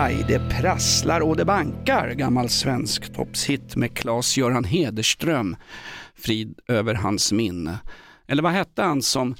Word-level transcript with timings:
Aj, 0.00 0.24
det 0.28 0.40
prasslar 0.48 1.20
och 1.20 1.36
det 1.36 1.44
bankar. 1.44 2.10
Gammal 2.10 2.48
svensk 2.48 3.14
toppshit 3.14 3.76
med 3.76 3.90
Claes-Göran 3.90 4.64
Hederström. 4.64 5.56
Frid 6.14 6.58
över 6.68 6.94
hans 6.94 7.32
minne. 7.32 7.78
Eller 8.26 8.42
vad 8.42 8.52
hette 8.52 8.82
han 8.82 9.02
som 9.02 9.34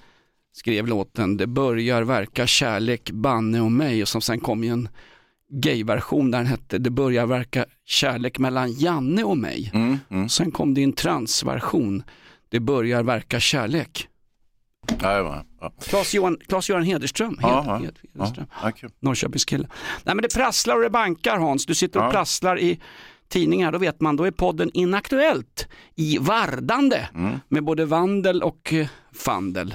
skrev 0.52 0.86
låten 0.86 1.36
Det 1.36 1.46
börjar 1.46 2.02
verka 2.02 2.46
kärlek, 2.46 3.10
banne 3.10 3.60
och 3.60 3.72
mig 3.72 4.02
och 4.02 4.08
som 4.08 4.20
sen 4.20 4.40
kom 4.40 4.64
i 4.64 4.68
en 4.68 4.88
gayversion 5.50 6.30
där 6.30 6.38
den 6.38 6.46
hette 6.46 6.78
Det 6.78 6.90
börjar 6.90 7.26
verka 7.26 7.64
kärlek 7.84 8.38
mellan 8.38 8.72
Janne 8.72 9.24
och 9.24 9.38
mig. 9.38 9.72
Sen 10.28 10.50
kom 10.50 10.74
det 10.74 10.82
en 10.82 10.92
transversion 10.92 12.02
Det 12.48 12.60
börjar 12.60 13.02
verka 13.02 13.40
kärlek. 13.40 14.08
Ja, 15.02 15.44
ja. 15.60 15.70
Claes-Göran 16.48 16.82
Hederström. 16.82 17.38
Ja, 17.42 17.48
Hed- 17.48 17.66
ja. 17.66 17.78
Hed- 17.78 17.98
Hederström. 18.14 18.46
Ja. 18.62 18.88
Norrköpingskille. 19.00 19.68
Nej 20.04 20.14
men 20.14 20.22
det 20.22 20.34
prasslar 20.34 20.76
och 20.76 20.82
det 20.82 20.90
bankar 20.90 21.36
Hans. 21.38 21.66
Du 21.66 21.74
sitter 21.74 22.00
och 22.06 22.12
prasslar 22.12 22.58
i 22.60 22.80
tidningar, 23.28 23.72
då 23.72 23.78
vet 23.78 24.00
man, 24.00 24.16
då 24.16 24.24
är 24.24 24.30
podden 24.30 24.70
Inaktuellt 24.74 25.68
i 25.96 26.18
vardande 26.20 27.08
Mm. 27.14 27.38
med 27.48 27.64
både 27.64 27.84
vandel 27.84 28.42
och 28.42 28.72
eh, 28.72 28.86
fandel. 29.14 29.74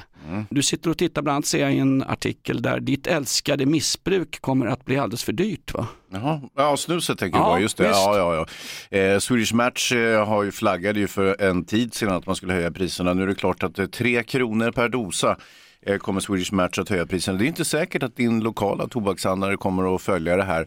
Du 0.49 0.61
sitter 0.63 0.89
och 0.89 0.97
tittar 0.97 1.21
bland 1.21 1.35
annat 1.35 1.45
ser 1.45 1.59
jag 1.59 1.73
i 1.73 1.77
en 1.79 2.03
artikel 2.03 2.61
där 2.61 2.79
ditt 2.79 3.07
älskade 3.07 3.65
missbruk 3.65 4.41
kommer 4.41 4.65
att 4.65 4.85
bli 4.85 4.97
alldeles 4.97 5.23
för 5.23 5.33
dyrt 5.33 5.73
va? 5.73 5.87
Jaha. 6.11 6.41
Ja, 6.55 6.77
snuset 6.77 7.19
tänker 7.19 7.39
Ja, 7.39 7.45
jag 7.49 7.55
på. 7.57 7.61
Just 7.61 7.77
det. 7.77 7.83
Ja, 7.87 8.17
ja, 8.17 8.45
ja. 8.91 8.97
Eh, 8.97 9.19
Swedish 9.19 9.53
Match 9.53 9.91
eh, 9.91 10.25
har 10.27 10.43
ju 10.43 10.51
flaggade 10.51 10.99
ju 10.99 11.07
för 11.07 11.41
en 11.41 11.65
tid 11.65 11.93
sedan 11.93 12.11
att 12.15 12.25
man 12.25 12.35
skulle 12.35 12.53
höja 12.53 12.71
priserna. 12.71 13.13
Nu 13.13 13.23
är 13.23 13.27
det 13.27 13.35
klart 13.35 13.63
att 13.63 13.79
eh, 13.79 13.85
tre 13.85 14.23
kronor 14.23 14.71
per 14.71 14.89
dosa 14.89 15.37
eh, 15.85 15.97
kommer 15.97 16.19
Swedish 16.19 16.53
Match 16.53 16.79
att 16.79 16.89
höja 16.89 17.05
priserna. 17.05 17.37
Det 17.37 17.45
är 17.45 17.47
inte 17.47 17.65
säkert 17.65 18.03
att 18.03 18.15
din 18.15 18.39
lokala 18.39 18.87
tobakshandlare 18.87 19.57
kommer 19.57 19.95
att 19.95 20.01
följa 20.01 20.37
det 20.37 20.43
här. 20.43 20.65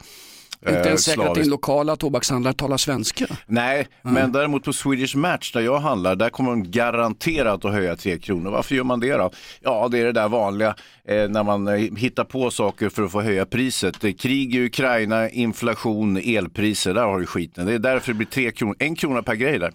Inte 0.60 0.80
eh, 0.80 0.86
ens 0.86 1.04
säkert 1.04 1.24
att 1.28 1.34
din 1.34 1.48
lokala 1.48 1.96
tobakshandlare 1.96 2.54
talar 2.54 2.76
svenska. 2.76 3.26
Nej, 3.46 3.88
men 4.02 4.32
däremot 4.32 4.64
på 4.64 4.72
Swedish 4.72 5.16
Match 5.16 5.52
där 5.52 5.60
jag 5.60 5.78
handlar, 5.78 6.16
där 6.16 6.30
kommer 6.30 6.50
de 6.50 6.70
garanterat 6.70 7.64
att 7.64 7.72
höja 7.72 7.96
3 7.96 8.18
kronor. 8.18 8.50
Varför 8.50 8.74
gör 8.74 8.84
man 8.84 9.00
det 9.00 9.12
då? 9.16 9.30
Ja, 9.60 9.88
det 9.88 9.98
är 9.98 10.04
det 10.04 10.12
där 10.12 10.28
vanliga 10.28 10.74
när 11.08 11.44
man 11.44 11.68
eh, 11.68 11.74
hittar 11.74 12.24
på 12.24 12.50
saker 12.50 12.88
för 12.88 13.02
att 13.02 13.12
få 13.12 13.20
höja 13.20 13.46
priset. 13.46 14.04
Eh, 14.04 14.12
krig 14.12 14.54
i 14.54 14.64
Ukraina, 14.64 15.30
inflation, 15.30 16.16
elpriser, 16.16 16.94
där 16.94 17.02
har 17.04 17.20
du 17.20 17.26
skiten. 17.26 17.66
Det 17.66 17.72
är 17.74 17.78
därför 17.78 18.12
det 18.12 18.16
blir 18.16 18.26
3 18.26 18.50
kronor, 18.52 18.76
en 18.78 18.94
krona 18.96 19.22
per 19.22 19.34
grej 19.34 19.58
där. 19.58 19.72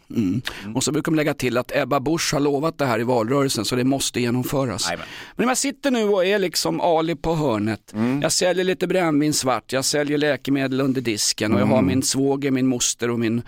Och 0.76 0.84
så 0.84 0.92
brukar 0.92 1.12
de 1.12 1.16
lägga 1.16 1.34
till 1.34 1.58
att 1.58 1.76
Ebba 1.76 2.00
Busch 2.00 2.34
har 2.34 2.40
lovat 2.40 2.78
det 2.78 2.86
här 2.86 3.00
i 3.00 3.04
valrörelsen 3.04 3.66
så 3.66 3.76
det 3.76 3.84
måste 3.84 4.22
genomföras. 4.22 4.86
Jajamän. 4.88 5.08
Men 5.36 5.44
om 5.46 5.50
jag 5.50 5.58
sitter 5.58 5.92
nu 5.92 6.04
och 6.04 6.26
är 6.26 6.40
liksom 6.40 6.82
Ali 6.82 7.16
på 7.16 7.36
hörnet, 7.36 7.94
jag 8.22 8.32
säljer 8.32 8.64
lite 8.64 8.88
brännvin 8.88 9.34
svart, 9.34 9.74
jag 9.74 9.86
säljer 9.86 10.18
läkemedel 10.18 10.82
under 10.82 11.02
disken 11.02 11.54
och 11.54 11.60
jag 11.60 11.66
har 11.66 11.82
min 11.82 12.04
svåger, 12.04 12.52
min 12.52 12.68
moster 12.68 13.10
och 13.10 13.20
min 13.20 13.42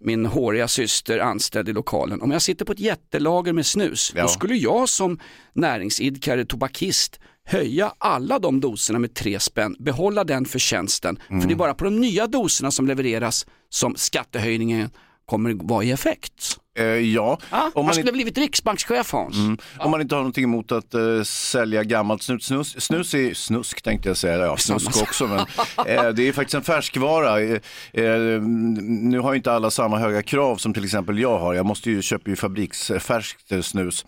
min 0.00 0.26
håriga 0.26 0.68
syster 0.68 1.18
anställd 1.18 1.68
i 1.68 1.72
lokalen. 1.72 2.22
Om 2.22 2.30
jag 2.30 2.42
sitter 2.42 2.64
på 2.64 2.72
ett 2.72 2.80
jättelager 2.80 3.52
med 3.52 3.66
snus, 3.66 4.12
Ja. 4.16 4.22
då 4.22 4.28
skulle 4.28 4.54
jag 4.54 4.88
som 4.88 5.18
näringsidkare, 5.52 6.44
tobakist, 6.44 7.20
höja 7.44 7.92
alla 7.98 8.38
de 8.38 8.60
doserna 8.60 8.98
med 8.98 9.14
tre 9.14 9.40
spänn, 9.40 9.76
behålla 9.78 10.24
den 10.24 10.44
förtjänsten. 10.44 11.18
För 11.28 11.48
det 11.48 11.54
är 11.54 11.56
bara 11.56 11.74
på 11.74 11.84
de 11.84 12.00
nya 12.00 12.26
doserna 12.26 12.70
som 12.70 12.86
levereras 12.86 13.46
som 13.68 13.96
skattehöjningen 13.96 14.90
kommer 15.26 15.54
vara 15.68 15.84
i 15.84 15.90
effekt. 15.90 16.58
Eh, 16.78 16.84
ja, 16.84 17.38
Ja, 17.50 17.70
om, 17.74 17.84
man 17.84 17.94
skulle 17.94 18.08
inte, 18.08 18.12
blivit 18.12 18.38
riksbankschef 18.38 19.12
Hans. 19.12 19.36
om 19.78 19.90
man 19.90 20.00
inte 20.00 20.14
har 20.14 20.22
någonting 20.22 20.44
emot 20.44 20.72
att 20.72 20.94
eh, 20.94 21.22
sälja 21.22 21.84
gammalt 21.84 22.22
snus. 22.22 22.44
Snus, 22.44 22.80
snus 22.80 23.14
är 23.14 23.34
snusk 23.34 23.82
tänkte 23.82 24.08
jag 24.08 24.16
säga, 24.16 24.38
ja 24.38 24.56
snusk 24.56 25.02
också. 25.02 25.26
Men, 25.26 25.38
eh, 25.86 26.08
det 26.08 26.28
är 26.28 26.32
faktiskt 26.32 26.54
en 26.54 26.62
färskvara. 26.62 27.40
Eh, 27.42 27.60
eh, 27.92 28.40
nu 28.82 29.18
har 29.18 29.34
inte 29.34 29.52
alla 29.52 29.70
samma 29.70 29.98
höga 29.98 30.22
krav 30.22 30.56
som 30.56 30.74
till 30.74 30.84
exempel 30.84 31.18
jag 31.18 31.38
har. 31.38 31.54
Jag 31.54 31.66
måste 31.66 31.90
ju 31.90 32.02
köpa 32.02 32.30
ju 32.30 32.36
fabriksfärskt 32.36 33.52
eh, 33.52 33.60
snus. 33.60 34.06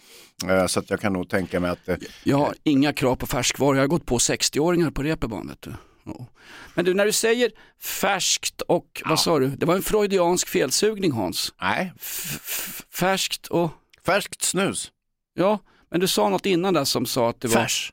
Så 0.68 0.80
att 0.80 0.90
jag 0.90 1.00
kan 1.00 1.12
nog 1.12 1.28
tänka 1.28 1.60
mig 1.60 1.70
att 1.70 1.88
Jag 2.24 2.36
har 2.38 2.54
inga 2.64 2.92
krav 2.92 3.16
på 3.16 3.26
färskvaror, 3.26 3.76
jag 3.76 3.82
har 3.82 3.88
gått 3.88 4.06
på 4.06 4.18
60-åringar 4.18 4.90
på 4.90 5.02
reeperbahn. 5.02 5.50
Ja. 6.06 6.26
Men 6.74 6.84
du, 6.84 6.94
när 6.94 7.06
du 7.06 7.12
säger 7.12 7.50
färskt 7.80 8.60
och, 8.60 9.02
vad 9.04 9.20
sa 9.20 9.38
du, 9.38 9.48
det 9.48 9.66
var 9.66 9.74
en 9.76 9.82
freudiansk 9.82 10.48
felsugning 10.48 11.12
Hans. 11.12 11.54
nej, 11.60 11.92
f- 12.00 12.82
färskt 12.90 13.46
och, 13.46 13.70
färskt 14.06 14.42
snus. 14.42 14.90
ja, 15.34 15.58
men 15.90 16.00
du 16.00 16.08
sa 16.08 16.28
något 16.28 16.46
innan 16.46 16.74
där 16.74 16.84
som 16.84 17.06
sa 17.06 17.30
att 17.30 17.40
det 17.40 17.48
var 17.48 17.54
Färs. 17.62 17.92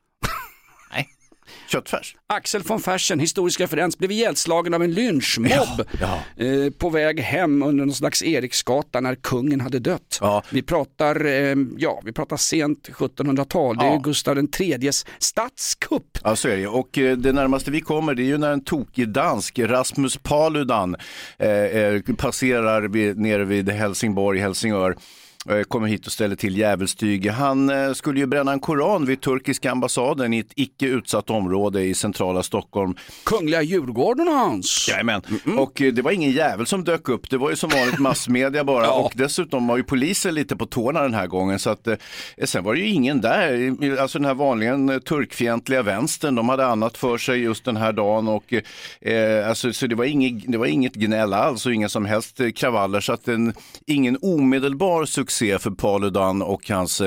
Köttfärs. 1.68 2.16
Axel 2.26 2.62
von 2.62 2.80
Fersen, 2.80 3.18
historisk 3.18 3.60
referens, 3.60 3.98
blev 3.98 4.10
ihjälslagen 4.10 4.74
av 4.74 4.82
en 4.82 4.92
lynchmobb 4.92 5.86
ja. 6.00 6.44
eh, 6.44 6.70
på 6.78 6.90
väg 6.90 7.20
hem 7.20 7.62
under 7.62 7.84
någon 7.84 7.94
slags 7.94 8.22
Eriksgata 8.22 9.00
när 9.00 9.14
kungen 9.14 9.60
hade 9.60 9.78
dött. 9.78 10.18
Ja. 10.20 10.42
Vi 10.50 10.62
pratar, 10.62 11.24
eh, 11.24 11.56
ja, 11.76 12.00
vi 12.04 12.12
pratar 12.12 12.36
sent 12.36 12.88
1700-tal, 12.88 13.76
det 13.76 13.84
är 13.84 13.90
Ja. 13.94 14.00
Gustav 14.04 14.38
IIIs 14.38 15.06
statskupp. 15.18 16.18
Ja, 16.24 16.36
så 16.36 16.48
är 16.48 16.56
det. 16.56 16.66
Och 16.66 16.98
eh, 16.98 17.16
det 17.16 17.32
närmaste 17.32 17.70
vi 17.70 17.80
kommer 17.80 18.14
det 18.14 18.22
är 18.22 18.24
ju 18.24 18.38
när 18.38 18.52
en 18.52 18.64
tokig 18.64 19.08
dansk, 19.08 19.58
Rasmus 19.58 20.16
Paludan, 20.16 20.96
eh, 21.38 22.16
passerar 22.16 22.82
vid, 22.82 23.18
nere 23.18 23.44
vid 23.44 23.70
Helsingborg, 23.70 24.40
Helsingör. 24.40 24.96
Eh, 25.48 25.62
Kommer 25.62 25.88
hit 25.88 26.06
och 26.06 26.12
ställer 26.12 26.36
till 26.36 26.58
djävulstyg. 26.58 27.30
Han 27.30 27.70
eh, 27.70 27.92
skulle 27.92 28.20
ju 28.20 28.26
bränna 28.26 28.52
en 28.52 28.60
koran 28.60 29.06
vid 29.06 29.20
turkiska 29.20 29.70
ambassaden 29.70 30.34
i 30.34 30.38
ett 30.38 30.52
icke 30.56 30.86
utsatt 30.86 31.30
område 31.30 31.82
i 31.82 31.94
centrala 31.94 32.42
Stockholm. 32.42 32.94
Kungliga 33.24 33.62
Djurgården 33.62 34.28
Hans. 34.28 34.88
Jajamän. 34.88 35.22
Och 35.58 35.82
eh, 35.82 35.92
det 35.92 36.02
var 36.02 36.10
ingen 36.10 36.30
jävel 36.30 36.66
som 36.66 36.84
dök 36.84 37.08
upp. 37.08 37.30
Det 37.30 37.36
var 37.36 37.50
ju 37.50 37.56
som 37.56 37.70
vanligt 37.70 37.98
massmedia 37.98 38.64
bara. 38.64 38.84
Ja. 38.84 38.92
Och 38.92 39.12
dessutom 39.16 39.66
var 39.66 39.76
ju 39.76 39.82
polisen 39.82 40.34
lite 40.34 40.56
på 40.56 40.66
tårna 40.66 41.02
den 41.02 41.14
här 41.14 41.26
gången. 41.26 41.58
Så 41.58 41.70
att, 41.70 41.88
sen 42.44 42.64
var 42.64 42.74
det 42.74 42.80
ju 42.80 42.88
ingen 42.88 43.20
där. 43.20 43.76
Alltså 44.00 44.18
den 44.18 44.26
här 44.26 44.34
vanligen 44.34 45.00
turkfientliga 45.00 45.82
vänstern. 45.82 46.34
De 46.34 46.48
hade 46.48 46.66
annat 46.66 46.96
för 46.96 47.18
sig 47.18 47.38
just 47.38 47.64
den 47.64 47.76
här 47.76 47.92
dagen. 47.92 48.28
Och, 48.28 48.52
eh, 49.00 49.48
alltså, 49.48 49.72
så 49.72 49.86
det 49.86 49.94
var, 49.94 50.04
inget, 50.04 50.52
det 50.52 50.58
var 50.58 50.66
inget 50.66 50.94
gnäll 50.94 51.32
alls 51.32 51.66
och 51.66 51.74
inga 51.74 51.88
som 51.88 52.04
helst 52.04 52.40
kravaller. 52.56 53.00
Så 53.00 53.12
att 53.12 53.28
en, 53.28 53.54
ingen 53.86 54.18
omedelbar 54.22 55.04
succé 55.04 55.33
för 55.38 55.70
Paludan 55.70 56.42
och 56.42 56.68
hans, 56.68 57.00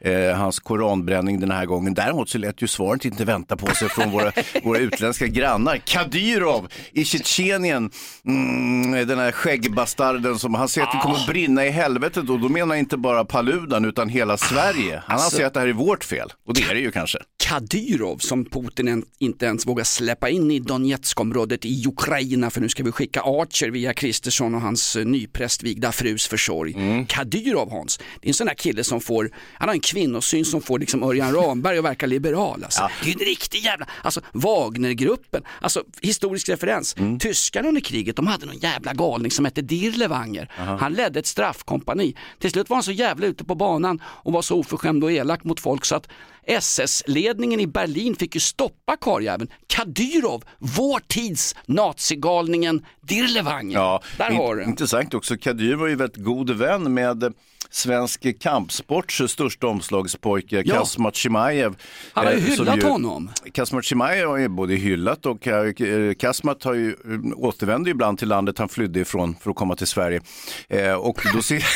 eh, 0.00 0.36
hans 0.36 0.58
koranbränning 0.58 1.40
den 1.40 1.50
här 1.50 1.66
gången. 1.66 1.94
Däremot 1.94 2.28
så 2.28 2.38
lät 2.38 2.62
ju 2.62 2.66
svaret 2.66 3.04
inte 3.04 3.24
vänta 3.24 3.56
på 3.56 3.74
sig 3.74 3.88
från 3.88 4.10
våra, 4.10 4.32
våra 4.64 4.78
utländska 4.78 5.26
grannar. 5.26 5.76
Kadyrov 5.76 6.68
i 6.92 7.04
Tjetjenien, 7.04 7.90
mm, 8.26 9.08
den 9.08 9.18
här 9.18 9.32
skäggbastarden 9.32 10.38
som 10.38 10.54
han 10.54 10.68
säger 10.68 10.86
att 10.86 10.92
det 10.92 10.98
kommer 10.98 11.16
att 11.18 11.26
brinna 11.26 11.66
i 11.66 11.70
helvetet 11.70 12.30
och 12.30 12.40
då 12.40 12.48
menar 12.48 12.74
inte 12.74 12.96
bara 12.96 13.24
Paludan 13.24 13.84
utan 13.84 14.08
hela 14.08 14.36
Sverige. 14.36 15.02
Han 15.06 15.14
Alltså- 15.16 15.30
säger 15.30 15.46
att 15.46 15.54
det 15.54 15.60
här 15.60 15.66
är 15.66 15.72
vårt 15.72 16.04
fel 16.04 16.32
och 16.46 16.54
det 16.54 16.62
är 16.62 16.74
det 16.74 16.80
ju 16.80 16.90
kanske. 16.90 17.18
Kadyrov 17.44 18.18
som 18.18 18.44
Putin 18.44 19.04
inte 19.18 19.46
ens 19.46 19.66
vågar 19.66 19.84
släppa 19.84 20.28
in 20.28 20.50
i 20.50 20.58
Donetskområdet 20.58 21.64
i 21.64 21.84
Ukraina 21.86 22.50
för 22.50 22.60
nu 22.60 22.68
ska 22.68 22.82
vi 22.82 22.92
skicka 22.92 23.20
Archer 23.20 23.70
via 23.70 23.92
Kristersson 23.94 24.54
och 24.54 24.60
hans 24.60 24.96
eh, 24.96 25.04
nyprästvigda 25.04 25.92
frus 25.92 26.26
försorg. 26.26 27.06
Kadyrov 27.08 27.70
Hans, 27.72 27.98
det 27.98 28.26
är 28.26 28.30
en 28.30 28.34
sån 28.34 28.46
där 28.46 28.54
kille 28.54 28.84
som 28.84 29.00
får, 29.00 29.30
han 29.54 29.68
har 29.68 29.74
en 29.74 29.80
kvinnosyn 29.80 30.44
som 30.44 30.62
får 30.62 30.78
liksom 30.78 31.02
Örjan 31.02 31.34
Ramberg 31.34 31.78
att 31.78 31.84
verka 31.84 32.06
liberal. 32.06 32.64
Alltså. 32.64 32.88
Det 33.04 33.10
är 33.10 33.20
en 33.20 33.26
riktig 33.26 33.58
jävla, 33.58 33.86
alltså 34.02 34.20
Wagnergruppen, 34.32 35.42
alltså 35.60 35.82
historisk 36.00 36.48
referens. 36.48 36.96
Tyskarna 37.20 37.68
under 37.68 37.80
kriget, 37.80 38.16
de 38.16 38.26
hade 38.26 38.46
någon 38.46 38.58
jävla 38.58 38.92
galning 38.92 39.30
som 39.30 39.44
hette 39.44 39.62
Dirlewanger. 39.62 40.50
Han 40.80 40.92
ledde 40.92 41.18
ett 41.18 41.26
straffkompani. 41.26 42.16
Till 42.38 42.50
slut 42.50 42.70
var 42.70 42.76
han 42.76 42.82
så 42.82 42.92
jävla 42.92 43.26
ute 43.26 43.44
på 43.44 43.54
banan 43.54 44.02
och 44.04 44.32
var 44.32 44.42
så 44.42 44.56
oförskämd 44.58 45.04
och 45.04 45.12
elak 45.12 45.44
mot 45.44 45.60
folk 45.60 45.84
så 45.84 45.96
att 45.96 46.08
SS-ledningen 46.46 47.60
i 47.60 47.66
Berlin 47.66 48.16
fick 48.16 48.34
ju 48.34 48.40
stoppa 48.40 48.96
karljäveln. 48.96 49.50
Kadyrov, 49.66 50.44
vår 50.58 51.00
tids 51.06 51.56
nazigalningen 51.66 52.86
Dirlewanger. 53.00 53.78
Ja, 53.78 54.02
Där 54.18 54.30
har 54.30 54.56
du. 54.56 54.64
Intressant 54.64 55.14
också, 55.14 55.36
Kadyr 55.36 55.74
var 55.74 55.86
ju 55.86 55.94
väldigt 55.94 56.24
god 56.24 56.50
vän 56.50 56.94
med 56.94 57.34
svensk 57.72 58.40
kampsports 58.40 59.22
största 59.28 59.66
omslagspojke, 59.66 60.62
Ja. 60.64 60.74
Kasmat 60.78 61.16
Chimaev. 61.16 61.74
Han 62.12 62.24
har 62.24 62.32
ju 62.32 62.38
eh, 62.38 62.44
hyllat 62.44 62.82
honom. 62.82 63.30
Kasmat 63.52 63.84
Chimaev 63.84 64.28
har 64.28 64.36
ju 64.38 64.48
både 64.48 64.74
hyllat 64.74 65.26
och 65.26 65.46
eh, 65.48 66.14
Kasmat 66.14 66.64
har 66.64 66.74
ju, 66.74 66.90
eh, 66.90 66.96
återvänder 67.36 67.88
ju 67.88 67.90
ibland 67.90 68.18
till 68.18 68.28
landet 68.28 68.58
han 68.58 68.68
flydde 68.68 69.00
ifrån 69.00 69.36
för 69.40 69.50
att 69.50 69.56
komma 69.56 69.76
till 69.76 69.86
Sverige. 69.86 70.20
Eh, 70.68 70.92
och 70.92 71.20
då 71.34 71.42
ser... 71.42 71.64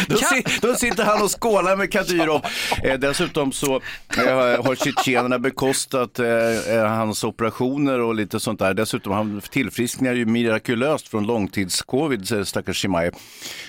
Då, 0.08 0.18
si- 0.18 0.44
då 0.62 0.76
sitter 0.76 1.04
han 1.04 1.22
och 1.22 1.42
skålar 1.42 1.76
med 1.76 1.92
Kadyrov. 1.92 2.42
Eh, 2.84 2.94
dessutom 3.00 3.52
så 3.52 3.76
eh, 4.18 4.64
har 4.66 4.76
tjetjenerna 4.76 5.40
bekostat 5.40 6.20
eh, 6.20 6.28
eh, 6.76 6.86
hans 6.88 7.24
operationer 7.24 8.00
och 8.00 8.16
lite 8.16 8.40
sånt 8.40 8.60
där. 8.60 8.74
Dessutom 8.74 9.14
han 9.14 9.42
tillfrisknar 9.52 10.14
ju 10.14 10.26
mirakulöst 10.26 11.08
från 11.08 11.26
långtidscovid, 11.28 12.48
stackars 12.48 12.78
Chimaev. 12.82 13.12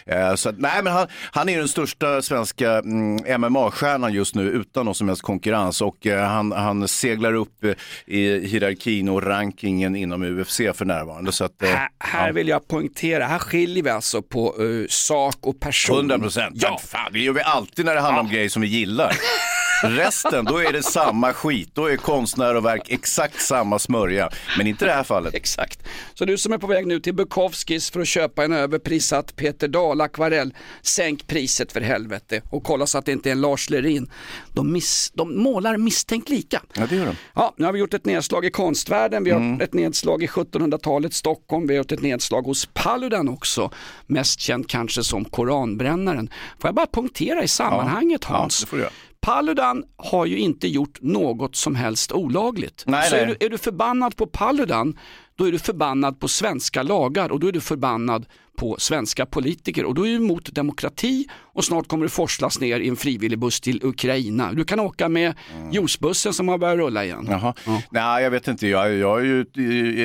Eh, 0.06 0.34
så 0.34 0.48
att, 0.48 0.58
nej, 0.58 0.82
men 0.82 0.92
han, 0.92 1.06
han 1.32 1.48
är 1.48 1.58
den 1.58 1.69
största 1.69 2.22
svenska 2.22 2.70
mm, 2.72 3.40
MMA-stjärnan 3.42 4.12
just 4.12 4.34
nu 4.34 4.42
utan 4.42 4.84
någon 4.84 4.94
som 4.94 5.08
helst 5.08 5.22
konkurrens 5.22 5.80
och 5.82 6.06
eh, 6.06 6.25
han, 6.28 6.52
han 6.52 6.88
seglar 6.88 7.32
upp 7.34 7.64
eh, 7.64 7.70
i 8.06 8.46
hierarkin 8.48 9.08
och 9.08 9.22
rankingen 9.22 9.96
inom 9.96 10.22
UFC 10.22 10.56
för 10.75 10.84
närvarande. 10.84 11.32
Så 11.32 11.44
att, 11.44 11.52
Här, 11.60 11.88
här 11.98 12.32
vill 12.32 12.48
jag 12.48 12.69
poängtera, 12.69 13.26
här 13.26 13.38
skiljer 13.38 13.84
vi 13.84 13.90
alltså 13.90 14.22
på 14.22 14.54
eh, 14.58 14.86
sak 14.88 15.36
och 15.40 15.60
person. 15.60 15.96
100 16.18 16.24
procent. 16.26 16.54
Ja. 16.62 16.80
Fan, 16.88 17.12
det 17.12 17.18
gör 17.18 17.32
vi 17.32 17.42
alltid 17.42 17.84
när 17.84 17.94
det 17.94 18.00
handlar 18.00 18.20
om 18.22 18.30
grejer 18.30 18.48
som 18.48 18.62
vi 18.62 18.68
gillar. 18.68 19.12
Resten, 19.82 20.44
då 20.44 20.58
är 20.58 20.72
det 20.72 20.82
samma 20.82 21.32
skit. 21.32 21.70
Då 21.75 21.86
är 21.90 21.96
konstnär 21.96 22.54
och 22.54 22.64
verk 22.64 22.82
exakt 22.88 23.40
samma 23.42 23.78
smörja. 23.78 24.30
Men 24.58 24.66
inte 24.66 24.84
i 24.84 24.88
det 24.88 24.94
här 24.94 25.02
fallet. 25.04 25.34
Exakt. 25.34 25.82
Så 26.14 26.25
du 26.25 26.38
som 26.38 26.52
är 26.52 26.58
på 26.58 26.66
väg 26.66 26.86
nu 26.86 27.00
till 27.00 27.14
Bukowskis 27.14 27.90
för 27.90 28.00
att 28.00 28.08
köpa 28.08 28.44
en 28.44 28.52
överprissatt 28.52 29.36
Peter 29.36 29.69
Dahl 29.69 30.00
akvarell, 30.00 30.54
sänk 30.82 31.26
priset 31.26 31.72
för 31.72 31.80
helvete 31.80 32.42
och 32.50 32.64
kolla 32.64 32.86
så 32.86 32.98
att 32.98 33.06
det 33.06 33.12
inte 33.12 33.28
är 33.28 33.32
en 33.32 33.40
Lars 33.40 33.70
Lerin. 33.70 34.10
De, 34.54 34.72
miss, 34.72 35.10
de 35.14 35.42
målar 35.42 35.76
misstänkt 35.76 36.28
lika. 36.28 36.62
Ja, 36.75 36.86
det 36.88 36.96
gör 36.96 37.06
de. 37.06 37.14
Ja, 37.34 37.54
nu 37.56 37.64
har 37.64 37.72
vi 37.72 37.78
gjort 37.78 37.94
ett 37.94 38.04
nedslag 38.04 38.44
i 38.44 38.50
konstvärlden, 38.50 39.25
vi 39.25 39.30
har 39.30 39.38
Mm. 39.38 39.60
ett 39.60 39.75
nedslag 39.75 40.22
i 40.22 40.26
1700-talets 40.26 41.16
Stockholm, 41.16 41.66
vi 41.66 41.75
har 41.75 41.78
gjort 41.78 41.92
ett 41.92 42.02
nedslag 42.02 42.42
hos 42.42 42.66
Paludan 42.66 43.28
också, 43.28 43.70
mest 44.06 44.40
känd 44.40 44.69
kanske 44.69 45.04
som 45.04 45.25
koranbrännaren. 45.25 46.30
Får 46.60 46.69
jag 46.69 46.75
bara 46.75 46.86
punktera 46.86 47.42
i 47.42 47.48
sammanhanget 47.48 48.20
Ja, 48.28 48.36
Hans? 48.36 48.60
det 48.60 48.66
får 48.66 48.76
du 48.76 48.82
göra. 48.82 48.92
Paludan 49.20 49.84
har 49.96 50.26
ju 50.26 50.38
inte 50.38 50.68
gjort 50.68 50.98
något 51.00 51.56
som 51.56 51.74
helst 51.74 52.12
olagligt. 52.12 52.84
Nej, 52.86 53.08
Så 53.08 53.14
nej. 53.16 53.24
Är, 53.24 53.26
du, 53.26 53.46
är 53.46 53.50
du 53.50 53.58
förbannad 53.58 54.16
på 54.16 54.26
Paludan, 54.26 54.98
då 55.36 55.44
är 55.44 55.52
du 55.52 55.58
förbannad 55.58 56.20
på 56.20 56.28
svenska 56.28 56.82
lagar 56.82 57.32
och 57.32 57.40
då 57.40 57.48
är 57.48 57.52
du 57.52 57.60
förbannad 57.60 58.26
på 58.58 58.76
svenska 58.78 59.26
politiker 59.26 59.84
och 59.84 59.94
då 59.94 60.06
är 60.06 60.10
du 60.10 60.16
emot 60.16 60.55
demokrati 60.55 61.26
och 61.58 61.64
snart 61.64 61.88
kommer 61.88 62.05
du 62.05 62.08
forslas 62.08 62.60
ner 62.60 62.81
i 62.81 62.88
en 62.88 62.96
frivillig 62.96 63.38
buss 63.38 63.60
till 63.60 63.81
Ukraina. 63.82 64.52
Du 64.52 64.64
kan 64.64 64.81
åka 64.81 65.08
med 65.08 65.34
juicebussen 65.72 66.32
som 66.32 66.49
har 66.49 66.58
börjat 66.58 66.76
rulla 66.76 67.05
igen. 67.05 67.26
Jaha. 67.31 67.55
Nej, 67.90 68.22
jag 68.22 68.31
vet 68.31 68.49
inte. 68.49 68.66
Jag, 68.66 68.94
jag 68.94 69.20
är 69.20 69.25
ju 69.25 69.40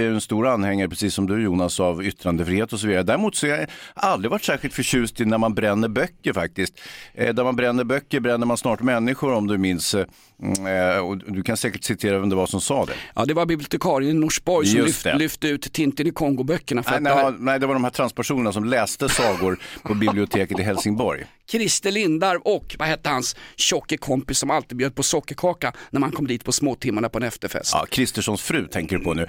är 0.05 0.09
en 0.09 0.21
stor 0.21 0.47
anhängare, 0.47 0.89
precis 0.89 1.13
som 1.13 1.27
du 1.27 1.43
Jonas, 1.43 1.79
av 1.79 2.05
yttrandefrihet 2.05 2.73
och 2.73 2.79
så 2.79 2.87
vidare. 2.87 3.03
Däremot 3.03 3.35
så 3.35 3.47
har 3.47 3.57
jag 3.57 3.67
aldrig 3.93 4.31
varit 4.31 4.43
särskilt 4.43 4.73
förtjust 4.73 5.21
i 5.21 5.25
när 5.25 5.37
man 5.37 5.53
bränner 5.53 5.87
böcker 5.87 6.33
faktiskt. 6.33 6.81
Eh, 7.13 7.33
där 7.33 7.43
man 7.43 7.55
bränner 7.55 7.83
böcker 7.83 8.19
bränner 8.19 8.45
man 8.45 8.57
snart 8.57 8.81
människor 8.81 9.33
om 9.33 9.47
du 9.47 9.57
minns. 9.57 9.95
Eh, 9.95 10.05
mm, 10.43 10.95
eh, 10.95 10.97
och 10.97 11.17
du 11.17 11.43
kan 11.43 11.57
säkert 11.57 11.83
citera 11.83 12.19
vem 12.19 12.29
det 12.29 12.35
var 12.35 12.47
som 12.47 12.61
sa 12.61 12.85
det. 12.85 12.93
Ja, 13.15 13.25
det 13.25 13.33
var 13.33 13.45
bibliotekarien 13.45 14.17
i 14.17 14.19
Norsborg 14.19 14.67
som 14.67 14.81
lyft, 14.81 15.03
det. 15.03 15.17
lyfte 15.17 15.47
ut 15.47 15.73
Tintin 15.73 16.07
i 16.07 16.11
Kongo-böckerna. 16.11 16.83
Nej, 16.89 17.01
nej, 17.01 17.15
där, 17.15 17.35
nej, 17.39 17.59
det 17.59 17.67
var 17.67 17.73
de 17.73 17.83
här 17.83 17.91
transpersonerna 17.91 18.42
som 18.51 18.63
läste 18.63 19.09
sagor 19.09 19.59
på 19.83 19.93
biblioteket 19.93 20.59
i 20.59 20.63
Helsingborg. 20.63 21.25
Christer 21.49 21.91
Lindarw 21.91 22.41
och, 22.45 22.75
vad 22.79 22.87
hette 22.87 23.09
hans 23.09 23.35
tjocke 23.55 23.97
kompis 23.97 24.37
som 24.37 24.51
alltid 24.51 24.77
bjöd 24.77 24.95
på 24.95 25.03
sockerkaka 25.03 25.73
när 25.89 25.99
man 25.99 26.11
kom 26.11 26.27
dit 26.27 26.43
på 26.43 26.51
småtimmarna 26.51 27.09
på 27.09 27.17
en 27.17 27.23
efterfest. 27.23 27.71
Ja, 27.73 27.85
Kristerssons 27.89 28.41
fru 28.41 28.67
tänker 28.67 28.97
du 28.97 29.03
på 29.03 29.13
nu. 29.13 29.27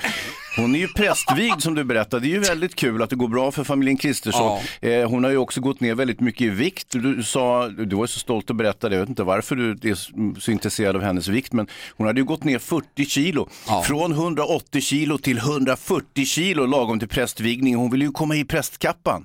Hon 0.56 0.74
är 0.74 0.78
ju 0.78 0.88
prästvigd 0.88 1.62
som 1.62 1.74
du 1.74 1.84
berättade. 1.84 2.22
Det 2.22 2.28
är 2.28 2.34
ju 2.34 2.40
väldigt 2.40 2.74
kul 2.74 3.02
att 3.02 3.10
det 3.10 3.16
går 3.16 3.28
bra 3.28 3.52
för 3.52 3.64
familjen 3.64 3.96
Kristersson. 3.96 4.60
Eh, 4.80 5.08
hon 5.08 5.24
har 5.24 5.30
ju 5.30 5.36
också 5.36 5.60
gått 5.60 5.80
ner 5.80 5.94
väldigt 5.94 6.20
mycket 6.20 6.40
i 6.40 6.48
vikt. 6.50 6.86
Du, 6.90 7.22
sa, 7.22 7.68
du 7.68 7.96
var 7.96 8.06
så 8.06 8.18
stolt 8.18 8.50
att 8.50 8.56
berätta 8.56 8.88
det, 8.88 8.94
jag 8.94 9.00
vet 9.00 9.08
inte 9.08 9.22
varför 9.22 9.56
du 9.56 9.90
är 9.90 9.94
så 10.40 10.50
intresserad 10.50 10.96
av 10.96 11.02
hennes 11.02 11.28
vikt, 11.28 11.52
men 11.52 11.66
hon 11.96 12.06
hade 12.06 12.20
ju 12.20 12.24
gått 12.24 12.44
ner 12.44 12.58
40 12.58 13.04
kilo. 13.06 13.48
Från 13.84 14.12
180 14.12 14.80
kilo 14.80 15.18
till 15.18 15.38
140 15.38 16.24
kilo 16.24 16.66
lagom 16.66 16.98
till 16.98 17.08
prästvigning. 17.08 17.76
Hon 17.76 17.90
ville 17.90 18.04
ju 18.04 18.10
komma 18.10 18.36
i 18.36 18.44
prästkappan. 18.44 19.24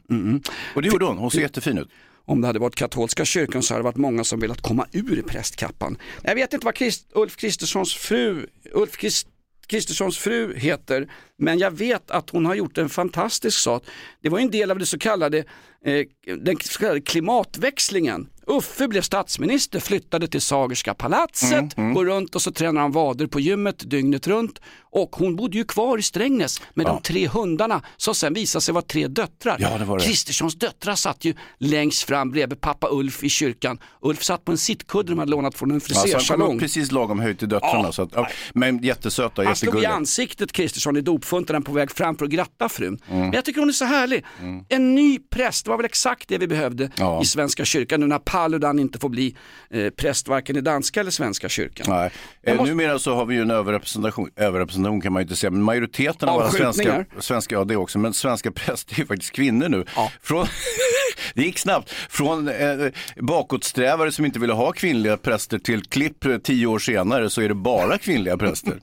Och 0.75 0.81
det 0.81 0.88
gjorde 0.88 1.06
hon, 1.06 1.18
hon 1.18 1.31
ser 1.31 1.42
jättefin 1.42 1.77
ut. 1.77 1.89
Om 2.30 2.42
det 2.42 2.48
hade 2.48 2.60
varit 2.60 2.76
katolska 2.76 3.26
kyrkan 3.26 3.64
så 3.64 3.74
hade 3.74 3.80
det 3.81 3.86
varit 3.86 3.98
många 3.98 4.24
som 4.24 4.40
velat 4.40 4.62
komma 4.62 4.88
ur 4.92 5.22
prästkappan. 5.22 5.98
Jag 6.24 6.36
vet 6.36 6.54
inte 6.54 6.66
vad 6.66 6.78
Christ, 6.78 7.08
Ulf 7.14 7.36
Kristerssons 7.36 7.96
fru, 7.96 8.46
Ulf 8.72 8.98
Krist, 8.98 9.28
Kristerssons 9.68 10.18
fru 10.18 10.56
heter, 10.56 11.12
men 11.38 11.60
jag 11.60 11.72
vet 11.72 12.12
att 12.12 12.30
hon 12.30 12.46
har 12.46 12.56
gjort 12.56 12.78
en 12.78 12.90
fantastisk 12.90 13.60
sak. 13.60 13.84
Det 14.22 14.30
var 14.30 14.40
en 14.40 14.52
del 14.52 14.72
av 14.72 14.80
det 14.80 14.86
så 14.86 14.98
kallade, 14.98 15.38
eh, 15.86 16.06
den 16.38 16.58
så 16.62 16.80
kallade 16.80 17.02
klimatväxlingen. 17.02 18.30
Uffe 18.48 18.88
blev 18.88 19.02
statsminister, 19.02 19.80
flyttade 19.80 20.28
till 20.28 20.42
Sagerska 20.42 20.94
palatset, 20.94 21.76
går 21.76 22.06
runt 22.06 22.36
och 22.36 22.42
så 22.42 22.52
tränar 22.52 22.81
han 22.81 22.92
vader 22.92 23.28
på 23.28 23.40
gymmet 23.40 23.90
dygnet 23.90 24.28
runt. 24.28 24.62
Och 24.91 25.15
hon 25.15 25.36
bodde 25.36 25.57
ju 25.57 25.63
kvar 25.63 25.97
i 25.97 26.01
Strängnäs 26.01 26.62
med 26.74 26.86
de 26.86 27.01
tre 27.01 27.27
hundarna 27.27 27.81
som 27.97 28.15
sen 28.15 28.33
visade 28.33 28.62
sig 28.62 28.74
vara 28.74 28.81
tre 28.86 29.07
döttrar. 29.07 29.57
Ja, 29.59 29.77
det 29.77 29.86
var 29.86 30.00
det. 30.00 30.06
Kristerssons 30.06 30.56
döttrar 30.56 30.95
satt 30.95 31.25
ju 31.25 31.33
längst 31.57 32.03
fram 32.03 32.31
bredvid 32.31 32.62
pappa 32.62 32.88
Ulf 32.91 33.24
i 33.24 33.30
kyrkan. 33.30 33.80
Ulf 34.01 34.24
satt 34.24 34.45
på 34.45 34.51
en 34.51 34.57
sittkudde 34.57 35.12
de 35.12 35.19
hade 35.19 35.31
lånat 35.31 35.56
från 35.56 35.71
en 35.71 35.81
frisersalong. 35.81 36.53
upp 36.56 36.59
precis 36.62 36.91
lagom 36.91 37.19
höjt 37.19 37.39
till 37.39 37.50
döttrarna. 37.50 37.83
Ja. 37.83 37.91
Så 37.91 38.01
att, 38.01 38.09
ja, 38.15 38.27
men 38.53 38.77
jättesöta, 38.83 39.44
han 39.44 39.56
slog 39.56 39.83
i 39.83 39.86
ansiktet 39.86 40.51
Kristersson 40.51 40.97
i 40.97 41.01
dopfunten 41.01 41.63
på 41.63 41.71
väg 41.71 41.92
fram 41.92 42.18
för 42.18 42.25
att 42.25 42.31
gratta 42.31 42.69
frun. 42.69 43.00
Mm. 43.07 43.19
Men 43.19 43.31
jag 43.33 43.45
tycker 43.45 43.59
hon 43.59 43.69
är 43.69 43.74
så 43.74 43.85
härlig. 43.85 44.25
En 44.69 44.95
ny 44.95 45.19
präst, 45.30 45.65
det 45.65 45.69
var 45.69 45.77
väl 45.77 45.85
exakt 45.85 46.27
det 46.30 46.38
vi 46.38 46.47
behövde 46.47 46.92
Ja. 46.95 47.21
i 47.21 47.25
Svenska 47.25 47.65
kyrkan 47.65 48.00
nu 48.00 48.07
när 48.07 48.19
Paludan 48.19 48.80
inte 48.80 49.00
får 49.00 49.09
bli 49.09 49.35
eh, 49.69 49.89
präst 49.89 50.27
varken 50.27 50.56
i 50.57 50.62
danska 50.62 51.00
eller 51.00 51.12
svenska 51.12 51.50
kyrkan. 51.50 51.85
Nej. 51.89 52.12
Eh, 52.44 52.56
måste- 52.56 52.69
Numera 52.69 53.00
så 53.00 53.15
har 53.15 53.25
vi 53.25 53.35
ju 53.35 53.42
en 53.42 53.51
överrepresentation, 53.51 54.30
överrepresentation 54.35 54.79
kan 54.84 55.14
man 55.14 55.22
ju 55.22 55.24
inte 55.24 55.36
säga, 55.36 55.52
men 55.52 55.62
majoriteten 55.62 56.30
av 56.30 56.40
alla 56.40 56.52
svenska, 56.52 57.06
svenska, 57.20 57.56
ja 57.56 57.64
det 57.64 57.76
också, 57.76 58.00
men 58.00 58.14
svenska 58.14 58.52
präster 58.52 58.96
är 58.96 59.00
ju 59.00 59.06
faktiskt 59.06 59.31
kvinnor 59.31 59.70
nu. 59.70 59.86
Ja. 59.96 60.12
Från, 60.22 60.48
det 61.34 61.44
gick 61.44 61.60
snabbt, 61.60 61.92
från 62.10 62.48
eh, 62.48 62.88
bakåtsträvare 63.16 64.12
som 64.12 64.26
inte 64.26 64.40
ville 64.40 64.54
ha 64.54 64.72
kvinnliga 64.72 65.18
präster 65.18 65.60
till 65.60 65.84
klipp 65.84 66.26
eh, 66.26 66.38
tio 66.38 66.68
år 66.68 66.80
senare 66.80 67.30
så 67.30 67.42
är 67.42 67.48
det 67.48 67.56
bara 67.56 67.98
kvinnliga 67.98 68.38
präster. 68.38 68.80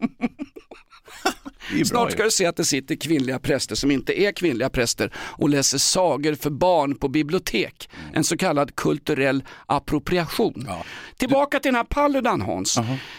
Ju 1.74 1.84
Snart 1.84 2.12
ska 2.12 2.22
du 2.22 2.30
se 2.30 2.46
att 2.46 2.56
det 2.56 2.64
sitter 2.64 2.94
kvinnliga 2.94 3.38
präster 3.38 3.74
som 3.74 3.90
inte 3.90 4.20
är 4.20 4.32
kvinnliga 4.32 4.70
präster 4.70 5.12
och 5.16 5.48
läser 5.48 5.78
sagor 5.78 6.34
för 6.34 6.50
barn 6.50 6.94
på 6.94 7.08
bibliotek. 7.08 7.90
En 8.12 8.24
så 8.24 8.36
kallad 8.36 8.76
kulturell 8.76 9.44
appropriation. 9.66 10.68
Tillbaka 11.16 11.60
till 11.60 11.68
den 11.68 11.76
här 11.76 11.84
Paludan 11.84 12.40
Hans. 12.40 12.78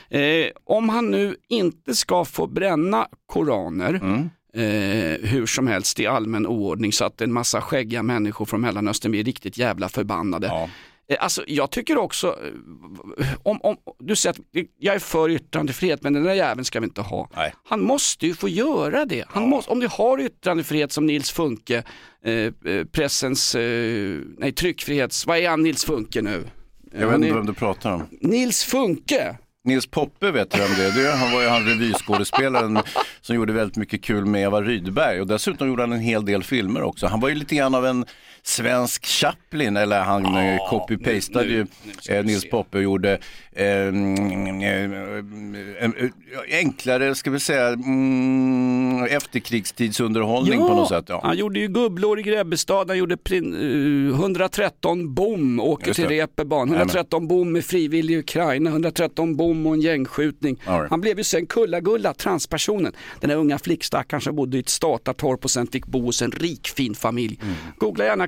Eh, 0.09 0.21
om 0.63 0.89
han 0.89 1.11
nu 1.11 1.35
inte 1.49 1.95
ska 1.95 2.25
få 2.25 2.47
bränna 2.47 3.07
koraner 3.25 4.01
Mm. 4.07 4.29
Eh, 4.53 5.29
hur 5.29 5.45
som 5.45 5.67
helst 5.67 5.99
i 5.99 6.07
allmän 6.07 6.47
oordning 6.47 6.93
så 6.93 7.05
att 7.05 7.21
en 7.21 7.33
massa 7.33 7.61
skäggiga 7.61 8.03
människor 8.03 8.45
från 8.45 8.61
Mellanöstern 8.61 9.11
blir 9.11 9.23
riktigt 9.23 9.57
jävla 9.57 9.89
förbannade. 9.89 10.47
Ja. 10.47 10.69
Eh, 11.09 11.17
Alltså, 11.19 11.43
jag 11.47 11.71
tycker 11.71 11.97
också, 11.97 12.27
eh, 12.27 13.27
om, 13.43 13.61
om, 13.61 13.77
du 13.99 14.15
säger 14.15 14.33
att 14.33 14.65
jag 14.79 14.95
är 14.95 14.99
för 14.99 15.29
yttrandefrihet 15.29 16.03
men 16.03 16.13
den 16.13 16.23
där 16.23 16.33
jäveln 16.33 16.65
ska 16.65 16.79
vi 16.79 16.83
inte 16.83 17.01
ha. 17.01 17.29
Nej. 17.35 17.53
Han 17.63 17.81
måste 17.81 18.27
ju 18.27 18.33
få 18.33 18.49
göra 18.49 19.05
det. 19.05 19.25
Han 19.27 19.49
måste, 19.49 19.71
om 19.71 19.79
du 19.79 19.87
har 19.91 20.19
yttrandefrihet 20.19 20.91
som 20.91 21.05
Nils 21.05 21.31
Funke, 21.31 21.83
eh, 22.23 22.33
eh, 22.33 22.85
pressens, 22.91 23.55
eh, 23.55 24.19
nej 24.37 24.51
tryckfrihets, 24.51 25.27
vad 25.27 25.37
är 25.37 25.49
han 25.49 25.63
Nils 25.63 25.85
Funke 25.85 26.21
nu? 26.21 26.43
Jag 26.91 27.07
vet 27.07 27.15
inte 27.15 27.33
vem 27.33 27.45
du 27.45 27.53
pratar 27.53 27.91
om. 27.91 28.03
Nils 28.21 28.63
Funke, 28.63 29.37
Nils 29.67 29.87
Poppe 29.87 30.31
vet 30.31 30.51
du 30.51 30.59
vem 30.59 30.73
det 30.77 30.85
är. 30.85 30.91
Det 30.91 31.09
är 31.09 31.15
han 31.15 31.31
var 31.31 31.41
ju 31.41 31.47
han 31.47 31.65
revyskådespelaren 31.65 32.79
som 33.21 33.35
gjorde 33.35 33.53
väldigt 33.53 33.77
mycket 33.77 34.03
kul 34.03 34.25
med 34.25 34.43
Eva 34.43 34.61
Rydberg 34.61 35.21
och 35.21 35.27
dessutom 35.27 35.67
gjorde 35.67 35.83
han 35.83 35.93
en 35.93 35.99
hel 35.99 36.25
del 36.25 36.43
filmer 36.43 36.81
också. 36.83 37.07
Han 37.07 37.19
var 37.19 37.29
ju 37.29 37.35
lite 37.35 37.55
grann 37.55 37.75
av 37.75 37.85
en 37.85 38.05
svensk 38.47 39.05
Chaplin, 39.05 39.77
eller 39.77 40.01
han 40.01 40.23
ja, 40.23 40.67
copy-pastade 40.69 41.45
nu- 41.45 41.51
ju 41.51 41.65
nu 42.09 42.15
eh, 42.15 42.25
Nils. 42.25 42.49
Poppe 42.49 42.77
och 42.77 42.83
gjorde 42.83 43.19
eh, 43.51 43.87
mm, 43.87 44.61
eh, 44.61 45.83
eh, 45.85 46.09
enklare, 46.51 47.15
ska 47.15 47.31
vi 47.31 47.39
säga, 47.39 47.67
mm, 47.67 49.03
efterkrigstidsunderhållning 49.03 50.59
på 50.59 50.67
något 50.67 50.89
sätt. 50.89 51.05
Ja. 51.07 51.21
han 51.23 51.37
gjorde 51.37 51.59
ju 51.59 51.67
Gubblor 51.67 52.19
i 52.19 52.21
Grebbestad, 52.23 52.89
han 52.89 52.97
gjorde 52.97 53.17
prin, 53.17 53.53
eh, 54.13 54.19
113 54.19 55.13
bom, 55.13 55.59
åker 55.59 55.93
till. 55.93 56.07
Reeperbahn, 56.07 56.69
113 56.69 57.27
bom 57.27 57.51
med 57.51 57.65
frivillig 57.65 58.13
i 58.13 58.17
Ukraina, 58.17 58.69
113 58.69 59.35
bom 59.35 59.67
och 59.67 59.73
en 59.73 59.81
gängskjutning. 59.81 60.55
Right. 60.67 60.89
Han 60.89 61.01
blev 61.01 61.17
ju 61.17 61.23
sen 61.23 61.45
Kulla-Gulla, 61.45 62.13
transpersonen. 62.13 62.93
Den 63.19 63.29
här 63.29 63.37
unga 63.37 63.59
flickstackaren 63.59 64.21
som 64.21 64.35
bodde 64.35 64.57
i 64.57 64.59
ett 64.59 64.69
statartorp 64.69 65.43
och 65.43 65.51
sen 65.51 65.67
fick 65.67 65.85
bo 65.85 66.01
hos 66.01 66.21
en 66.21 66.31
rik 66.31 66.67
fin 66.67 66.95
familj. 66.95 67.39
Googla 67.77 68.05
gärna 68.05 68.27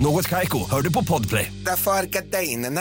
Något 0.00 0.28
Kaiko, 0.28 0.58
hör 0.70 0.82
du 0.82 0.92
på 0.92 1.04
Podplay. 1.04 1.52
Därför 1.66 1.90
är 1.90 2.06
gardinerna. 2.06 2.80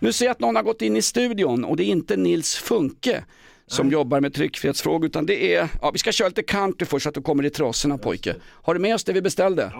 Nu 0.00 0.12
ser 0.12 0.24
jag 0.24 0.32
att 0.32 0.40
någon 0.40 0.56
har 0.56 0.62
gått 0.62 0.82
in 0.82 0.96
i 0.96 1.02
studion 1.02 1.64
och 1.64 1.76
det 1.76 1.82
är 1.84 1.86
inte 1.86 2.16
Nils 2.16 2.56
Funke 2.56 3.24
som 3.66 3.90
jobbar 3.90 4.20
med 4.20 4.34
tryckfrihetsfrågor 4.34 5.06
utan 5.06 5.26
det 5.26 5.54
är, 5.54 5.68
ja 5.82 5.90
vi 5.90 5.98
ska 5.98 6.12
köra 6.12 6.28
lite 6.28 6.42
country 6.42 6.86
först 6.86 7.02
så 7.02 7.08
att 7.08 7.14
du 7.14 7.22
kommer 7.22 7.44
i 7.44 7.50
trasorna 7.50 7.98
pojke. 7.98 8.34
Har 8.44 8.74
du 8.74 8.80
med 8.80 8.94
oss 8.94 9.04
det 9.04 9.12
vi 9.12 9.22
beställde? 9.22 9.72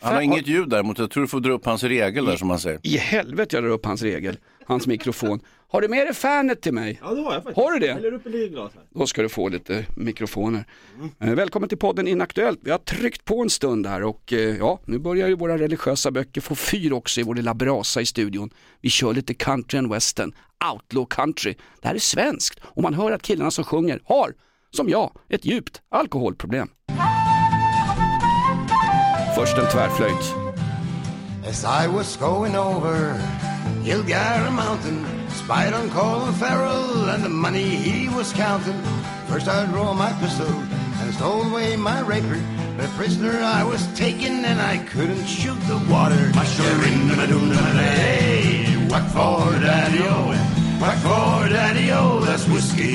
Han 0.00 0.14
har 0.14 0.20
inget 0.20 0.46
ljud 0.46 0.68
däremot, 0.68 0.98
jag 0.98 1.10
tror 1.10 1.22
du 1.22 1.28
får 1.28 1.40
dra 1.40 1.52
upp 1.52 1.66
hans 1.66 1.82
regel 1.82 2.24
där 2.24 2.36
som 2.36 2.48
man 2.48 2.58
säger. 2.58 2.80
I 2.82 2.96
helvete 2.96 3.56
jag 3.56 3.64
drar 3.64 3.70
upp 3.70 3.86
hans 3.86 4.02
regel, 4.02 4.36
hans 4.66 4.86
mikrofon. 4.86 5.40
Har 5.68 5.80
du 5.80 5.88
med 5.88 6.06
dig 6.06 6.14
fanet 6.14 6.60
till 6.60 6.72
mig? 6.72 7.00
Ja 7.02 7.14
det 7.14 7.22
har 7.22 7.32
jag 7.34 7.42
faktiskt. 7.42 7.64
Har 7.66 7.72
du 7.72 7.78
det? 7.78 7.86
Jag 7.86 7.94
häller 7.94 8.12
upp 8.12 8.26
en 8.26 8.32
litet 8.32 8.50
glas 8.52 8.72
här. 8.74 8.82
Då 8.90 9.06
ska 9.06 9.22
du 9.22 9.28
få 9.28 9.48
lite 9.48 9.86
mikrofoner. 9.96 10.64
Eh, 11.20 11.34
välkommen 11.34 11.68
till 11.68 11.78
podden 11.78 12.08
Inaktuellt. 12.08 12.60
Vi 12.62 12.70
har 12.70 12.78
tryckt 12.78 13.24
på 13.24 13.42
en 13.42 13.50
stund 13.50 13.86
här 13.86 14.02
och 14.02 14.32
eh, 14.32 14.56
ja, 14.56 14.80
nu 14.84 14.98
börjar 14.98 15.28
ju 15.28 15.34
våra 15.34 15.58
religiösa 15.58 16.10
böcker 16.10 16.40
få 16.40 16.54
fyr 16.54 16.92
också 16.92 17.20
i 17.20 17.24
vår 17.24 17.34
lilla 17.34 17.54
brasa 17.54 18.00
i 18.00 18.06
studion. 18.06 18.50
Vi 18.80 18.90
kör 18.90 19.14
lite 19.14 19.34
country 19.34 19.78
and 19.78 19.92
western, 19.92 20.32
outlaw 20.72 21.06
country. 21.10 21.54
Det 21.80 21.88
här 21.88 21.94
är 21.94 21.98
svenskt 21.98 22.60
och 22.64 22.82
man 22.82 22.94
hör 22.94 23.12
att 23.12 23.22
killarna 23.22 23.50
som 23.50 23.64
sjunger 23.64 24.00
har, 24.04 24.34
som 24.70 24.88
jag, 24.88 25.10
ett 25.28 25.44
djupt 25.44 25.82
alkoholproblem. 25.88 26.68
Först 29.36 29.58
en 29.58 29.70
tvärflöjt. 29.72 30.34
As 31.48 31.64
I 31.64 31.88
was 31.88 32.16
going 32.16 32.56
over 32.56 33.14
Gilgara 33.84 34.52
Mountain, 34.52 35.04
spied 35.28 35.72
on 35.72 35.90
Colin 35.90 36.32
Farrell 36.34 37.10
and 37.10 37.24
the 37.24 37.28
money 37.28 37.64
he 37.64 38.08
was 38.08 38.32
counting. 38.32 38.80
First 39.26 39.48
I 39.48 39.66
drew 39.66 39.92
my 39.94 40.12
pistol 40.20 40.46
and 40.46 41.12
stole 41.14 41.42
away 41.42 41.74
my 41.74 42.00
rapier. 42.00 42.40
But 42.76 42.88
prisoner 42.90 43.40
I 43.40 43.64
was 43.64 43.84
taken 43.98 44.44
and 44.44 44.60
I 44.60 44.78
couldn't 44.86 45.26
shoot 45.26 45.58
the 45.66 45.78
water. 45.90 46.30
My 46.34 46.46
in 46.86 47.08
the 47.08 47.14
maduna 47.14 47.56
hey, 47.74 48.86
what 48.88 49.02
for 49.10 49.58
daddy-o? 49.58 50.61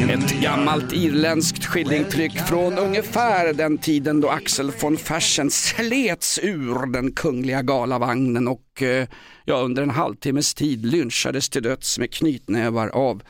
Ett 0.09 0.41
gammalt 0.41 0.93
irländskt 0.93 1.65
skillingtryck 1.65 2.39
från 2.47 2.77
ungefär 2.77 3.53
den 3.53 3.77
tiden 3.77 4.21
då 4.21 4.29
Axel 4.29 4.71
von 4.81 4.97
Fersen 4.97 5.51
slets 5.51 6.39
ur 6.43 6.85
den 6.85 7.11
kungliga 7.11 7.61
galavagnen 7.61 8.47
och 8.47 8.81
eh, 8.81 9.07
ja, 9.45 9.55
under 9.55 9.83
en 9.83 9.89
halvtimmes 9.89 10.53
tid 10.53 10.85
lynchades 10.85 11.49
till 11.49 11.63
döds 11.63 11.99
med 11.99 12.13
knytnävar 12.13 12.87
av 12.87 13.23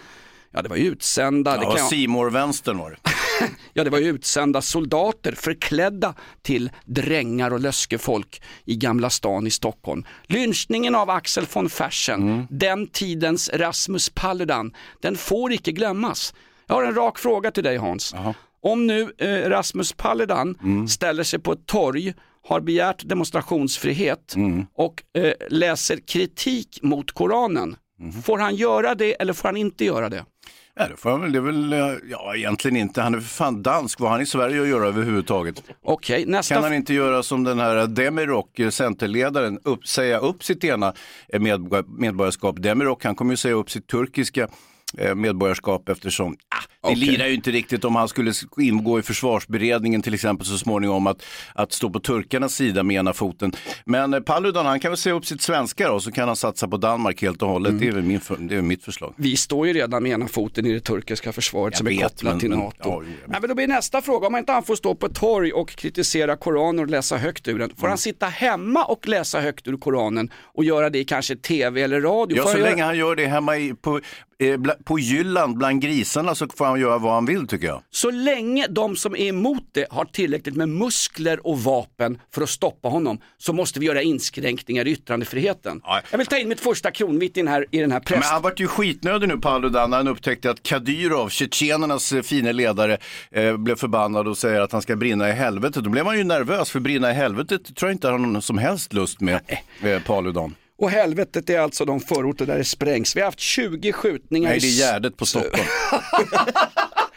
Ja 0.54 0.62
det 0.62 0.70
var 0.70 0.76
ju 0.76 0.84
utsända, 0.88 1.58
det 1.58 1.64
Ja, 1.64 1.70
kan 1.72 1.80
jag- 1.80 1.90
simor 1.90 2.30
vänstern 2.30 2.78
var 2.78 2.90
det. 2.92 2.98
ja, 3.74 3.84
det 3.84 3.90
var 3.90 4.00
ju 4.00 4.10
utsända 4.10 4.62
soldater 4.62 5.32
förklädda 5.32 6.14
till 6.42 6.70
drängar 6.86 7.52
och 7.54 7.60
löskefolk 7.60 8.42
i 8.66 8.76
Gamla 8.76 9.10
stan 9.10 9.48
i 9.48 9.52
Stockholm. 9.52 10.06
Lynchningen 10.24 10.96
av 10.96 11.10
Axel 11.10 11.46
von 11.54 11.70
Fersen, 11.70 12.48
den 12.50 12.88
tidens 12.88 13.50
Rasmus 13.54 14.10
Paludan, 14.10 14.74
den 15.02 15.16
får 15.16 15.54
icke 15.54 15.72
glömmas. 15.72 16.34
Jag 16.68 16.76
har 16.76 16.84
en 16.84 16.96
rak 16.96 17.20
fråga 17.20 17.52
till 17.52 17.64
dig 17.64 17.78
Hans. 17.78 18.14
Om 18.62 18.88
nu 18.88 19.12
eh, 19.18 19.50
Rasmus 19.50 19.94
Paludan 19.94 20.58
ställer 20.90 21.24
sig 21.24 21.40
på 21.40 21.52
ett 21.52 21.66
torg, 21.66 22.14
har 22.48 22.60
begärt 22.62 23.10
demonstrationsfrihet 23.10 24.36
och 24.74 25.04
eh, 25.14 25.34
läser 25.50 25.98
kritik 26.08 26.80
mot 26.82 27.12
Koranen. 27.12 27.76
Får 28.24 28.38
han 28.38 28.56
göra 28.56 28.96
det 28.96 29.14
eller 29.22 29.34
får 29.34 29.48
han 29.48 29.58
inte 29.58 29.86
göra 29.86 30.10
det? 30.10 30.26
Ja, 30.80 30.88
det 30.88 30.98
får 30.98 31.10
han 31.10 31.22
väl, 31.22 31.32
det 31.32 31.38
är 31.38 31.42
väl, 31.42 31.74
eh, 31.74 31.80
ja 32.10 32.36
egentligen 32.36 32.78
inte, 32.78 33.02
han 33.02 33.16
är 33.16 33.20
för 33.20 33.28
fan 33.28 33.64
dansk, 33.64 34.00
vad 34.00 34.10
har 34.10 34.16
han 34.16 34.22
i 34.22 34.26
Sverige 34.26 34.62
att 34.62 34.68
göra 34.68 34.88
överhuvudtaget? 34.88 35.64
Okej, 35.84 36.26
nästa 36.28 36.56
Kan 36.56 36.64
han 36.64 36.74
inte 36.74 36.94
göra 36.94 37.24
som 37.24 37.44
den 37.44 37.60
här 37.60 37.88
Demirok, 37.88 38.60
eh, 38.60 38.70
centerledaren, 38.70 39.60
upp, 39.64 39.88
säga 39.88 40.18
upp 40.20 40.44
sitt 40.44 40.64
ena 40.64 40.94
eh, 41.34 41.40
medborg- 41.40 41.86
medborgarskap? 42.00 42.56
Demirok, 42.62 43.04
han 43.04 43.16
kommer 43.16 43.34
ju 43.34 43.38
säga 43.38 43.54
upp 43.54 43.72
sitt 43.72 43.88
turkiska 43.88 44.48
medborgarskap 45.16 45.90
eftersom 45.90 46.34
ah, 46.34 46.58
det 46.82 46.88
Okej. 46.94 46.96
lirar 46.96 47.28
ju 47.28 47.34
inte 47.34 47.52
riktigt 47.52 47.86
om 47.86 47.96
han 47.96 48.08
skulle 48.08 48.34
ingå 48.60 49.00
i 49.00 49.02
försvarsberedningen 49.02 50.02
till 50.02 50.14
exempel 50.14 50.48
så 50.48 50.58
småningom 50.58 51.08
att, 51.08 51.24
att 51.54 51.72
stå 51.74 51.90
på 51.90 52.00
turkarnas 52.00 52.54
sida 52.56 52.84
med 52.84 52.96
ena 52.96 53.14
foten. 53.14 53.52
Men 53.86 54.14
eh, 54.14 54.20
Paludan 54.20 54.66
han 54.66 54.80
kan 54.80 54.92
väl 54.92 54.98
säga 54.98 55.16
upp 55.16 55.26
sitt 55.26 55.42
svenska 55.42 55.88
då 55.90 56.00
så 56.00 56.12
kan 56.12 56.28
han 56.28 56.36
satsa 56.36 56.68
på 56.68 56.78
Danmark 56.78 57.22
helt 57.22 57.42
och 57.42 57.50
hållet. 57.50 57.80
Det, 57.80 57.88
är 57.88 57.92
väl 57.92 58.04
min, 58.04 58.20
det 58.40 58.56
är 58.56 58.62
mitt 58.62 58.84
förslag. 58.84 59.14
Vi 59.18 59.38
står 59.38 59.68
ju 59.68 59.74
redan 59.74 60.04
med 60.04 60.12
ena 60.12 60.28
foten 60.28 60.66
i 60.66 60.74
det 60.74 60.80
turkiska 60.80 61.32
försvaret 61.34 61.74
Jag 61.74 61.78
som 61.78 61.88
är 61.88 61.92
vet, 61.92 62.02
kopplat 62.04 62.34
men- 62.34 62.40
till 62.40 62.50
men- 62.50 62.60
NATO. 62.60 62.76
ja, 62.84 62.90
jag 62.94 63.00
vet. 63.02 63.28
Nej, 63.28 63.38
men 63.42 63.50
då 63.50 63.56
blir 63.56 63.68
nästa 63.68 64.02
fråga, 64.02 64.28
om 64.28 64.36
inte 64.36 64.52
han 64.52 64.64
får 64.64 64.76
stå 64.76 64.96
på 64.96 65.10
torg 65.10 65.52
och 65.52 65.70
kritisera 65.70 66.36
Koranen 66.38 66.80
och 66.80 66.88
läsa 66.90 67.18
högt 67.18 67.48
ur 67.48 67.60
den, 67.60 67.70
får 67.70 67.78
Mm. 67.80 67.90
han 67.90 67.98
sitta 67.98 68.26
hemma 68.26 68.84
och 68.84 69.08
läsa 69.08 69.40
högt 69.42 69.68
ur 69.68 69.78
Koranen 69.78 70.30
och 70.44 70.64
göra 70.64 70.90
det 70.90 71.00
i 71.00 71.06
kanske 71.06 71.36
tv 71.36 71.82
eller 71.82 72.02
radio? 72.02 72.38
Ja, 72.38 72.44
så 72.44 72.58
länge 72.58 72.78
göra... 72.78 72.86
han 72.86 72.98
gör 72.98 73.16
det 73.16 73.26
hemma 73.26 73.58
i, 73.58 73.74
på, 73.74 73.96
eh, 73.98 74.04
på 74.84 75.00
Jylland 75.00 75.58
bland 75.58 75.82
grisarna 75.82 76.36
så 76.36 76.48
får 76.58 76.66
han 76.66 76.80
göra 76.80 76.98
vad 76.98 77.14
han 77.14 77.26
vill 77.26 77.48
tycker 77.48 77.68
jag. 77.68 77.82
så 77.92 78.12
länge 78.12 78.68
de 78.70 78.96
som 78.96 79.16
är 79.16 79.28
emot 79.28 79.64
det 79.72 79.86
har 79.90 80.06
tillräckligt 80.06 80.56
med 80.56 80.70
muskler 80.70 81.48
och 81.48 81.60
vapen 81.60 82.20
för 82.34 82.42
att 82.42 82.50
stoppa 82.50 82.88
honom 82.88 83.20
så 83.38 83.54
måste 83.54 83.80
vi 83.80 83.86
göra 83.86 84.02
inskränkningar 84.02 84.88
i 84.88 84.92
yttrandefriheten. 84.92 85.82
Ja. 85.84 86.02
Jag 86.12 86.18
vill 86.18 86.28
ta 86.28 86.38
in 86.38 86.50
mitt 86.50 86.60
första 86.60 86.92
kronvitt 86.92 87.38
i 87.38 87.40
den 87.40 87.48
här, 87.48 87.66
i 87.72 87.80
den 87.80 87.92
här 87.92 88.00
Men 88.00 88.20
präst... 88.20 88.32
han 88.32 88.42
vart 88.42 88.60
ju 88.60 88.68
skitnödig 88.68 89.28
nu 89.30 89.38
Paludan 89.38 89.90
när 89.90 89.98
han 89.98 90.08
upptäckte 90.08 90.52
att 90.52 90.64
Kadyrov, 90.64 91.30
tjetjenernas 91.30 92.14
eh, 92.14 92.22
fine 92.22 92.56
ledare, 92.56 92.98
eh, 93.32 93.58
blev 93.58 93.76
förbannad 93.76 94.28
och 94.28 94.38
säger 94.38 94.62
att 94.62 94.72
han 94.72 94.82
ska 94.82 94.96
brinna 94.96 95.30
i 95.30 95.32
helvetet. 95.32 95.84
Då 95.84 95.90
blev 95.90 96.06
han 96.06 96.18
ju 96.18 96.24
nervös 96.24 96.72
för 96.72 96.80
brinna 96.80 97.12
i 97.12 97.14
helvetet 97.14 97.76
tror 97.76 97.90
jag 97.90 97.96
inte 97.96 98.08
han 98.08 98.24
har 98.24 98.32
någon 98.32 98.42
som 98.42 98.58
helst 98.58 98.94
lust 98.94 99.22
med 99.22 99.40
eh, 99.82 100.02
Paludan. 100.02 100.56
Och 100.78 100.90
helvetet 100.90 101.50
är 101.50 101.60
alltså 101.60 101.86
de 101.86 102.00
förorter 102.00 102.46
där 102.46 102.58
det 102.58 102.64
sprängs. 102.64 103.16
Vi 103.16 103.20
har 103.22 103.26
haft 103.28 103.40
20 103.40 103.92
skjutningar 103.94 104.50
Nej, 104.50 104.60
det 104.60 104.68
är 104.68 104.72
Gärdet 104.72 105.18
på 105.18 105.26
Stockholm. 105.26 105.64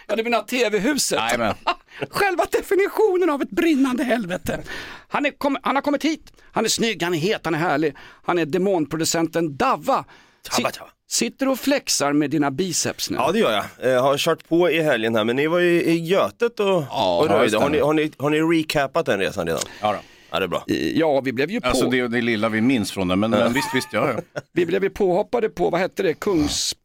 Ja, 0.09 0.17
du 0.17 0.23
menar 0.23 0.43
tv-huset? 0.43 1.19
Jajamän. 1.19 1.55
Själva 2.11 2.45
definitionen 2.51 3.31
av 3.31 3.43
ett 3.43 3.51
brinnande 3.51 4.05
helvete. 4.05 4.61
Han, 5.09 5.27
är, 5.27 5.31
kom, 5.39 5.57
han 5.63 5.75
har 5.75 5.83
kommit 5.83 6.05
hit, 6.05 6.33
han 6.53 6.65
är 6.65 6.69
snygg, 6.69 7.03
han 7.03 7.15
är 7.15 7.19
het, 7.19 7.41
han 7.45 7.55
är 7.55 7.59
härlig. 7.59 7.95
Han 8.25 8.39
är 8.39 8.47
demonproducenten 8.47 9.57
Davva. 9.57 10.05
Si- 10.51 10.57
Tabba, 10.57 10.71
tabba. 10.71 10.91
sitter 11.11 11.49
och 11.49 11.59
flexar 11.59 12.13
med 12.13 12.31
dina 12.31 12.51
biceps 12.51 13.11
nu. 13.11 13.17
Ja 13.17 13.33
det 13.33 13.39
gör 13.39 13.53
jag. 13.53 13.93
Jag 13.93 14.03
har 14.03 14.19
kört 14.19 14.49
på 14.49 14.71
i 14.71 14.83
helgen 14.83 15.15
här 15.17 15.25
men 15.25 15.37
ni 15.37 15.47
var 15.47 15.59
ju 15.59 15.83
i 15.83 15.99
Götet 16.07 16.61
och, 16.61 16.77
och 16.77 16.85
ja, 16.91 17.27
det 17.29 17.35
röjde. 17.39 17.59
Har 17.59 17.69
ni, 17.69 17.79
har, 17.79 17.95
ni, 17.95 18.13
har 18.19 18.31
ni 18.31 18.41
recapat 18.41 19.07
den 19.07 19.19
resan 19.19 19.47
redan? 19.47 19.63
Ja, 19.81 19.93
då. 19.93 19.99
Ja 20.31 20.39
det 20.39 20.45
är 20.45 20.49
bra. 20.49 20.65
Ja, 20.95 21.21
vi 21.21 21.33
blev 21.33 21.51
ju, 21.51 21.61
på, 21.61 21.69
Alltså 21.69 21.91
det 21.91 22.09
det 22.09 22.21
lilla 22.21 22.49
vi 22.49 22.61
minns 22.61 22.93
från 22.93 23.09
den, 23.09 23.21
men, 23.21 23.31
men 23.31 23.53
visst, 23.53 23.69
visst, 23.75 23.89
ja, 23.93 24.13
ja. 24.13 24.41
vi 24.53 24.67
blev 24.67 24.83
ju 24.85 24.91
påhoppade 24.91 25.49
på, 25.49 25.71
vad 25.71 25.81
hette 25.81 26.03
det, 26.03 26.15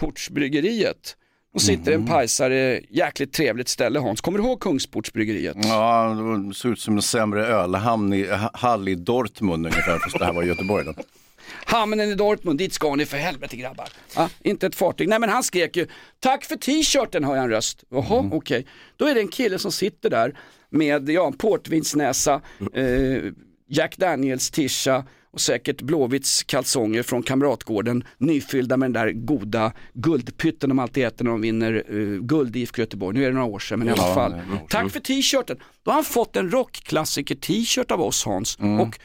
Kungsportsbryggeriet. 0.09 1.15
Och 1.53 1.61
sitter 1.61 1.91
Mhm. 1.91 2.01
en 2.01 2.07
pajsare, 2.07 2.81
jäkligt 2.89 3.33
trevligt 3.33 3.67
ställe 3.69 3.99
Hans. 3.99 4.21
Kommer 4.21 4.39
du 4.39 4.45
ihåg 4.45 4.59
Kungsportsbryggeriet? 4.59 5.57
Ja, 5.63 6.15
det 6.47 6.53
såg 6.53 6.71
ut 6.71 6.79
som 6.79 6.95
en 6.95 7.01
sämre 7.01 7.45
ölhamn 7.47 8.13
i 8.13 8.27
ha- 8.31 8.51
hall 8.53 8.87
i 8.87 8.95
Dortmund 8.95 9.65
ungefär, 9.65 9.99
fast 9.99 10.19
det 10.19 10.25
här 10.25 10.33
var 10.33 10.43
i 10.43 10.47
Göteborg 10.47 10.85
då. 10.85 10.93
Hamnen 11.65 12.09
i 12.09 12.15
Dortmund, 12.15 12.57
dit 12.59 12.73
ska 12.73 12.95
ni 12.95 13.05
för 13.05 13.17
helvete 13.17 13.55
grabbar. 13.57 13.87
Ja, 14.15 14.29
inte 14.43 14.67
ett 14.67 14.75
fartyg. 14.75 15.07
Nej 15.09 15.19
men 15.19 15.29
han 15.29 15.43
skrek 15.43 15.77
ju, 15.77 15.87
tack 16.19 16.45
för 16.45 16.55
t-shirten 16.55 17.23
hör 17.23 17.35
jag 17.35 17.43
en 17.43 17.49
röst. 17.49 17.83
Jaha, 17.89 18.29
okej. 18.33 18.65
Då 18.97 19.05
är 19.07 19.15
det 19.15 19.21
en 19.21 19.27
kille 19.27 19.59
som 19.59 19.71
sitter 19.71 20.09
där 20.09 20.35
med 20.75 21.09
ja, 21.09 21.33
portvinsnäsa, 21.37 22.41
eh, 22.73 23.23
Jack 23.67 23.97
Daniels 23.97 24.51
tisha 24.51 25.03
och 25.35 25.41
säkert 25.41 25.81
Blåvitts 25.81 26.43
kalsonger 26.43 27.03
från 27.03 27.23
Kamratgården 27.23 28.03
nyfyllda 28.17 28.77
med 28.77 28.93
den 28.93 29.05
där 29.05 29.11
goda 29.11 29.71
guldpytten 29.93 30.69
de 30.69 30.79
alltid 30.79 31.05
äter 31.05 31.25
när 31.25 31.31
de 31.31 31.41
vinner 31.41 31.83
uh, 31.93 32.21
guld 32.21 32.55
i 32.55 32.59
IFK 32.59 32.81
Göteborg. 32.81 33.17
Nu 33.17 33.23
är 33.23 33.27
det 33.27 33.33
några 33.33 33.47
år 33.47 33.59
sedan 33.59 33.79
men 33.79 33.87
i 33.87 33.91
alla 33.91 34.13
fall. 34.13 34.35
Tack 34.69 34.91
för 34.91 34.99
t-shirten. 34.99 35.57
Då 35.83 35.91
har 35.91 35.95
han 35.95 36.03
fått 36.03 36.35
en 36.35 36.51
rockklassiker 36.51 37.35
t-shirt 37.35 37.91
av 37.91 38.01
oss 38.01 38.25
Hans 38.25 38.57
och 38.79 38.99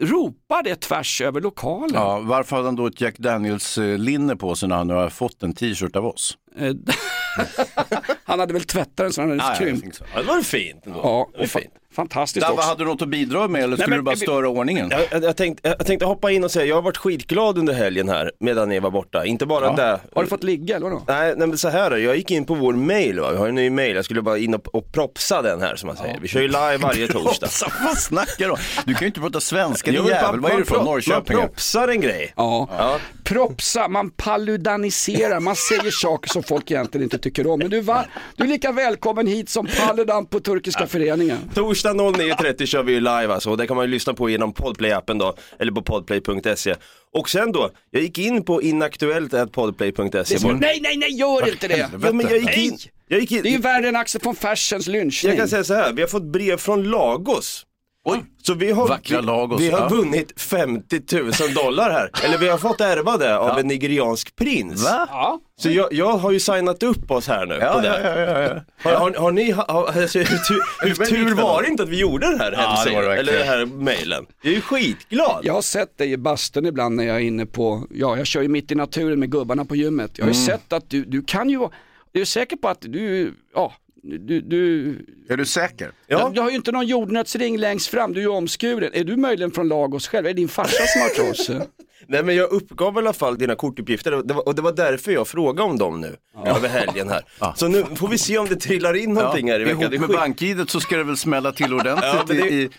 ropar 0.00 0.62
det 0.62 0.76
tvärs 0.76 1.20
över 1.20 1.40
lokalen. 1.40 1.94
Ja, 1.94 2.20
varför 2.20 2.56
hade 2.56 2.68
han 2.68 2.76
då 2.76 2.86
ett 2.86 3.00
Jack 3.00 3.18
Daniels-linne 3.18 4.36
på 4.36 4.54
sig 4.54 4.68
när 4.68 4.76
han 4.76 4.86
nu 4.86 4.94
har 4.94 5.08
fått 5.08 5.42
en 5.42 5.52
t-shirt 5.52 5.96
av 5.96 6.06
oss? 6.06 6.38
Eh, 6.58 6.74
han 8.24 8.40
hade 8.40 8.52
väl 8.52 8.64
tvättat 8.64 8.96
den 8.96 9.12
så 9.12 9.20
han 9.20 9.30
hade 9.30 9.42
jag 9.42 9.58
krympt. 9.58 10.00
Ja, 10.14 10.20
det 10.20 10.26
var 10.26 10.40
fint 10.42 10.86
ändå. 10.86 11.00
Ja, 11.02 11.28
det 11.32 11.38
var 11.38 11.46
fint. 11.46 11.74
Fantastiskt 11.94 12.46
Dabba, 12.46 12.54
också. 12.54 12.68
hade 12.68 12.84
du 12.84 12.88
något 12.88 13.02
att 13.02 13.08
bidra 13.08 13.48
med 13.48 13.62
eller 13.64 13.76
skulle 13.76 13.88
men- 13.88 13.98
du 13.98 14.02
bara 14.02 14.16
störa 14.16 14.48
ordningen? 14.48 14.88
Jag, 14.90 15.00
jag, 15.10 15.24
jag, 15.24 15.36
tänkte, 15.36 15.68
jag 15.78 15.86
tänkte 15.86 16.06
hoppa 16.06 16.30
in 16.30 16.44
och 16.44 16.50
säga, 16.50 16.64
jag 16.66 16.74
har 16.74 16.82
varit 16.82 16.96
skitglad 16.96 17.58
under 17.58 17.74
helgen 17.74 18.08
här 18.08 18.30
medan 18.40 18.68
ni 18.68 18.80
var 18.80 18.90
borta. 18.90 19.24
Inte 19.26 19.46
bara 19.46 19.64
Ja. 19.66 19.72
det. 19.76 20.00
Har 20.14 20.22
du 20.22 20.28
fått 20.28 20.44
ligga 20.44 20.76
eller 20.76 20.86
vadå? 20.86 21.02
Nej, 21.08 21.34
nej 21.36 21.48
men 21.48 21.58
så 21.58 21.68
här 21.68 21.96
jag 21.96 22.16
gick 22.16 22.30
in 22.30 22.44
på 22.44 22.54
vår 22.54 22.72
mail, 22.72 23.20
va? 23.20 23.30
vi 23.32 23.36
har 23.38 23.48
en 23.48 23.54
ny 23.54 23.70
mail, 23.70 23.96
jag 23.96 24.04
skulle 24.04 24.22
bara 24.22 24.38
in 24.38 24.54
och, 24.54 24.74
och 24.74 24.92
propsa 24.92 25.42
den 25.42 25.60
här 25.62 25.76
som 25.76 25.86
man 25.86 25.96
säger. 25.96 26.18
Vi 26.20 26.28
kör 26.28 26.40
ju 26.40 26.46
live 26.48 26.76
varje 26.76 27.08
torsdag. 27.12 27.46
Propsa, 27.46 27.72
vad 27.84 27.98
snackar 27.98 28.48
du? 28.48 28.54
Du 28.84 28.94
kan 28.94 29.00
ju 29.00 29.06
inte 29.06 29.20
prata 29.20 29.40
svenska 29.40 29.90
din 29.90 30.04
jävel. 30.06 30.30
man- 30.32 30.40
Vad 30.42 30.52
är 30.52 30.56
du 30.56 30.64
från? 30.64 30.84
Norrköping? 30.84 31.36
Man 31.36 31.46
propsar 31.48 31.88
en 31.88 32.00
grej. 32.00 32.32
Ja. 32.36 32.68
Ja. 32.78 32.98
propsa, 33.24 33.88
man 33.88 34.10
paludaniserar, 34.10 35.40
man 35.40 35.56
säger 35.56 35.90
saker 35.90 36.30
som 36.30 36.42
folk 36.42 36.70
egentligen 36.70 37.02
inte 37.04 37.18
tycker 37.18 37.46
om. 37.46 37.58
Men 37.58 37.70
du, 37.70 37.80
va? 37.80 38.04
du 38.36 38.44
är 38.44 38.48
lika 38.48 38.72
välkommen 38.72 39.26
hit 39.26 39.48
som 39.48 39.66
Paludan 39.80 40.26
på 40.26 40.40
Turkiska 40.40 40.86
föreningen. 40.86 41.38
Torsdag 41.84 42.02
09.30 42.02 42.66
kör 42.66 42.82
vi 42.82 42.92
ju 42.92 43.00
live 43.00 43.34
alltså 43.34 43.50
och 43.50 43.56
det 43.56 43.66
kan 43.66 43.76
man 43.76 43.84
ju 43.84 43.90
lyssna 43.90 44.14
på 44.14 44.30
genom 44.30 44.52
Podplay-appen 44.52 45.18
då, 45.18 45.34
eller 45.58 45.72
på 45.72 45.82
podplay.se. 45.82 46.74
Och 47.12 47.30
sen 47.30 47.52
då, 47.52 47.70
jag 47.90 48.02
gick 48.02 48.18
in 48.18 48.44
på 48.44 48.62
inaktuellt.podplay.se. 48.62 50.52
Nej, 50.52 50.80
nej, 50.82 50.96
nej, 50.96 51.18
gör 51.18 51.48
inte 51.48 51.68
det! 51.68 51.76
Ja, 51.76 52.12
men 52.12 52.20
jag 52.20 52.38
gick 52.38 52.56
in, 52.56 52.70
Nej! 52.70 52.92
jag 53.08 53.20
gick 53.20 53.32
in. 53.32 53.42
Det 53.42 53.48
är 53.48 53.52
ju 53.52 53.58
värre 53.58 53.88
än 53.88 53.96
Axel 53.96 54.20
von 54.24 54.36
Fersens 54.36 54.86
lynchning. 54.86 55.30
Jag 55.30 55.38
kan 55.38 55.48
säga 55.48 55.64
så 55.64 55.74
här, 55.74 55.92
vi 55.92 56.00
har 56.02 56.08
fått 56.08 56.22
brev 56.22 56.56
från 56.56 56.82
Lagos. 56.82 57.66
Oj, 58.06 58.24
Så 58.42 58.54
vi 58.54 58.70
har, 58.72 58.88
Vackra 58.88 59.20
vi, 59.20 59.26
Lagos, 59.26 59.60
vi 59.60 59.70
har 59.70 59.80
ja. 59.80 59.88
vunnit 59.88 60.40
50 60.40 61.00
000 61.12 61.32
dollar 61.54 61.90
här. 61.90 62.10
Eller 62.24 62.38
vi 62.38 62.48
har 62.48 62.58
fått 62.58 62.80
ärva 62.80 63.16
det 63.16 63.38
av 63.38 63.58
en 63.58 63.66
nigeriansk 63.66 64.36
prins. 64.36 64.84
Va? 64.84 65.06
Ja. 65.10 65.40
Så 65.58 65.70
jag, 65.70 65.92
jag 65.92 66.12
har 66.16 66.30
ju 66.30 66.40
signat 66.40 66.82
upp 66.82 67.10
oss 67.10 67.28
här 67.28 67.46
nu 67.46 67.54
på 67.54 67.80
det. 67.80 67.86
ja, 67.86 68.00
ja, 68.00 68.20
ja, 68.20 68.40
ja. 68.40 68.60
Har, 68.90 68.92
har, 68.98 69.14
har 69.14 69.32
ni, 69.32 69.50
ha- 69.50 69.66
har, 69.72 69.86
alltså, 70.02 70.18
hur, 70.18 70.24
tur- 70.24 70.86
hur 70.86 70.94
tur 71.06 71.34
var 71.34 71.62
det 71.62 71.68
inte 71.68 71.82
att 71.82 71.88
vi 71.88 72.00
gjorde 72.00 72.30
det 72.30 72.38
här 72.38 72.52
Ja, 72.52 72.82
det 72.84 72.90
var 72.94 73.02
det 73.02 73.14
eller 73.16 73.32
verkligen. 73.32 73.58
den 73.58 73.68
här 73.70 73.84
mailen? 73.84 74.26
Jag 74.42 74.50
är 74.52 74.54
ju 74.56 74.60
skitglad. 74.62 75.40
Jag 75.42 75.54
har 75.54 75.62
sett 75.62 75.98
dig 75.98 76.12
i 76.12 76.16
bastun 76.16 76.66
ibland 76.66 76.96
när 76.96 77.04
jag 77.04 77.16
är 77.16 77.20
inne 77.20 77.46
på, 77.46 77.86
ja 77.90 78.16
jag 78.16 78.26
kör 78.26 78.42
ju 78.42 78.48
mitt 78.48 78.70
i 78.72 78.74
naturen 78.74 79.20
med 79.20 79.30
gubbarna 79.30 79.64
på 79.64 79.76
gymmet. 79.76 80.10
Jag 80.14 80.24
har 80.24 80.30
Mm. 80.30 80.40
ju 80.40 80.46
sett 80.46 80.72
att 80.72 80.90
du, 80.90 81.04
du 81.04 81.22
kan 81.22 81.50
ju, 81.50 81.56
vara- 81.58 81.70
jag 82.12 82.20
är 82.20 82.24
säker 82.24 82.56
på 82.56 82.68
att 82.68 82.80
du, 82.80 83.34
ja, 83.54 83.72
du, 84.04 84.40
du, 84.40 84.88
Är 85.28 85.36
du 85.36 85.44
säker? 85.44 85.92
ja. 86.06 86.30
du 86.34 86.40
har 86.40 86.50
ju 86.50 86.56
inte 86.56 86.72
någon 86.72 86.86
jordnötsring 86.86 87.58
längst 87.58 87.86
fram, 87.88 88.12
du 88.12 88.18
är 88.20 88.22
ju 88.24 88.28
omskuren. 88.30 88.90
Är 88.94 89.04
du 89.04 89.16
möjligen 89.16 89.50
från 89.50 89.68
Lagos 89.68 90.08
själv? 90.08 90.26
Är 90.26 90.30
det 90.30 90.34
din 90.36 90.48
farsa 90.48 90.86
som 90.86 91.00
har 91.24 91.30
oss? 91.30 91.50
Nej 92.08 92.22
men 92.22 92.36
jag 92.36 92.50
uppgav 92.52 92.94
i 92.94 92.98
alla 92.98 93.12
fall 93.12 93.38
dina 93.38 93.54
kortuppgifter 93.54 94.14
och 94.14 94.26
det 94.26 94.34
var, 94.34 94.48
och 94.48 94.54
det 94.54 94.62
var 94.62 94.72
därför 94.72 95.12
jag 95.12 95.28
frågade 95.28 95.70
om 95.70 95.78
dem 95.78 96.00
nu, 96.00 96.16
över 96.46 96.68
helgen 96.68 97.08
här. 97.08 97.22
Så 97.56 97.68
nu 97.68 97.84
får 97.96 98.08
vi 98.08 98.18
se 98.18 98.38
om 98.38 98.46
det 98.46 98.56
trillar 98.56 98.94
in 98.96 99.14
någonting 99.14 99.50
här 99.50 99.60
i 99.60 99.64
veckan. 99.64 99.94
Ihop 99.94 100.08
med 100.10 100.18
bank 100.18 100.70
så 100.70 100.80
ska 100.80 100.96
det 100.96 101.04
väl 101.04 101.16
smälla 101.16 101.52
till 101.52 101.74
ordentligt 101.74 102.04
Ja, 102.04 102.24
det- 102.28 102.34
i, 102.50 102.70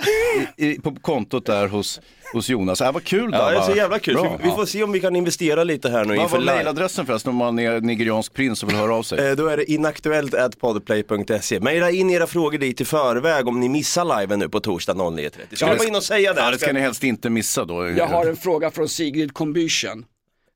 i, 0.58 0.67
i, 0.70 0.79
på 0.79 0.96
kontot 0.96 1.46
där 1.46 1.67
hos, 1.67 2.01
hos 2.36 2.50
Jonas. 2.50 2.80
Ja, 2.82 2.92
vad 2.92 3.04
kul 3.04 3.30
Ja, 3.34 3.50
det 3.51 3.58
är 3.58 3.62
så 3.62 3.72
jävla 3.75 4.00
kul. 4.00 4.13
Bra. 4.13 4.38
Vi, 4.44 4.50
vi 4.50 4.56
får 4.56 4.65
se 4.65 4.84
om 4.84 4.92
vi 4.92 5.00
kan 5.00 5.15
investera 5.15 5.63
lite 5.63 5.89
här 5.89 6.06
nu 6.06 6.15
Vad 6.15 6.24
inför 6.24 6.38
var 6.38 6.42
live. 6.42 6.56
mejladressen 6.56 7.06
förresten 7.06 7.30
om 7.30 7.36
man 7.36 7.60
är 7.60 7.82
nigeriansk 7.82 8.34
prins 8.34 8.63
och 8.63 8.70
vill 8.70 8.75
höra 8.75 8.96
av 8.96 9.04
sig? 9.04 9.30
Eh, 9.30 9.36
Då 9.36 9.48
är 9.48 9.58
det 9.58 9.72
inaktuellt.podplay.se. 9.72 11.60
Maila 11.60 11.92
in 11.92 12.10
era 12.10 12.27
frågor 12.27 12.58
dit 12.58 12.82
i 12.82 12.86
förväg 12.86 13.48
om 13.48 13.60
ni 13.60 13.70
missar 13.70 14.20
liven 14.20 14.39
nu 14.39 14.50
på 14.50 14.60
torsdag 14.60 14.94
09.30. 14.94 15.56
Ska 15.56 15.72
du 15.72 15.77
bara 15.77 15.88
in 15.88 15.96
och 15.96 16.04
säga 16.04 16.34
det? 16.34 16.42
Ja, 16.42 16.51
det 16.51 16.58
ska 16.60 16.74
ni 16.74 16.80
helst 16.80 17.04
inte 17.04 17.30
missa 17.30 17.65
då. 17.65 17.89
Jag 17.89 18.08
har 18.08 18.26
en 18.26 18.36
fråga 18.38 18.71
från 18.71 18.89
Sigrid 18.89 19.32
Combüchen. 19.32 20.04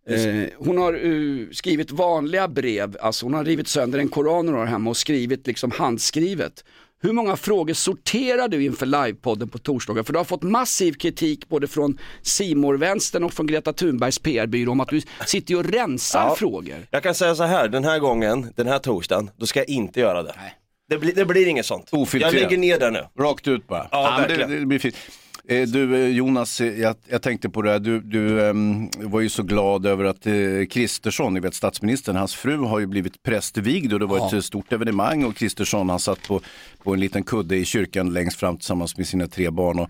Eh, 0.10 0.50
hon 0.58 0.78
har 0.78 0.94
eh, 0.94 1.48
skrivit 1.52 1.92
vanliga 1.92 2.48
brev, 2.48 2.98
alltså 3.02 3.26
hon 3.26 3.34
har 3.34 3.44
rivit 3.46 3.68
sönder 3.68 4.00
en 4.00 4.08
koran 4.10 4.48
hon 4.48 4.58
har 4.58 4.66
hemma 4.66 4.90
och 4.90 4.98
skrivit 4.98 5.48
liksom 5.48 5.72
handskrivet. 5.72 6.64
Hur 7.02 7.14
många 7.14 7.36
frågor 7.36 7.74
sorterar 7.74 8.48
du 8.48 8.64
inför 8.66 8.86
livepodden 8.86 9.50
på 9.50 9.58
torsdagar? 9.58 10.04
För 10.04 10.14
du 10.14 10.20
har 10.20 10.24
fått 10.24 10.44
massiv 10.44 10.94
kritik 10.94 11.50
både 11.50 11.68
från 11.68 11.98
simor 12.22 12.78
vänstern 12.78 13.24
och 13.24 13.34
från 13.34 13.48
Greta 13.48 13.74
Thunbergs 13.74 14.20
PR-byrå 14.20 14.72
om 14.72 14.80
att 14.80 14.90
du 14.90 15.02
sitter 15.28 15.56
och 15.56 15.66
rensar 15.66 16.20
Ja. 16.28 16.36
frågor. 16.36 16.88
Jag 16.92 17.04
kan 17.04 17.16
säga 17.16 17.36
så 17.36 17.44
här, 17.44 17.68
den 17.68 17.84
här 17.84 18.00
gången, 18.00 18.54
den 18.56 18.68
här 18.68 18.80
torsdagen, 18.80 19.30
då 19.38 19.46
ska 19.46 19.60
jag 19.60 19.70
inte 19.70 20.00
göra 20.00 20.24
det. 20.24 20.36
Det, 20.90 20.98
blir- 20.98 21.16
det 21.16 21.26
blir 21.26 21.48
inget 21.48 21.66
sånt. 21.66 21.88
Ofiltrerat. 21.92 22.34
Jag 22.34 22.42
lägger 22.42 22.58
ner 22.58 22.80
det 22.80 22.92
nu. 22.92 23.06
Rakt 23.20 23.48
ut 23.48 23.68
bara. 23.68 23.88
Ja, 23.92 24.16
verkligen. 24.20 24.50
det, 24.50 24.60
det 24.60 24.66
blir 24.66 24.80
fint. 24.80 24.96
Eh, 25.50 25.68
Du 25.68 25.96
eh, 25.96 26.10
Jonas, 26.10 26.62
eh, 26.62 26.80
jag, 26.80 26.96
jag 27.08 27.22
tänkte 27.22 27.50
på 27.50 27.62
det 27.62 27.72
här, 27.72 27.80
du, 27.80 28.00
du 28.00 28.50
ehm, 28.50 28.90
var 28.98 29.20
ju 29.20 29.30
så 29.30 29.44
glad 29.44 29.86
över 29.86 30.04
att 30.04 30.28
Kristersson, 30.70 31.34
ni 31.34 31.40
vet 31.40 31.54
statsministern, 31.54 32.16
hans 32.16 32.36
fru 32.36 32.58
har 32.58 32.80
ju 32.80 32.88
blivit 32.88 33.24
prästvigd 33.24 33.94
och 33.94 34.00
det 34.00 34.06
var 34.06 34.28
ett 34.28 34.34
eh, 34.34 34.40
stort 34.40 34.74
evenemang 34.74 35.24
och 35.24 35.36
Kristersson 35.36 35.90
han 35.90 36.00
satt 36.00 36.28
på, 36.28 36.42
på 36.84 36.94
en 36.94 37.00
liten 37.00 37.24
kudde 37.24 37.56
i 37.56 37.66
kyrkan 37.66 38.14
längst 38.14 38.40
fram 38.40 38.58
tillsammans 38.58 38.98
med 38.98 39.08
sina 39.08 39.28
tre 39.28 39.50
barn. 39.50 39.80
Och 39.80 39.90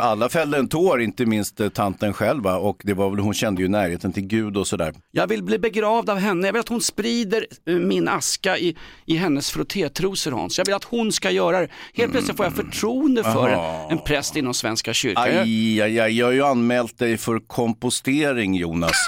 alla 0.00 0.28
fällde 0.28 0.58
en 0.58 0.68
tår, 0.68 1.00
inte 1.02 1.26
minst 1.26 1.60
eh, 1.60 1.68
tanten 1.68 2.12
själv 2.12 2.42
va? 2.42 2.56
och 2.56 2.80
det 2.84 2.94
var 2.94 3.10
väl, 3.10 3.18
hon 3.18 3.34
kände 3.34 3.62
ju 3.62 3.68
närheten 3.68 4.12
till 4.12 4.26
Gud 4.26 4.56
och 4.56 4.66
sådär. 4.66 4.94
Jag 5.10 5.26
vill 5.26 5.42
bli 5.42 5.58
begravd 5.58 6.10
av 6.10 6.18
henne. 6.18 6.46
Jag 6.48 6.52
vill 6.52 6.60
att 6.60 6.68
hon 6.68 6.80
sprider 6.80 7.46
eh, 7.68 7.74
min 7.74 8.08
aska 8.08 8.58
i, 8.58 8.76
i 9.06 9.16
hennes 9.16 9.50
frottétrosor 9.50 10.32
Hans. 10.32 10.58
Jag 10.58 10.64
vill 10.64 10.74
att 10.74 10.84
hon 10.84 11.12
ska 11.12 11.30
göra 11.30 11.60
det. 11.60 11.68
Helt 11.94 12.12
plötsligt 12.12 12.36
får 12.36 12.46
jag 12.46 12.54
förtroende 12.56 13.22
för 13.22 13.48
en, 13.48 13.90
en 13.90 13.98
präst 14.04 14.36
inom 14.36 14.54
Svenska 14.54 14.92
kyrkan. 14.94 15.24
Aj, 15.24 15.82
aj, 15.82 16.00
aj, 16.00 16.18
jag 16.18 16.26
har 16.26 16.32
ju 16.32 16.42
anmält 16.44 16.98
dig 16.98 17.16
för 17.16 17.38
kompostering 17.38 18.54
Jonas. 18.54 18.96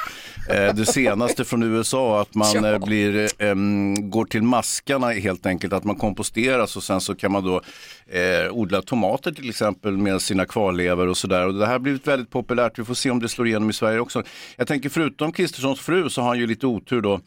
Eh, 0.51 0.75
Det 0.75 0.87
senaste 0.87 1.45
från 1.45 1.63
USA 1.63 2.21
att 2.21 2.35
man 2.35 2.49
Ja. 2.65 2.79
blir, 2.79 3.43
em, 3.43 4.11
går 4.11 4.25
till 4.25 4.43
maskarna 4.43 5.11
helt 5.11 5.47
enkelt, 5.47 5.73
att 5.73 5.85
man 5.85 5.97
komposteras 5.97 6.77
och 6.77 6.83
sen 6.83 7.01
så 7.01 7.15
kan 7.15 7.33
man 7.33 7.45
då 7.45 7.61
eh, 8.07 8.53
odla 8.53 8.83
tomater 8.83 9.33
till 9.33 9.49
exempel 9.49 9.97
med 9.97 10.23
sina 10.23 10.45
kvarlevor 10.67 11.07
och 11.07 11.17
sådär. 11.17 11.47
Och 11.47 11.55
det 11.55 11.67
här 11.67 11.73
har 11.73 11.79
blivit 11.79 12.07
väldigt 12.07 12.31
populärt, 12.31 12.79
vi 12.79 12.85
får 12.85 12.95
se 12.95 13.11
om 13.11 13.21
det 13.21 13.29
slår 13.29 13.47
igenom 13.47 13.71
i 13.71 13.73
Sverige 13.73 13.99
också. 14.01 14.23
Jag 14.57 14.67
tänker 14.69 14.89
förutom 14.89 15.33
Kristerssons 15.33 15.81
fru 15.81 16.11
så 16.11 16.21
har 16.21 16.29
han 16.29 16.39
ju 16.39 16.47
lite 16.47 16.67
otur 16.67 17.01
då. 17.01 17.21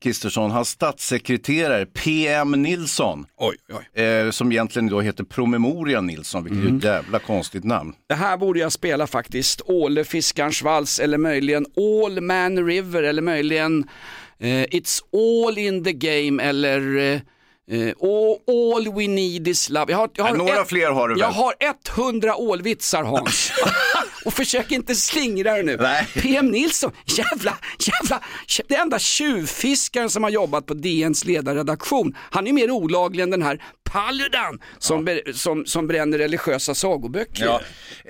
Kristersson, 0.00 0.50
hans 0.50 0.68
statssekreterare 0.68 1.86
PM 1.86 2.52
Nilsson, 2.62 3.26
Oj, 3.36 3.56
oj. 3.94 4.02
eh, 4.04 4.30
som 4.30 4.52
egentligen 4.52 4.88
då 4.88 5.00
heter 5.00 5.24
Promemoria 5.24 6.00
Nilsson, 6.00 6.44
vilket 6.44 6.72
är 6.72 6.76
ett 6.76 6.84
jävla 6.84 7.18
konstigt 7.18 7.64
namn. 7.64 7.92
Det 8.08 8.14
här 8.14 8.36
borde 8.36 8.58
jag 8.60 8.72
spela 8.72 9.06
faktiskt. 9.06 9.60
Åle 9.64 10.04
Fiskarens 10.04 10.62
vals 10.62 10.98
eller 11.00 11.18
möjligen 11.18 11.66
All 11.76 12.20
Man 12.20 12.66
River 12.66 13.02
eller 13.02 13.22
möjligen 13.22 13.84
eh, 14.38 14.46
It's 14.48 15.00
All 15.12 15.58
In 15.58 15.84
The 15.84 15.92
Game 15.92 16.42
eller 16.42 16.96
eh, 16.96 17.20
eh, 17.70 17.92
all, 18.74 18.94
We 18.94 19.08
Need 19.08 19.48
Is 19.48 19.70
Love. 19.70 19.92
Jag 19.92 19.98
har, 19.98 20.10
jag 20.14 20.24
har 20.24 20.30
Ja, 20.30 20.36
några 20.36 20.64
fler 20.64 20.90
har 20.90 21.08
du 21.08 21.14
väl? 21.14 21.20
Jag 21.20 21.30
har 21.30 21.54
100 21.96 22.36
ålvitsar 22.36 23.02
Hans. 23.02 23.52
Och 24.24 24.32
försök 24.32 24.72
inte 24.72 24.94
slingra 24.94 25.52
dig 25.52 25.62
nu. 25.62 25.76
Nej. 25.80 26.06
PM 26.14 26.46
Nilsson, 26.50 26.92
jävla, 27.04 27.58
jävla, 27.78 28.20
det 28.68 28.74
enda 28.74 28.98
tjuvfiskaren 28.98 30.10
som 30.10 30.22
har 30.22 30.30
jobbat 30.30 30.66
på 30.66 30.74
DNs 30.74 31.24
ledarredaktion. 31.24 32.16
Han 32.30 32.46
är 32.46 32.52
mer 32.52 32.70
olaglig 32.70 33.22
än 33.22 33.30
den 33.30 33.42
här 33.42 33.62
Paludan 33.84 34.60
som, 34.78 35.04
ber- 35.08 35.32
som, 35.32 35.66
som 35.66 35.86
bränner 35.86 36.18
religiösa 36.18 36.74
sagoböcker. 36.74 37.44
Ja. 37.44 37.60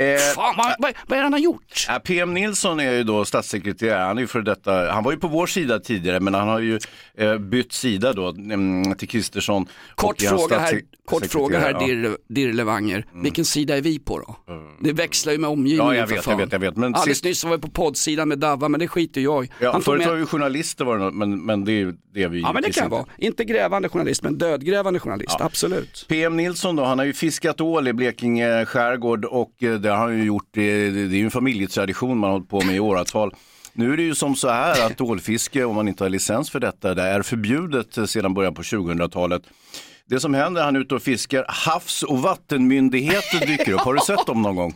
Eh, 0.05 0.19
Fan, 0.19 0.55
vad, 0.57 0.75
vad, 0.79 0.93
vad 1.07 1.17
är 1.17 1.17
det 1.17 1.23
han 1.23 1.33
har 1.33 1.41
gjort? 1.41 1.87
Ja, 1.89 1.99
PM 2.05 2.35
Nilsson 2.35 2.81
är 2.81 2.93
ju 2.93 3.03
då 3.05 3.25
statssekreterare, 3.25 4.03
han 4.05 4.17
är 4.17 4.23
ju 4.23 4.27
för 4.27 4.41
detta, 4.41 4.93
han 4.93 5.05
var 5.05 5.13
ju 5.13 5.19
på 5.19 5.29
vår 5.29 5.47
sida 5.47 5.79
tidigare 5.79 6.21
men 6.21 6.35
han 6.35 6.49
har 6.49 6.61
ju 6.61 6.79
eh, 7.19 7.39
bytt 7.39 7.73
sida 7.73 8.13
då 8.13 8.29
mm, 8.29 8.95
till 8.95 9.09
Kristersson. 9.09 9.46
Kort 9.95 10.23
är 10.23 10.29
hans 10.29 10.41
fråga 10.43 10.59
här, 10.59 10.81
kort 11.05 11.27
fråga 11.27 11.59
här 11.59 11.71
Ja. 11.71 11.83
Mm. 11.83 12.03
Dirre, 12.03 12.17
Dirre 12.29 12.53
Levanger. 12.53 13.07
Vilken 13.23 13.45
sida 13.45 13.77
är 13.77 13.81
vi 13.81 13.99
på 13.99 14.19
då? 14.19 14.37
Det 14.81 14.93
växlar 14.93 15.33
ju 15.33 15.39
med 15.39 15.51
omgivningen 15.51 15.87
Ja, 15.95 15.99
jag 16.01 16.09
för 16.09 16.15
vet, 16.17 16.25
fan. 16.25 16.33
jag 16.39 16.47
vet, 16.47 16.53
jag 16.53 16.59
vet, 16.61 16.77
men 16.77 16.95
Alldeles 16.95 17.17
sist- 17.19 17.25
nyss 17.25 17.45
var 17.45 17.51
vi 17.53 17.59
på 17.59 17.69
poddsidan 17.71 18.29
med 18.29 18.39
Davva, 18.39 18.69
men 18.69 18.81
det 18.81 18.89
skiter 18.89 19.21
jag 19.21 19.45
i. 19.45 19.51
Ja, 19.61 19.73
Han 19.73 19.83
förut 19.83 19.99
med- 19.99 20.09
var 20.09 20.15
vi 20.15 20.27
journalister 20.27 20.85
var 20.85 20.99
det 20.99 21.05
nog, 21.05 21.15
men, 21.15 21.45
men 21.47 21.65
det 21.65 21.73
är 21.73 21.77
ju 21.77 21.93
det 22.15 22.29
vi 22.29 22.41
Ja 22.41 22.53
men 22.53 22.63
det 22.63 22.73
kan 22.73 22.85
inte. 22.85 22.93
vara. 22.97 23.07
Inte 23.19 23.45
grävande 23.45 23.89
journalist 23.89 24.23
men 24.23 24.39
dödgrävande 24.39 25.01
journalist, 25.01 25.37
absolut. 25.41 26.07
PM 26.09 26.37
Nilsson 26.37 26.77
då, 26.77 26.85
han 26.85 26.99
har 26.99 27.07
ju 27.07 27.13
fiskat 27.13 27.61
ål 27.61 27.89
i 27.89 27.93
Blekinge 27.93 28.65
skärgård 28.67 29.25
och 29.25 29.63
eh, 29.63 29.75
det 29.75 29.89
har 29.91 29.97
han 29.97 30.19
ju 30.19 30.25
gjort, 30.25 30.49
det, 30.51 30.91
det 30.91 31.01
är 31.01 31.19
ju 31.19 31.25
en 31.25 31.31
familjetradition 31.31 32.19
man 32.19 32.31
har 32.31 32.33
hållit 32.39 32.49
på 32.49 32.61
med 32.63 32.77
i 32.77 32.81
åratal. 32.81 33.35
Nu 33.79 33.93
är 33.93 33.97
det 33.97 34.03
ju 34.03 34.15
som 34.15 34.37
så 34.37 34.49
här 34.49 34.87
att 34.87 35.01
ålfiske, 35.01 35.65
om 35.65 35.75
man 35.75 35.89
inte 35.89 36.05
har 36.05 36.09
licens 36.09 36.51
för 36.51 36.61
detta, 36.61 36.95
det 36.95 37.03
är 37.03 37.23
förbjudet 37.23 38.11
sedan 38.11 38.35
början 38.35 38.55
på 38.55 38.63
2000-talet 38.63 39.43
det 40.09 40.21
som 40.21 40.35
händer, 40.35 40.63
han 40.63 40.77
är 40.77 40.81
ute 40.81 40.95
och 40.95 41.03
fiskar, 41.03 41.45
Havs 41.49 42.03
och 42.03 42.19
vattenmyndigheten 42.23 43.41
dyker 43.41 43.73
upp. 43.73 43.81
Har 43.81 43.95
du 43.95 44.01
sett 44.01 44.27
dem 44.27 44.43
någon 44.43 44.57
gång? 44.57 44.75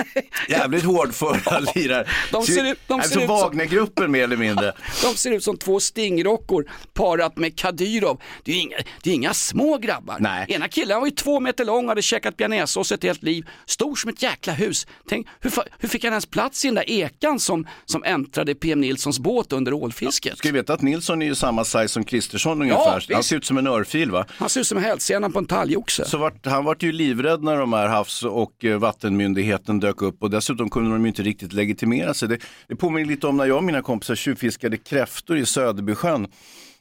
Jävligt 0.48 0.84
hårdföra 0.84 1.58
lirare. 1.74 2.06
De 2.32 2.46
ser 2.46 2.72
ut- 2.72 2.78
de 2.86 2.94
ser 2.94 3.02
alltså 3.02 3.20
ut 3.20 3.26
som- 3.26 3.36
Wagnergruppen 3.36 4.10
mer 4.12 4.24
eller 4.24 4.36
mindre. 4.36 4.72
De 5.02 5.14
ser 5.16 5.30
ut 5.30 5.44
som 5.44 5.56
två 5.56 5.80
stingrockor 5.80 6.70
parat 6.92 7.36
med 7.36 7.56
Kadyrov. 7.58 8.20
Det 8.44 8.52
är 8.52 8.60
inga, 8.60 8.76
det 9.02 9.10
är 9.10 9.14
inga 9.14 9.34
små 9.34 9.78
grabbar. 9.78 10.16
Nej. 10.20 10.46
Ena 10.48 10.68
killen 10.68 10.90
han 10.92 11.00
var 11.00 11.08
ju 11.08 11.14
två 11.14 11.40
meter 11.40 11.64
lång, 11.64 11.88
hade 11.88 12.02
käkat 12.02 12.36
bearnaisesås 12.36 12.92
ett 12.92 13.02
helt 13.02 13.22
liv, 13.22 13.46
stor 13.66 13.96
som 13.96 14.10
ett 14.10 14.22
jäkla 14.22 14.52
hus. 14.52 14.86
Tänk, 15.08 15.26
hur, 15.40 15.52
hur 15.78 15.88
fick 15.88 16.04
han 16.04 16.12
ens 16.12 16.26
plats 16.26 16.64
i 16.64 16.68
den 16.68 16.74
där 16.74 16.90
ekan 16.90 17.40
som, 17.40 17.66
som 17.84 18.04
äntrade 18.04 18.54
PM 18.54 18.80
Nilssons 18.80 19.18
båt 19.18 19.52
under 19.52 19.72
ålfisket? 19.72 20.38
Ska 20.38 20.48
vi 20.48 20.52
veta 20.58 20.72
att 20.74 20.82
Nilsson 20.82 21.22
är 21.22 21.26
ju 21.26 21.34
samma 21.34 21.64
size 21.64 21.88
som 21.88 22.04
Kristersson 22.04 22.62
ungefär. 22.62 22.90
han 22.90 23.00
visst. 23.08 23.28
ser 23.28 23.36
ut 23.36 23.44
som 23.44 23.58
en 23.58 23.66
örfil 23.66 24.10
va? 24.10 24.26
Han 24.28 24.48
ser 24.48 24.60
ut 24.60 24.66
som 24.72 24.82
hälsenan 24.82 25.32
på 25.32 25.38
en 25.38 25.46
talgoxe. 25.46 26.04
Så 26.04 26.18
vart, 26.18 26.46
han 26.46 26.64
vart 26.64 26.82
ju 26.82 26.92
livrädd 26.92 27.42
när 27.42 27.56
de 27.56 27.72
här 27.72 27.88
havs 27.88 28.22
och 28.22 28.64
eh, 28.64 28.78
vattenmyndigheten 28.78 29.80
dök 29.80 30.02
upp 30.02 30.22
och 30.22 30.30
dessutom 30.30 30.70
kunde 30.70 30.90
de 30.90 31.02
ju 31.02 31.08
inte 31.08 31.22
riktigt 31.22 31.52
legitimera 31.52 32.14
sig. 32.14 32.28
Det, 32.28 32.38
det 32.68 32.76
påminner 32.76 33.08
lite 33.08 33.26
om 33.26 33.36
när 33.36 33.46
jag 33.46 33.56
och 33.56 33.64
mina 33.64 33.82
kompisar 33.82 34.14
tjuvfiskade 34.14 34.76
kräftor 34.76 35.36
i 35.38 35.46
Söderbysjön. 35.46 36.26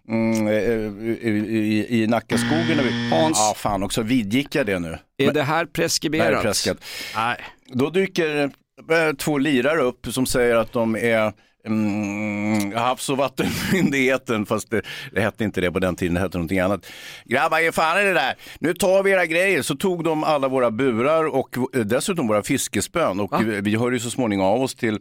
Mm, 0.07 0.47
eh, 0.47 0.53
i, 0.53 1.29
i, 1.29 2.03
I 2.03 2.07
Nackaskogen. 2.07 2.79
Hans. 3.11 3.37
Ja, 3.37 3.53
fan 3.57 3.83
också 3.83 4.01
vidgick 4.01 4.55
jag 4.55 4.65
det 4.65 4.79
nu. 4.79 4.87
Är 4.87 4.97
det 5.17 5.25
här 5.25 5.33
Det 5.33 5.43
här 5.43 5.65
preskriberat? 5.65 6.41
preskat. 6.41 6.77
Nej. 7.15 7.37
Då 7.67 7.89
dyker 7.89 8.43
eh, 8.43 9.13
två 9.17 9.37
lirare 9.37 9.81
upp 9.81 10.07
som 10.11 10.25
säger 10.25 10.55
att 10.55 10.73
de 10.73 10.95
är 10.95 11.33
Mm, 11.65 12.73
Havs 12.75 13.09
och 13.09 13.17
vattenmyndigheten, 13.17 14.45
fast 14.45 14.69
det, 14.71 14.81
det 15.11 15.21
hette 15.21 15.43
inte 15.43 15.61
det 15.61 15.71
på 15.71 15.79
den 15.79 15.95
tiden, 15.95 16.13
det 16.13 16.19
hette 16.19 16.37
någonting 16.37 16.59
annat. 16.59 16.85
Grabbar, 17.25 17.59
ge 17.59 17.71
fan 17.71 18.01
i 18.01 18.03
det 18.03 18.13
där. 18.13 18.35
Nu 18.59 18.73
tar 18.73 19.03
vi 19.03 19.11
era 19.11 19.25
grejer. 19.25 19.61
Så 19.61 19.75
tog 19.75 20.03
de 20.03 20.23
alla 20.23 20.47
våra 20.47 20.71
burar 20.71 21.35
och 21.35 21.57
eh, 21.57 21.79
dessutom 21.79 22.27
våra 22.27 22.43
fiskespön. 22.43 23.19
Och 23.19 23.41
vi, 23.41 23.61
vi 23.61 23.75
hörde 23.75 23.95
ju 23.95 23.99
så 23.99 24.09
småningom 24.09 24.45
av 24.45 24.61
oss 24.61 24.75
till, 24.75 24.99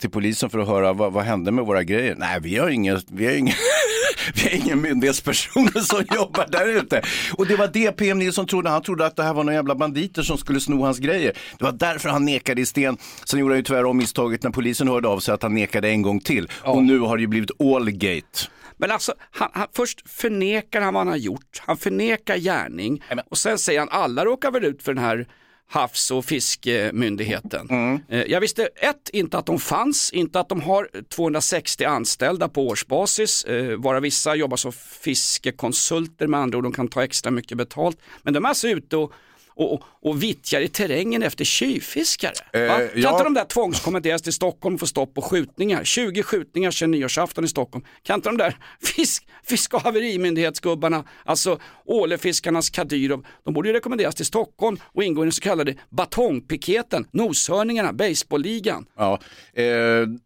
till 0.00 0.10
polisen 0.10 0.50
för 0.50 0.58
att 0.58 0.68
höra 0.68 0.92
vad, 0.92 1.12
vad 1.12 1.24
hände 1.24 1.50
med 1.52 1.64
våra 1.64 1.84
grejer. 1.84 2.14
Nej, 2.18 2.38
vi 2.42 2.56
har 2.56 2.68
ingen, 2.68 3.00
vi 3.10 3.26
har 3.26 3.32
ingen, 3.32 3.54
vi 4.34 4.42
har 4.42 4.56
ingen 4.56 4.80
myndighetspersoner 4.80 5.80
som 5.80 6.04
jobbar 6.16 6.46
där 6.48 6.68
ute. 6.68 7.02
Och 7.36 7.46
det 7.46 7.56
var 7.56 7.70
det 7.72 7.92
PM 7.92 8.18
Nilsson 8.18 8.46
trodde. 8.46 8.70
Han 8.70 8.82
trodde 8.82 9.06
att 9.06 9.16
det 9.16 9.22
här 9.22 9.34
var 9.34 9.44
några 9.44 9.54
jävla 9.54 9.74
banditer 9.74 10.22
som 10.22 10.38
skulle 10.38 10.60
sno 10.60 10.82
hans 10.82 10.98
grejer. 10.98 11.32
Det 11.58 11.64
var 11.64 11.72
därför 11.72 12.08
han 12.08 12.24
nekade 12.24 12.60
i 12.60 12.66
sten. 12.66 12.96
Sen 13.24 13.40
gjorde 13.40 13.54
han 13.54 13.58
ju 13.58 13.62
tyvärr 13.62 13.84
om 13.84 13.96
misstaget 13.96 14.42
när 14.42 14.50
polisen 14.50 14.88
hörde 14.88 15.08
av 15.08 15.20
sig 15.20 15.34
att 15.34 15.42
han 15.42 15.54
nekade 15.54 15.88
en 15.88 16.02
gång 16.02 16.20
till. 16.20 16.50
Och 16.62 16.82
nu 16.82 16.98
har 16.98 17.16
det 17.16 17.20
ju 17.20 17.26
blivit 17.26 17.60
Allgate. 17.60 18.48
Men 18.76 18.90
alltså, 18.90 19.12
han, 19.30 19.48
han, 19.52 19.66
först 19.72 20.08
förnekar 20.08 20.80
han 20.80 20.94
vad 20.94 21.00
han 21.00 21.08
har 21.08 21.16
gjort, 21.16 21.62
han 21.66 21.76
förnekar 21.76 22.36
gärning 22.36 23.02
och 23.30 23.38
sen 23.38 23.58
säger 23.58 23.78
han 23.78 23.88
alla 23.90 24.24
råkar 24.24 24.50
väl 24.50 24.64
ut 24.64 24.82
för 24.82 24.94
den 24.94 25.04
här 25.04 25.26
havs 25.68 26.10
och 26.10 26.24
fiskemyndigheten. 26.24 27.68
Eh, 28.08 28.22
Jag 28.22 28.40
visste 28.40 28.66
ett, 28.76 29.10
inte 29.12 29.38
att 29.38 29.46
de 29.46 29.58
fanns, 29.58 30.10
inte 30.12 30.40
att 30.40 30.48
de 30.48 30.60
har 30.62 30.88
260 31.08 31.84
anställda 31.84 32.48
på 32.48 32.68
årsbasis, 32.68 33.44
eh, 33.44 33.76
varav 33.76 34.02
vissa 34.02 34.34
jobbar 34.34 34.56
som 34.56 34.72
fiskekonsulter 34.72 36.26
med 36.26 36.40
andra 36.40 36.58
ord, 36.58 36.64
de 36.64 36.72
kan 36.72 36.88
ta 36.88 37.04
extra 37.04 37.30
mycket 37.30 37.58
betalt. 37.58 37.98
Men 38.22 38.34
de 38.34 38.44
är 38.44 38.48
alltså 38.48 38.68
ute 38.68 38.96
och 38.96 39.12
och, 39.56 39.82
och 40.02 40.22
vittjar 40.22 40.60
i 40.60 40.68
terrängen 40.68 41.22
efter 41.22 41.44
tjuvfiskare. 41.44 42.32
Eh? 42.52 42.68
Kan 42.68 42.88
ja. 42.94 43.10
inte 43.10 43.24
de 43.24 43.34
där 43.34 43.44
tvångskommenderas 43.44 44.22
till 44.22 44.32
Stockholm 44.32 44.78
få 44.78 44.86
stopp 44.86 45.14
på 45.14 45.22
skjutningar? 45.22 45.84
20 45.84 46.22
skjutningar 46.22 46.70
sedan 46.70 46.90
nyårsafton 46.90 47.44
i 47.44 47.48
Stockholm. 47.48 47.84
Kan 48.02 48.14
inte 48.14 48.28
de 48.28 48.36
där 48.36 48.56
fisk, 48.82 49.26
fisk 49.44 49.74
och 49.74 49.80
haverimyndighetsgubbarna, 49.80 51.04
alltså 51.24 51.58
ålefiskarnas 51.84 52.70
Kadyrov, 52.70 53.26
de 53.44 53.54
borde 53.54 53.68
ju 53.68 53.74
rekommenderas 53.74 54.14
till 54.14 54.26
Stockholm 54.26 54.76
och 54.84 55.04
ingå 55.04 55.22
i 55.22 55.24
den 55.24 55.32
så 55.32 55.40
kallade 55.40 55.74
batongpiketen, 55.90 57.06
noshörningarna, 57.10 57.92
baseballligan. 57.92 58.86
Ja, 58.96 59.20
eh, 59.52 59.64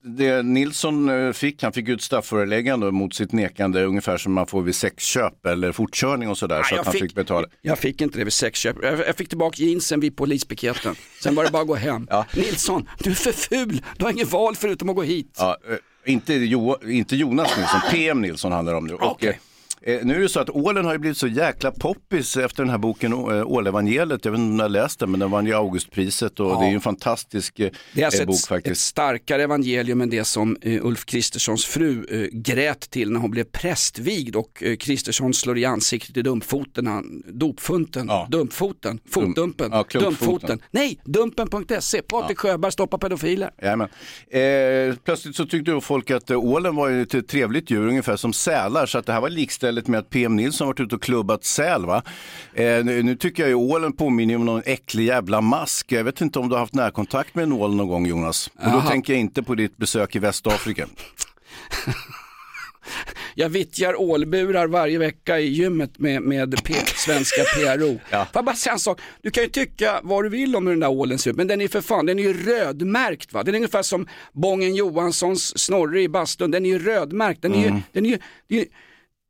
det 0.02 0.42
Nilsson 0.42 1.08
eh, 1.08 1.32
fick, 1.32 1.62
han 1.62 1.72
fick 1.72 1.88
ut 1.88 2.02
strafföreläggande 2.02 2.90
mot 2.90 3.14
sitt 3.14 3.32
nekande, 3.32 3.84
ungefär 3.84 4.16
som 4.16 4.32
man 4.32 4.46
får 4.46 4.62
vid 4.62 4.74
sexköp 4.74 5.46
eller 5.46 5.72
fortkörning 5.72 6.28
och 6.28 6.38
sådär. 6.38 6.62
så 6.62 6.74
jag 6.74 6.80
att 6.80 6.86
han 6.86 6.92
fick- 6.92 7.02
fick 7.02 7.14
betala. 7.14 7.46
Jag 7.62 7.78
fick 7.78 8.00
inte 8.00 8.18
det 8.18 8.24
vid 8.24 8.32
sexköp. 8.32 8.76
Fick 9.18 9.28
tillbaka 9.28 9.62
jeansen 9.62 10.00
vid 10.00 10.16
polispiketen. 10.16 10.94
Sen 11.22 11.34
var 11.34 11.44
det 11.44 11.50
bara 11.50 11.62
att 11.62 11.68
gå 11.68 11.74
hem. 11.74 12.08
Nilsson, 12.34 12.88
du 12.98 13.10
är 13.10 13.14
för 13.14 13.32
ful. 13.32 13.82
Du 13.96 14.04
har 14.04 14.12
inget 14.12 14.32
val 14.32 14.56
förutom 14.56 14.88
att 14.88 14.96
gå 14.96 15.02
hit. 15.02 15.36
Ja, 15.38 15.56
eh, 15.70 16.12
inte, 16.12 16.34
jo, 16.34 16.76
inte 16.82 17.16
Jonas 17.16 17.56
Nilsson, 17.56 17.80
PM 17.90 18.20
Nilsson 18.22 18.52
handlar 18.52 18.72
det 18.72 18.78
om 18.78 18.86
nu. 18.86 18.94
Och, 18.94 19.24
eh, 19.82 19.94
eh, 19.94 20.04
nu 20.04 20.14
är 20.16 20.20
det 20.20 20.28
så 20.28 20.40
att 20.40 20.50
ålen 20.50 20.84
har 20.84 20.92
ju 20.92 20.98
blivit 20.98 21.18
så 21.18 21.26
jäkla 21.26 21.70
poppis 21.70 22.36
efter 22.36 22.62
den 22.62 22.70
här 22.70 22.78
boken 22.78 23.12
eh, 23.12 23.46
Ålevangeliet. 23.46 24.24
Jag 24.24 24.32
vet 24.32 24.38
inte 24.40 24.50
om 24.50 24.56
du 24.56 24.62
har 24.62 24.68
läst 24.68 24.98
den, 25.00 25.10
men 25.10 25.20
den 25.20 25.30
vann 25.30 25.46
ju 25.46 25.54
Augustpriset 25.54 26.40
och 26.40 26.50
Ja. 26.50 26.58
det 26.60 26.66
är 26.66 26.68
ju 26.68 26.74
en 26.74 26.80
fantastisk 26.80 27.60
eh, 27.60 27.70
Det 27.94 28.02
är 28.02 28.06
alltså 28.06 28.26
bok 28.26 28.34
ett, 28.36 28.40
ett 28.42 28.48
faktiskt. 28.48 28.80
starkare 28.86 29.42
evangelium 29.42 30.00
än 30.00 30.10
det 30.10 30.24
som 30.24 30.56
eh, 30.62 30.86
Ulf 30.86 31.04
Kristerssons 31.06 31.64
fru 31.66 32.06
eh, 32.10 32.28
grät 32.38 32.80
till 32.90 33.10
när 33.12 33.20
hon 33.20 33.30
blev 33.30 33.44
prästvigd 33.44 34.36
och 34.36 34.62
eh, 34.62 34.76
Kristersson 34.76 35.34
slår 35.34 35.58
i 35.58 35.64
ansiktet 35.64 36.16
i 36.16 36.22
dumpfoten, 36.22 36.86
han, 36.86 37.22
dopfunten, 37.26 38.10
dumpfoten, 38.28 39.00
fotdumpen, 39.10 39.70
ja, 39.72 39.84
dumpfoten. 40.00 40.60
Nej, 40.70 41.00
dumpen.se, 41.04 42.02
Patrik 42.02 42.38
Sjöberg 42.38 42.72
stoppar 42.72 42.98
pedofiler. 42.98 43.50
Jajamän. 43.62 43.88
Eh, 44.30 44.94
plötsligt 45.04 45.36
så 45.36 45.46
tyckte 45.46 45.80
folk 45.80 46.10
att 46.10 46.30
eh, 46.30 46.38
ålen 46.38 46.76
var 46.76 46.90
ett 46.90 47.28
trevligt 47.28 47.70
djur, 47.70 47.88
ungefär 47.88 48.16
som 48.16 48.32
sälar. 48.32 48.86
Så 48.86 48.98
att 48.98 49.06
det 49.06 49.12
här 49.12 49.20
var 49.20 49.28
likställigt 49.68 49.88
med 49.88 49.98
att 50.00 50.10
PM 50.10 50.36
Nilsson 50.36 50.66
varit 50.66 50.80
ute 50.80 50.94
och 50.94 51.02
klubbat 51.02 51.44
säl. 51.44 51.86
Va? 51.86 52.02
Eh, 52.54 52.84
nu, 52.84 53.02
nu 53.02 53.16
tycker 53.16 53.42
jag 53.42 53.48
ju 53.48 53.54
ålen 53.54 53.92
påminner 53.92 54.36
om 54.36 54.44
någon 54.44 54.62
äcklig 54.66 55.04
jävla 55.06 55.40
mask. 55.40 55.92
Jag 55.92 56.04
vet 56.04 56.20
inte 56.20 56.38
om 56.38 56.48
du 56.48 56.54
har 56.54 56.60
haft 56.60 56.74
närkontakt 56.74 57.34
med 57.34 57.42
en 57.42 57.52
ål 57.52 57.74
någon 57.74 57.88
gång 57.88 58.06
Jonas? 58.06 58.50
Och 58.64 58.72
då 58.72 58.80
tänker 58.80 59.12
jag 59.12 59.20
inte 59.20 59.42
på 59.42 59.54
ditt 59.54 59.76
besök 59.76 60.16
i 60.16 60.18
Västafrika. 60.18 60.86
Jag 63.34 63.48
vittjar 63.48 64.00
ålburar 64.00 64.66
varje 64.66 64.98
vecka 64.98 65.40
i 65.40 65.46
gymmet 65.48 65.98
med, 65.98 66.22
med 66.22 66.64
P- 66.64 66.74
svenska 66.86 67.42
PRO. 67.54 67.98
Får 68.10 68.26
jag 68.32 68.44
bara 68.44 68.56
säga 68.56 68.72
en 68.72 68.78
sak, 68.78 69.00
du 69.22 69.30
kan 69.30 69.42
ju 69.42 69.48
tycka 69.48 70.00
vad 70.02 70.24
du 70.24 70.28
vill 70.28 70.56
om 70.56 70.66
hur 70.66 70.72
den 70.74 70.80
där 70.80 70.90
ålen 70.90 71.18
ser 71.18 71.30
ut, 71.30 71.36
men 71.36 71.46
den 71.46 71.60
är 71.60 71.68
för 71.68 71.80
fan, 71.80 72.06
den 72.06 72.18
är 72.18 72.22
ju 72.22 72.32
rödmärkt 72.44 73.32
va. 73.32 73.42
Den 73.42 73.54
är 73.54 73.58
ungefär 73.58 73.82
som 73.82 74.06
Bången 74.32 74.74
Johanssons 74.74 75.58
Snorre 75.58 76.02
i 76.02 76.08
bastun, 76.08 76.50
den 76.50 76.66
är 76.66 76.70
ju 76.70 76.78
rödmärkt. 76.78 77.42
Den 77.42 77.54
är 77.54 77.58
ju, 77.60 77.66
Mm. 77.68 77.80
den 77.92 78.06
är 78.06 78.10
ju, 78.10 78.18
det, 78.48 78.54
är 78.54 78.58
ju, 78.58 78.66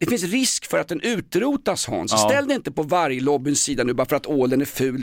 det 0.01 0.07
finns 0.07 0.23
risk 0.25 0.67
för 0.71 0.79
att 0.79 0.89
den 0.89 1.01
utrotas 1.01 1.87
Hans. 1.87 2.13
Ja. 2.13 2.19
Ställ 2.19 2.47
dig 2.47 2.57
inte 2.57 2.71
på 2.73 2.83
varglobbyns 2.83 3.63
sida 3.63 3.85
nu 3.85 3.93
bara 3.95 4.09
för 4.09 4.17
att 4.17 4.27
ålen 4.27 4.61
är 4.61 4.65
ful, 4.65 5.03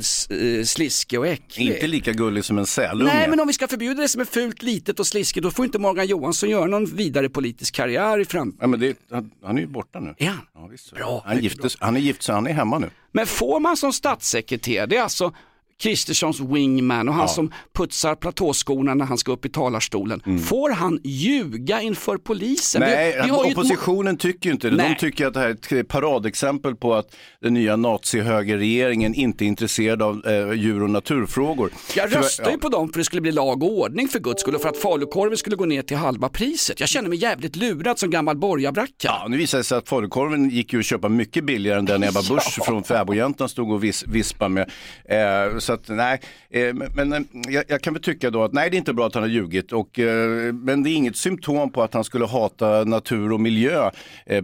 eh, 0.59 0.63
sliskig 0.65 1.19
och 1.19 1.27
äcklig. 1.27 1.73
inte 1.73 1.87
lika 1.87 2.11
gullig 2.11 2.45
som 2.45 2.57
en 2.57 2.65
sälunge. 2.65 3.13
Nej, 3.13 3.29
men 3.29 3.39
om 3.39 3.47
vi 3.47 3.53
ska 3.53 3.67
förbjuda 3.67 4.01
det 4.01 4.07
som 4.09 4.21
är 4.21 4.25
fult, 4.25 4.63
litet 4.63 4.99
och 4.99 5.07
sliskigt, 5.07 5.43
då 5.43 5.51
får 5.51 5.65
inte 5.65 5.79
Morgan 5.79 6.07
Johansson 6.07 6.49
göra 6.49 6.65
någon 6.65 6.85
vidare 6.85 7.29
politisk 7.29 7.75
karriär 7.75 8.19
i 8.19 8.25
framtiden. 8.25 8.57
Ja, 8.61 8.67
men 8.67 8.79
det, 8.79 8.97
han, 9.11 9.31
han 9.43 9.57
är 9.57 9.61
ju 9.61 9.67
borta 9.67 9.99
nu. 9.99 10.15
Ja. 10.17 10.33
Ja, 10.53 10.67
visst. 10.71 10.93
Bra, 10.93 11.23
Han, 11.25 11.39
gifte, 11.39 11.69
sig- 11.69 11.77
han 11.81 11.95
är 11.95 11.99
gift 11.99 12.23
så 12.23 12.33
han 12.33 12.47
är 12.47 12.53
hemma 12.53 12.79
nu. 12.79 12.89
Men 13.11 13.27
får 13.27 13.59
man 13.59 13.77
som 13.77 13.93
statssekreterare, 13.93 14.85
det 14.85 14.97
är 14.97 15.01
alltså 15.01 15.33
Kristerssons 15.81 16.39
wingman 16.39 17.09
och 17.09 17.13
han 17.15 17.23
Ja. 17.23 17.27
som 17.27 17.51
putsar 17.73 18.15
platåskorna 18.15 18.93
när 18.93 19.05
han 19.05 19.17
ska 19.17 19.31
upp 19.31 19.45
i 19.45 19.49
talarstolen. 19.49 20.39
Får 20.45 20.69
han 20.69 20.99
ljuga 21.03 21.81
inför 21.81 22.17
polisen? 22.17 22.81
Vi- 22.81 22.87
Nej, 22.87 23.13
vi 23.23 23.29
har 23.29 23.45
ju 23.45 23.51
ett 23.51 23.57
oppositionen 23.57 24.17
tycker 24.17 24.49
ju 24.49 24.53
inte 24.53 24.69
det. 24.69 24.75
Nej. 24.75 24.89
De 24.89 24.95
tycker 24.95 25.27
att 25.27 25.33
det 25.33 25.39
här 25.39 25.47
är 25.69 25.79
ett 25.79 25.87
paradexempel 25.87 26.75
på 26.75 26.93
att 26.93 27.15
den 27.41 27.53
nya 27.53 27.75
nazihögerregeringen 27.75 29.13
inte 29.13 29.45
är 29.45 29.47
intresserad 29.47 30.01
av 30.01 30.25
eh, 30.27 30.51
djur 30.53 30.83
och 30.83 30.89
naturfrågor. 30.89 31.69
Jag 31.95 32.15
röstade 32.15 32.51
ju 32.51 32.57
på 32.57 32.69
dem 32.69 32.89
för 32.89 32.97
det 32.99 33.03
skulle 33.05 33.21
bli 33.21 33.31
lag 33.31 33.63
och 33.63 33.71
ordning 33.79 34.07
för 34.07 34.19
guds 34.19 34.41
skull 34.41 34.55
och 34.55 34.61
för 34.61 34.69
att 34.69 34.77
falukorven 34.77 35.37
skulle 35.37 35.55
gå 35.55 35.65
ner 35.65 35.81
till 35.81 35.97
halva 35.97 36.29
priset. 36.29 36.79
Jag 36.79 36.89
känner 36.89 37.09
mig 37.09 37.17
jävligt 37.17 37.55
lurad 37.55 37.99
som 37.99 38.09
gammal 38.09 38.37
borgarbracka. 38.37 38.91
Ja, 39.03 39.25
nu 39.29 39.37
visar 39.37 39.57
det 39.57 39.63
sig 39.63 39.77
att 39.77 39.89
falukorven 39.89 40.49
gick 40.49 40.73
ju 40.73 40.79
att 40.79 40.85
köpa 40.85 41.09
mycket 41.09 41.43
billigare 41.43 41.79
än 41.79 41.85
den 41.85 42.03
Ebba 42.03 42.21
Busch 42.29 42.65
från 42.65 42.83
Fäbodjäntan 42.83 43.49
stod 43.49 43.71
och 43.71 43.83
vis, 43.83 44.03
vispa 44.07 44.49
med. 44.49 44.69
Eh, 45.09 45.59
så 45.65 45.73
att 45.73 45.89
nej, 45.89 46.19
eh, 46.49 46.73
men 46.93 47.13
eh, 47.13 47.19
jag, 47.47 47.63
jag 47.67 47.81
kan 47.81 47.93
väl 47.93 48.03
tycka 48.03 48.29
då 48.29 48.43
att 48.43 48.53
nej 48.53 48.69
det 48.69 48.75
är 48.75 48.79
inte 48.79 48.93
bra 48.93 49.07
att 49.07 49.13
han 49.13 49.23
har 49.23 49.29
ljugit. 49.29 49.71
Och, 49.71 49.99
eh, 49.99 50.53
men 50.53 50.83
det 50.83 50.89
är 50.89 50.95
inget 50.95 51.17
symptom 51.17 51.71
på 51.71 51.83
att 51.83 51.93
han 51.93 52.03
skulle 52.03 52.25
hata 52.25 52.83
natur 52.83 53.31
och 53.31 53.41
miljö, 53.41 53.91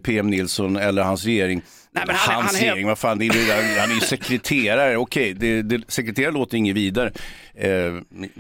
PM 0.03 0.29
Nilsson 0.29 0.75
eller 0.75 1.01
hans 1.03 1.25
regering. 1.25 1.61
Nej, 1.93 2.03
men 2.07 2.15
han- 2.15 2.35
hans 2.35 2.51
han 2.55 2.61
regering, 2.61 2.87
vad 2.87 2.97
fan, 2.97 3.17
det 3.19 3.25
är, 3.27 3.79
han 3.79 3.91
är 3.91 3.95
ju 3.95 3.99
sekreterare, 4.01 4.97
okej, 4.97 5.33
det, 5.33 5.61
det, 5.61 5.91
sekreterare 5.91 6.31
låter 6.31 6.57
inget 6.57 6.75
vidare. 6.75 7.11
Eh, 7.55 7.69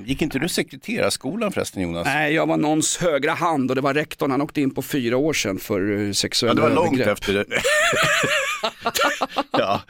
gick 0.05 0.21
inte 0.21 0.39
du 0.39 0.49
sekreterarskolan 0.49 1.51
förresten 1.51 1.83
Jonas? 1.83 2.05
Nej, 2.05 2.33
jag 2.33 2.47
var 2.47 2.57
någons 2.57 2.97
högra 2.97 3.31
hand 3.33 3.69
och 3.71 3.75
det 3.75 3.81
var 3.81 3.93
rektorn, 3.93 4.31
han 4.31 4.41
åkte 4.41 4.61
in 4.61 4.71
på 4.73 4.81
fyra 4.81 5.17
år 5.17 5.33
sedan 5.33 5.59
för 5.59 5.97
eh, 5.99 6.07
Ja, 6.07 6.13
sexuella 6.13 6.53
det 6.55 6.61
var 6.61 6.69
långt 6.75 6.93
övergrepp. 6.99 7.17
efter 7.19 7.33
det. 7.33 7.45
ja. 9.51 9.81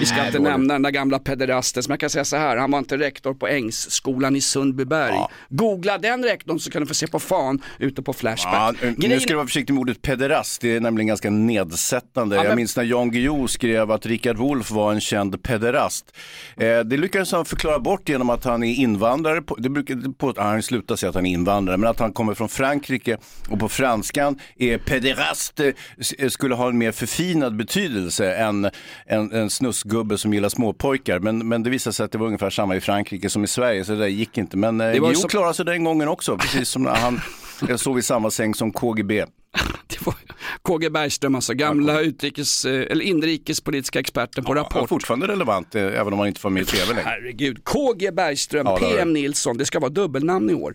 Vi 0.00 0.06
ska 0.06 0.26
inte 0.26 0.38
nämna 0.38 0.74
den 0.74 0.82
där 0.82 0.90
gamla 0.90 1.18
pederasten, 1.18 1.82
som 1.82 1.92
jag 1.92 2.00
kan 2.00 2.10
säga 2.10 2.24
så 2.24 2.36
här, 2.36 2.56
han 2.56 2.70
var 2.70 2.78
inte 2.78 2.98
rektor 2.98 3.34
på 3.34 3.48
Ängsskolan 3.48 4.36
i 4.36 4.40
Sundbyberg. 4.40 5.14
Googla 5.48 5.98
den 5.98 6.24
rektorn 6.24 6.58
så 6.58 6.70
kan 6.70 6.80
du 6.82 6.86
få 6.86 6.94
se 6.94 7.06
på 7.06 7.18
fan 7.18 7.62
ute 7.78 8.02
på 8.02 8.12
Flashback. 8.12 8.76
Ja, 8.82 8.90
nu 8.96 9.20
ska 9.20 9.28
du 9.28 9.36
vara 9.36 9.46
försiktig 9.46 9.72
med 9.74 9.80
ordet 9.80 10.02
pederast, 10.02 10.60
det 10.60 10.76
är 10.76 10.80
nämligen 10.80 11.06
ganska 11.06 11.30
nedsättande. 11.30 12.36
Ja, 12.36 12.42
men- 12.42 12.48
Jag 12.50 12.56
minns 12.56 12.76
när 12.76 12.84
Jan 12.84 13.10
Guillou 13.10 13.46
skrev 13.48 13.90
att 13.90 14.06
Richard 14.06 14.36
Wolff 14.36 14.70
var 14.70 14.92
en 14.92 15.00
känd 15.00 15.42
pederast. 15.42 16.16
Eh, 16.56 16.78
det 16.80 16.96
lyckades 16.96 17.32
han 17.32 17.44
förklara 17.44 17.78
bort 17.78 18.08
genom 18.08 18.30
att 18.30 18.44
han 18.44 18.64
är 18.64 18.74
invandrare, 18.74 19.42
på, 19.42 19.56
det 19.56 19.68
brukar, 19.68 20.12
på, 20.12 20.34
ah, 20.36 20.42
han 20.42 20.62
slutar 20.62 20.96
säga 20.96 21.08
att 21.10 21.14
han 21.14 21.26
är 21.26 21.30
invandrare, 21.32 21.76
men 21.76 21.90
att 21.90 21.98
han 22.00 22.12
kommer 22.12 22.34
från 22.34 22.48
Frankrike 22.48 23.16
och 23.48 23.58
på 23.58 23.68
franskan 23.68 24.38
är 24.58 24.78
pederast, 24.78 25.60
eh, 25.60 26.28
skulle 26.28 26.54
ha 26.54 26.68
en 26.68 26.78
mer 26.78 26.92
förfinad 26.92 27.56
betydelse 27.56 28.34
än 28.34 28.70
en, 29.06 29.32
en 29.32 29.50
snusgubbe 29.90 30.18
som 30.18 30.34
gillar 30.34 30.48
småpojkar. 30.48 31.18
Men, 31.18 31.48
men 31.48 31.62
det 31.62 31.70
visade 31.70 31.94
sig 31.94 32.04
att 32.04 32.12
det 32.12 32.18
var 32.18 32.26
ungefär 32.26 32.50
samma 32.50 32.76
i 32.76 32.80
Frankrike 32.80 33.30
som 33.30 33.44
i 33.44 33.46
Sverige, 33.46 33.84
så 33.84 33.92
det 33.92 33.98
där 33.98 34.06
gick 34.06 34.38
inte. 34.38 34.56
Men 34.56 34.80
eh, 34.80 34.86
var 34.86 34.92
Guillou 34.92 35.14
så- 35.14 35.28
klarade 35.28 35.54
sig 35.54 35.64
den 35.64 35.84
gången 35.84 36.08
också, 36.08 36.36
precis 36.38 36.68
som 36.68 36.82
när 36.82 36.94
han 36.94 37.20
jag 37.68 37.80
sov 37.80 37.98
i 37.98 38.02
samma 38.02 38.30
säng 38.30 38.54
som 38.54 38.72
KGB. 38.72 39.24
Det 39.86 40.06
var 40.06 40.14
KG 40.62 40.90
Bergström, 40.90 41.34
alltså 41.34 41.54
gamla 41.54 42.00
utrikes, 42.00 42.64
eh, 42.64 42.86
eller 42.90 43.04
inrikespolitiska 43.04 44.00
experten 44.00 44.44
på 44.44 44.52
Ja, 44.56 44.60
Rapport. 44.60 44.88
fortfarande 44.88 45.26
relevant, 45.28 45.74
eh, 45.74 45.82
även 45.82 46.12
om 46.12 46.18
han 46.18 46.28
inte 46.28 46.40
får 46.40 46.50
med 46.50 46.62
i 46.62 46.66
tv 46.66 46.86
längre. 46.88 47.02
Herregud, 47.04 47.64
KG 47.64 48.10
Bergström, 48.12 48.66
Ja, 48.66 48.76
PM. 48.78 49.12
Nilsson, 49.12 49.56
det 49.58 49.64
ska 49.66 49.80
vara 49.80 49.90
dubbelnamn 49.90 50.50
i 50.50 50.54
år. 50.54 50.74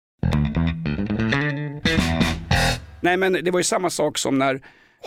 Nej, 3.01 3.17
men 3.17 3.33
det 3.33 3.51
var 3.51 3.59
ju 3.59 3.63
samma 3.63 3.89
sak 3.89 4.17
som 4.17 4.37
när 4.39 4.61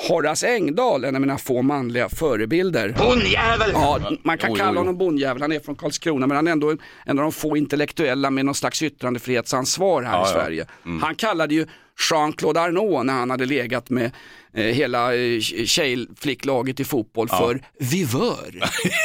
Horace 0.09 0.47
Engdahl, 0.55 1.05
en 1.05 1.15
av 1.15 1.21
mina 1.21 1.39
få 1.39 1.63
manliga 1.63 2.09
förebilder. 2.09 2.95
Bondjävel! 2.99 3.71
Ja, 3.73 4.11
man 4.23 4.39
kan 4.39 4.51
Jo, 4.51 4.57
kalla 4.57 4.73
jo. 4.73 4.79
honom 4.79 4.99
bondjävel, 4.99 5.43
han 5.43 5.53
är 5.53 5.61
från 5.61 5.75
Karlskrona, 5.75 6.27
men 6.27 6.37
han 6.37 6.47
är 6.49 6.53
ändå 6.53 6.71
en, 6.71 6.79
en 7.07 7.19
av 7.19 7.23
de 7.23 7.33
få 7.33 7.57
intellektuella 7.57 8.31
med 8.31 8.45
någon 8.45 8.55
slags 8.55 8.83
yttrandefrihetsansvar 8.83 10.03
här 10.03 10.13
Ja, 10.13 10.27
i 10.27 10.29
ja. 10.29 10.35
Sverige. 10.35 10.67
Han 11.03 11.15
kallade 11.15 11.55
ju 11.55 11.67
Jean-Claude 12.11 12.61
Arnault 12.61 13.07
när 13.07 13.13
han 13.15 13.31
hade 13.31 13.47
legat 13.47 13.91
med 13.91 14.11
eh, 14.55 14.65
hela 14.65 15.15
eh, 15.15 15.41
tjejflicklaget 15.67 16.81
i 16.81 16.85
fotboll 16.85 17.29
för 17.29 17.61
vivör. 17.79 18.63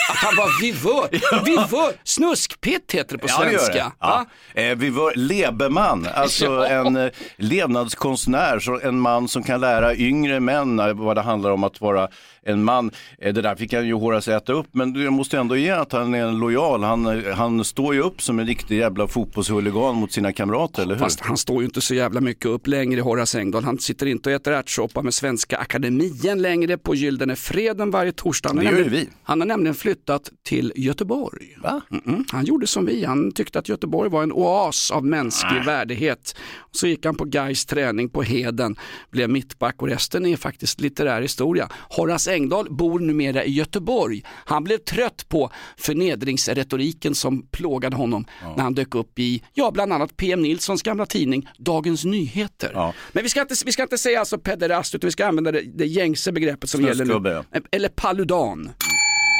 Att 0.09 0.17
han 0.17 0.35
var 0.35 0.61
vivör. 0.61 1.09
Vivör, 1.45 1.91
snuskpitt 2.03 2.91
heter 2.91 3.17
det 3.17 3.21
på 3.21 3.27
Ja, 3.29 3.43
det 3.43 3.49
svenska. 3.49 3.73
det. 3.73 3.91
Ja. 3.99 4.25
va? 4.55 4.61
Eh, 4.61 4.75
vi 4.77 4.89
var 4.89 5.13
Lebeman, 5.15 6.07
alltså 6.15 6.45
Ja. 6.45 6.67
en 6.67 6.95
eh, 6.95 7.09
levnadskonstnär, 7.37 8.59
så 8.59 8.79
en 8.79 8.99
man 8.99 9.27
som 9.27 9.43
kan 9.43 9.61
lära 9.61 9.95
yngre 9.95 10.39
män 10.39 10.79
eh, 10.79 10.93
vad 10.93 11.17
det 11.17 11.21
handlar 11.21 11.49
om 11.51 11.63
att 11.63 11.81
vara 11.81 12.07
en 12.49 12.63
man. 12.63 12.91
Eh, 13.21 13.33
det 13.33 13.41
där 13.41 13.55
fick 13.55 13.73
han 13.73 13.87
ju 13.87 13.93
Horace 13.93 14.35
äta 14.35 14.53
upp, 14.53 14.67
men 14.71 14.95
jag 15.03 15.13
måste 15.13 15.37
ändå 15.37 15.55
ge 15.57 15.69
att 15.69 15.91
han 15.91 16.13
är 16.13 16.23
en 16.25 16.39
lojal. 16.39 16.83
Han, 16.83 17.23
han 17.35 17.63
står 17.63 17.93
ju 17.93 18.01
upp 18.01 18.21
som 18.21 18.39
en 18.39 18.45
riktig 18.47 18.77
jävla 18.77 19.07
fotbollshuligan 19.07 19.95
mot 19.95 20.11
sina 20.11 20.33
kamrater, 20.33 20.83
eller 20.83 20.93
hur? 20.95 20.99
Fast 20.99 21.19
han 21.19 21.37
står 21.37 21.61
ju 21.61 21.65
inte 21.65 21.81
så 21.81 21.93
jävla 21.95 22.21
mycket 22.21 22.45
upp 22.45 22.67
längre, 22.67 23.01
Horace 23.01 23.39
Engdahl. 23.39 23.63
Han 23.63 23.79
sitter 23.79 24.05
inte 24.05 24.29
och 24.29 24.35
äter 24.35 24.53
ärtsoppa 24.53 25.01
med 25.01 25.13
Svenska 25.13 25.57
Akademien 25.57 26.41
längre 26.41 26.77
på 26.77 26.95
Gyllene 26.95 27.35
Freden 27.35 27.91
varje 27.91 28.11
torsdag. 28.11 28.49
Han 28.49 28.55
Det 28.57 28.63
gör 28.63 28.71
nämligen- 28.71 28.91
vi. 28.91 29.07
Han 29.23 29.39
har 29.41 29.47
nämligen 29.47 29.75
flyttat 29.75 30.29
till 30.45 30.73
Göteborg. 30.75 31.45
Va? 31.63 31.81
Mm-mm. 31.91 32.25
Han 32.31 32.45
gjorde 32.45 32.67
som 32.67 32.85
vi, 32.85 33.05
han 33.05 33.31
tyckte 33.31 33.59
att 33.59 33.69
Göteborg 33.69 34.09
var 34.09 34.23
en 34.23 34.31
oas 34.31 34.91
av 34.91 35.05
mänsklig 35.05 35.65
värdighet. 35.65 36.35
Så 36.71 36.87
gick 36.87 37.05
han 37.05 37.15
på 37.15 37.25
Gais 37.25 37.65
träning 37.65 38.09
på 38.09 38.21
Heden, 38.23 38.75
blev 39.11 39.29
mittback 39.29 39.81
och 39.81 39.87
resten 39.87 40.25
är 40.25 40.37
faktiskt 40.37 40.81
litterär 40.81 41.21
historia. 41.21 41.69
Horace 41.89 42.31
Engdahl 42.39 42.67
bor 42.69 42.99
numera 42.99 43.43
i 43.43 43.51
Göteborg. 43.51 44.23
Han 44.25 44.63
blev 44.63 44.77
trött 44.77 45.29
på 45.29 45.51
förnedringsretoriken 45.77 47.15
som 47.15 47.47
plågade 47.51 47.95
honom 47.95 48.25
när 48.55 48.63
han 48.63 48.73
dök 48.73 48.95
upp 48.95 49.19
i, 49.19 49.43
ja 49.53 49.71
bland 49.71 49.93
annat 49.93 50.17
PM 50.17 50.41
Nilssons 50.41 50.81
gamla 50.81 51.05
tidning 51.05 51.49
Dagens 51.57 52.05
Nyheter. 52.05 52.71
Ja. 52.73 52.93
Men 53.11 53.23
vi 53.23 53.29
ska, 53.29 53.41
inte, 53.41 53.55
vi 53.65 53.71
ska 53.71 53.83
inte 53.83 53.97
säga 53.97 54.19
alltså 54.19 54.37
pederast 54.37 54.95
utan 54.95 55.07
vi 55.07 55.11
ska 55.11 55.25
använda 55.25 55.51
det, 55.51 55.61
det 55.61 55.85
gängse 55.85 56.31
begreppet 56.31 56.69
som 56.69 56.81
gäller 56.81 57.05
nu. 57.05 57.43
Eller 57.71 57.89
paludan. 57.89 58.71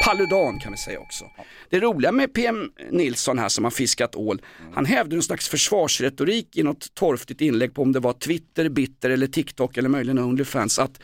Paludan 0.04 0.58
kan 0.58 0.72
vi 0.72 0.78
säga 0.78 1.00
också. 1.00 1.24
Det 1.70 1.80
roliga 1.80 2.12
med 2.12 2.34
PM 2.34 2.70
Nilsson 2.90 3.38
här 3.38 3.48
som 3.48 3.64
har 3.64 3.70
fiskat 3.70 4.16
ål, 4.16 4.42
han 4.74 4.84
hävde 4.84 5.16
en 5.16 5.22
slags 5.22 5.48
försvarsretorik 5.48 6.56
i 6.56 6.62
något 6.62 6.94
torftigt 6.94 7.40
inlägg 7.40 7.74
på 7.74 7.82
om 7.82 7.92
det 7.92 8.00
var 8.00 8.12
Twitter, 8.12 8.68
Bitter 8.68 9.10
eller 9.10 9.26
TikTok 9.26 9.76
eller 9.76 9.88
möjligen 9.88 10.18
Onlyfans. 10.18 10.78
Att 10.78 11.00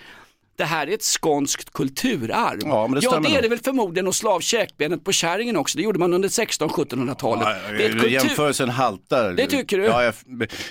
det 0.58 0.64
här 0.64 0.86
är 0.86 0.94
ett 0.94 1.02
skånskt 1.02 1.72
kulturarv. 1.72 2.60
Ja, 2.64 2.86
men 2.86 3.00
det 3.00 3.04
ja 3.04 3.20
det 3.20 3.36
är 3.36 3.42
det 3.42 3.48
väl 3.48 3.58
förmodligen 3.58 4.06
och 4.06 4.14
slav 4.14 4.40
käkbenet 4.40 5.04
på 5.04 5.12
kärringen 5.12 5.56
också. 5.56 5.78
Det 5.78 5.84
gjorde 5.84 5.98
man 5.98 6.14
under 6.14 6.28
1600-1700-talet. 6.28 7.48
det 7.78 7.84
är 7.84 7.88
ett 7.88 7.92
kultur... 7.92 8.08
Jämförelsen 8.08 8.68
haltar. 8.68 9.32
Det 9.32 9.46
tycker 9.46 9.78
du? 9.78 9.84
Ja, 9.84 10.04
jag, 10.04 10.14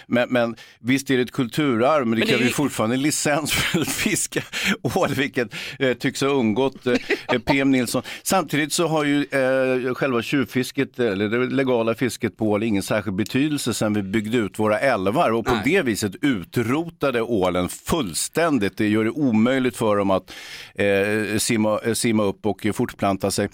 men, 0.08 0.28
men 0.30 0.56
visst 0.80 1.10
är 1.10 1.18
det 1.18 1.24
ett 1.24 1.32
kulturarv, 1.32 2.08
men 2.08 2.20
det 2.20 2.26
kräver 2.26 2.44
ju 2.44 2.50
fortfarande 2.50 2.96
en 2.96 3.02
licens 3.02 3.54
för 3.54 3.82
att 3.82 3.88
fiska 3.88 4.42
ål, 4.82 5.10
vilket 5.10 5.54
eh, 5.80 5.94
tycks 5.94 6.22
ha 6.22 6.28
undgått 6.28 6.88
eh, 6.88 7.40
PM 7.46 7.72
Nilsson. 7.72 8.04
Samtidigt 8.24 8.74
så 8.74 8.88
har 8.88 9.04
ju 9.04 9.24
eh, 9.24 9.94
själva 9.94 10.22
tjuvfisket, 10.22 11.00
eller 11.00 11.30
det 11.30 11.56
legala 11.56 11.96
fisket 11.96 12.38
på 12.38 12.52
ål, 12.52 12.64
ingen 12.64 12.84
särskild 12.84 13.16
betydelse 13.16 13.74
sedan 13.74 13.94
vi 13.94 14.04
byggde 14.04 14.38
ut 14.38 14.60
våra 14.60 14.80
älvar 14.80 15.32
och 15.32 15.46
på 15.46 15.54
Nej. 15.54 15.62
det 15.66 15.82
viset 15.82 16.12
utrotade 16.22 17.22
ålen 17.22 17.70
fullständigt. 17.70 18.78
Det 18.78 18.88
gör 18.88 19.04
det 19.04 19.10
omöjligt 19.10 19.75
för 19.76 19.96
dem 19.96 20.12
att 20.12 20.32
eh, 20.76 21.38
simma, 21.38 21.80
eh, 21.86 21.94
simma 21.94 22.24
upp 22.24 22.46
och 22.46 22.68
fortplanta 22.74 23.32
sig. 23.32 23.50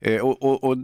Eh, 0.00 0.20
och, 0.20 0.42
och, 0.42 0.64
och, 0.64 0.76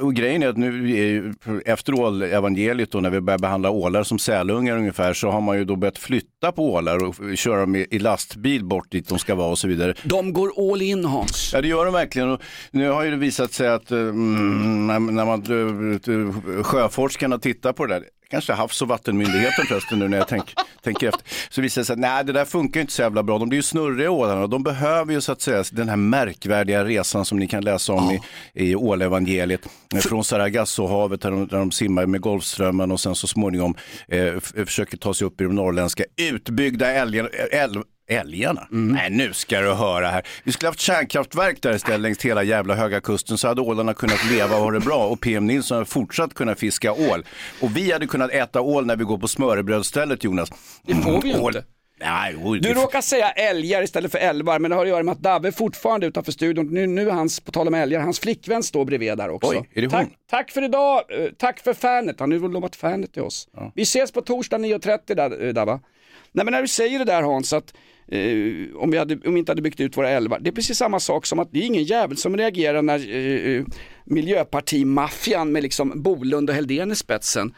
och 0.00 0.14
grejen 0.14 0.42
är 0.42 0.48
att 0.48 0.56
nu 0.56 0.90
är 0.90 1.04
ju, 1.04 1.34
efter 1.66 1.94
ålevangeliet 1.94 2.94
när 2.94 3.10
vi 3.10 3.20
börjar 3.20 3.38
behandla 3.38 3.70
ålar 3.70 4.02
som 4.02 4.18
sälungar 4.18 4.76
ungefär 4.76 5.12
så 5.12 5.30
har 5.30 5.40
man 5.40 5.58
ju 5.58 5.64
då 5.64 5.76
börjat 5.76 5.98
flytta 5.98 6.52
på 6.52 6.72
ålar 6.72 7.04
och 7.04 7.38
köra 7.38 7.60
dem 7.60 7.76
i, 7.76 7.98
lastbil 7.98 8.64
bort 8.64 8.90
dit 8.90 9.08
de 9.08 9.18
ska 9.18 9.34
vara 9.34 9.48
och 9.48 9.58
så 9.58 9.68
vidare. 9.68 9.94
De 10.02 10.32
går 10.32 10.72
all 10.72 10.82
in 10.82 11.04
Hans. 11.04 11.50
Ja 11.54 11.60
det 11.60 11.68
gör 11.68 11.84
de 11.84 11.94
verkligen. 11.94 12.30
Och 12.30 12.40
nu 12.70 12.88
har 12.88 13.04
ju 13.04 13.10
det 13.10 13.16
visat 13.16 13.52
sig 13.52 13.68
att 13.68 13.90
eh, 13.90 13.98
mm, 13.98 14.86
när, 14.86 15.24
man, 15.24 15.40
eh, 15.40 16.62
sjöforskarna 16.62 17.38
tittar 17.38 17.72
på 17.72 17.86
det 17.86 17.94
där, 17.94 18.04
kanske 18.30 18.52
Havs 18.52 18.82
och 18.82 18.88
vattenmyndigheten 18.88 19.66
förresten 19.66 19.98
nu 19.98 20.08
när 20.08 20.18
jag 20.18 20.28
tänk, 20.28 20.54
tänker 20.82 21.08
efter, 21.08 21.22
så 21.50 21.60
visar 21.60 21.80
det 21.80 21.84
sig 21.84 21.92
att 21.92 21.98
nej 21.98 22.24
det 22.24 22.32
där 22.32 22.44
funkar 22.44 22.80
inte 22.80 22.92
så 22.92 23.02
jävla 23.02 23.22
bra. 23.22 23.38
De 23.38 23.48
blir 23.48 23.58
ju 23.58 23.62
snurriga 23.62 24.10
ålarna 24.10 24.42
och 24.42 24.48
de 24.48 24.62
behöver 24.62 25.12
ju 25.12 25.20
så 25.20 25.32
att 25.32 25.40
säga 25.40 25.64
den 25.72 25.88
här 25.88 25.96
märkvärdiga 25.96 26.84
resan 26.84 27.24
som 27.24 27.38
ni 27.38 27.46
kan 27.46 27.64
läsa 27.64 27.92
om 27.92 28.10
i, 28.10 28.20
i 28.54 28.74
ålevangeliet. 28.74 29.60
Från 30.02 30.24
Sargassohavet 30.24 31.20
där 31.20 31.30
de, 31.30 31.46
där 31.46 31.58
de 31.58 31.70
simmar 31.70 32.06
med 32.06 32.20
Golfströmmen 32.20 32.90
och 32.92 33.00
sen 33.00 33.14
så 33.14 33.26
småningom 33.26 33.74
eh, 34.08 34.40
försöker 34.40 34.96
ta 34.96 35.14
sig 35.14 35.26
upp 35.26 35.40
i 35.40 35.44
de 35.44 35.54
norrländska 35.54 36.04
utbyggda 36.16 36.90
älgarna. 36.92 37.28
Älv, 37.52 37.82
Älgarna? 38.10 38.66
Nej, 38.70 39.10
nu 39.10 39.32
ska 39.32 39.60
du 39.60 39.72
höra 39.72 40.08
här. 40.08 40.26
Vi 40.44 40.52
skulle 40.52 40.68
haft 40.68 40.80
kärnkraftverk 40.80 41.62
där 41.62 41.74
istället 41.74 42.00
längs 42.00 42.24
hela 42.24 42.42
jävla 42.42 42.74
Höga 42.74 43.00
Kusten 43.00 43.38
så 43.38 43.48
hade 43.48 43.60
ålarna 43.60 43.94
kunnat 43.94 44.30
leva 44.30 44.56
och 44.56 44.62
ha 44.62 44.70
det 44.70 44.80
bra 44.80 45.06
och 45.06 45.20
PM 45.20 45.46
Nilsson 45.46 45.74
hade 45.76 45.86
fortsatt 45.90 46.34
kunna 46.34 46.54
fiska 46.54 46.92
ål. 46.92 47.24
Och 47.60 47.76
vi 47.76 47.92
hade 47.92 48.06
kunnat 48.06 48.30
äta 48.30 48.60
ål 48.60 48.86
när 48.86 48.96
vi 48.96 49.04
går 49.04 49.18
på 49.18 49.28
smörrebrödsstället 49.28 50.24
Jonas. 50.24 50.50
Det 50.86 50.94
får 50.94 51.22
vi 51.22 51.28
ju 51.28 51.38
Ål. 51.38 51.56
inte. 51.56 51.68
Nej, 52.02 52.36
oj, 52.44 52.60
Du 52.60 52.74
råkar 52.74 53.00
säga 53.00 53.30
älgar 53.30 53.82
istället 53.82 54.12
för 54.12 54.18
älvar, 54.18 54.58
men 54.58 54.70
det 54.70 54.74
har 54.76 54.82
att 54.82 54.88
göra 54.88 55.02
med 55.02 55.12
att 55.12 55.18
Dabbe 55.18 55.48
är 55.48 55.52
fortfarande 55.52 56.06
utanför 56.06 56.32
studion. 56.32 56.66
Nu, 56.66 56.86
nu 56.86 57.08
är 57.08 57.12
hans, 57.12 57.40
på 57.40 57.52
tal 57.52 57.68
om 57.68 57.74
älgar, 57.74 58.00
hans 58.00 58.20
flickvän 58.20 58.62
står 58.62 58.84
bredvid 58.84 59.18
där 59.18 59.30
också. 59.30 59.50
Oj, 59.50 59.68
är 59.74 59.80
det 59.82 59.86
hon? 59.86 59.90
tack, 59.90 60.08
tack 60.30 60.50
för 60.50 60.62
idag, 60.64 61.02
eh, 61.18 61.26
tack 61.38 61.60
för 61.60 61.74
fanet. 61.74 62.20
Han 62.20 62.32
har 62.32 62.38
ju 62.38 62.48
lovat 62.48 62.76
fanet 62.76 63.12
till 63.12 63.22
oss. 63.22 63.48
Vi 63.74 63.82
ses 63.82 64.12
på 64.12 64.20
torsdag 64.20 64.58
9.30 64.58 65.14
där, 65.14 65.46
eh, 65.46 65.52
Dabba. 65.52 65.80
Nej 66.32 66.44
men 66.44 66.52
när 66.52 66.62
du 66.62 66.68
säger 66.68 66.98
det 66.98 67.04
där 67.04 67.22
Hans, 67.22 67.52
att 67.52 67.74
eh, 68.10 68.76
om, 68.76 68.90
vi 68.90 68.98
hade, 68.98 69.14
om 69.14 69.34
vi 69.34 69.38
inte 69.38 69.52
hade 69.52 69.62
byggt 69.62 69.80
ut 69.80 69.96
våra 69.96 70.10
älvar, 70.10 70.38
det 70.40 70.50
är 70.50 70.54
precis 70.54 70.78
samma 70.78 71.00
sak 71.00 71.26
som 71.26 71.38
att 71.38 71.52
det 71.52 71.58
är 71.58 71.66
ingen 71.66 71.84
jävel 71.84 72.16
som 72.16 72.36
reagerar 72.36 72.82
när 72.82 73.16
eh, 73.16 73.56
eh 73.56 73.64
miljöpartimaffian 74.04 75.52
med 75.52 75.62
liksom 75.62 76.02
Bolund 76.02 76.50
och 76.50 76.56
Helldén 76.56 76.92
i 76.92 76.96
spetsen, 76.96 77.54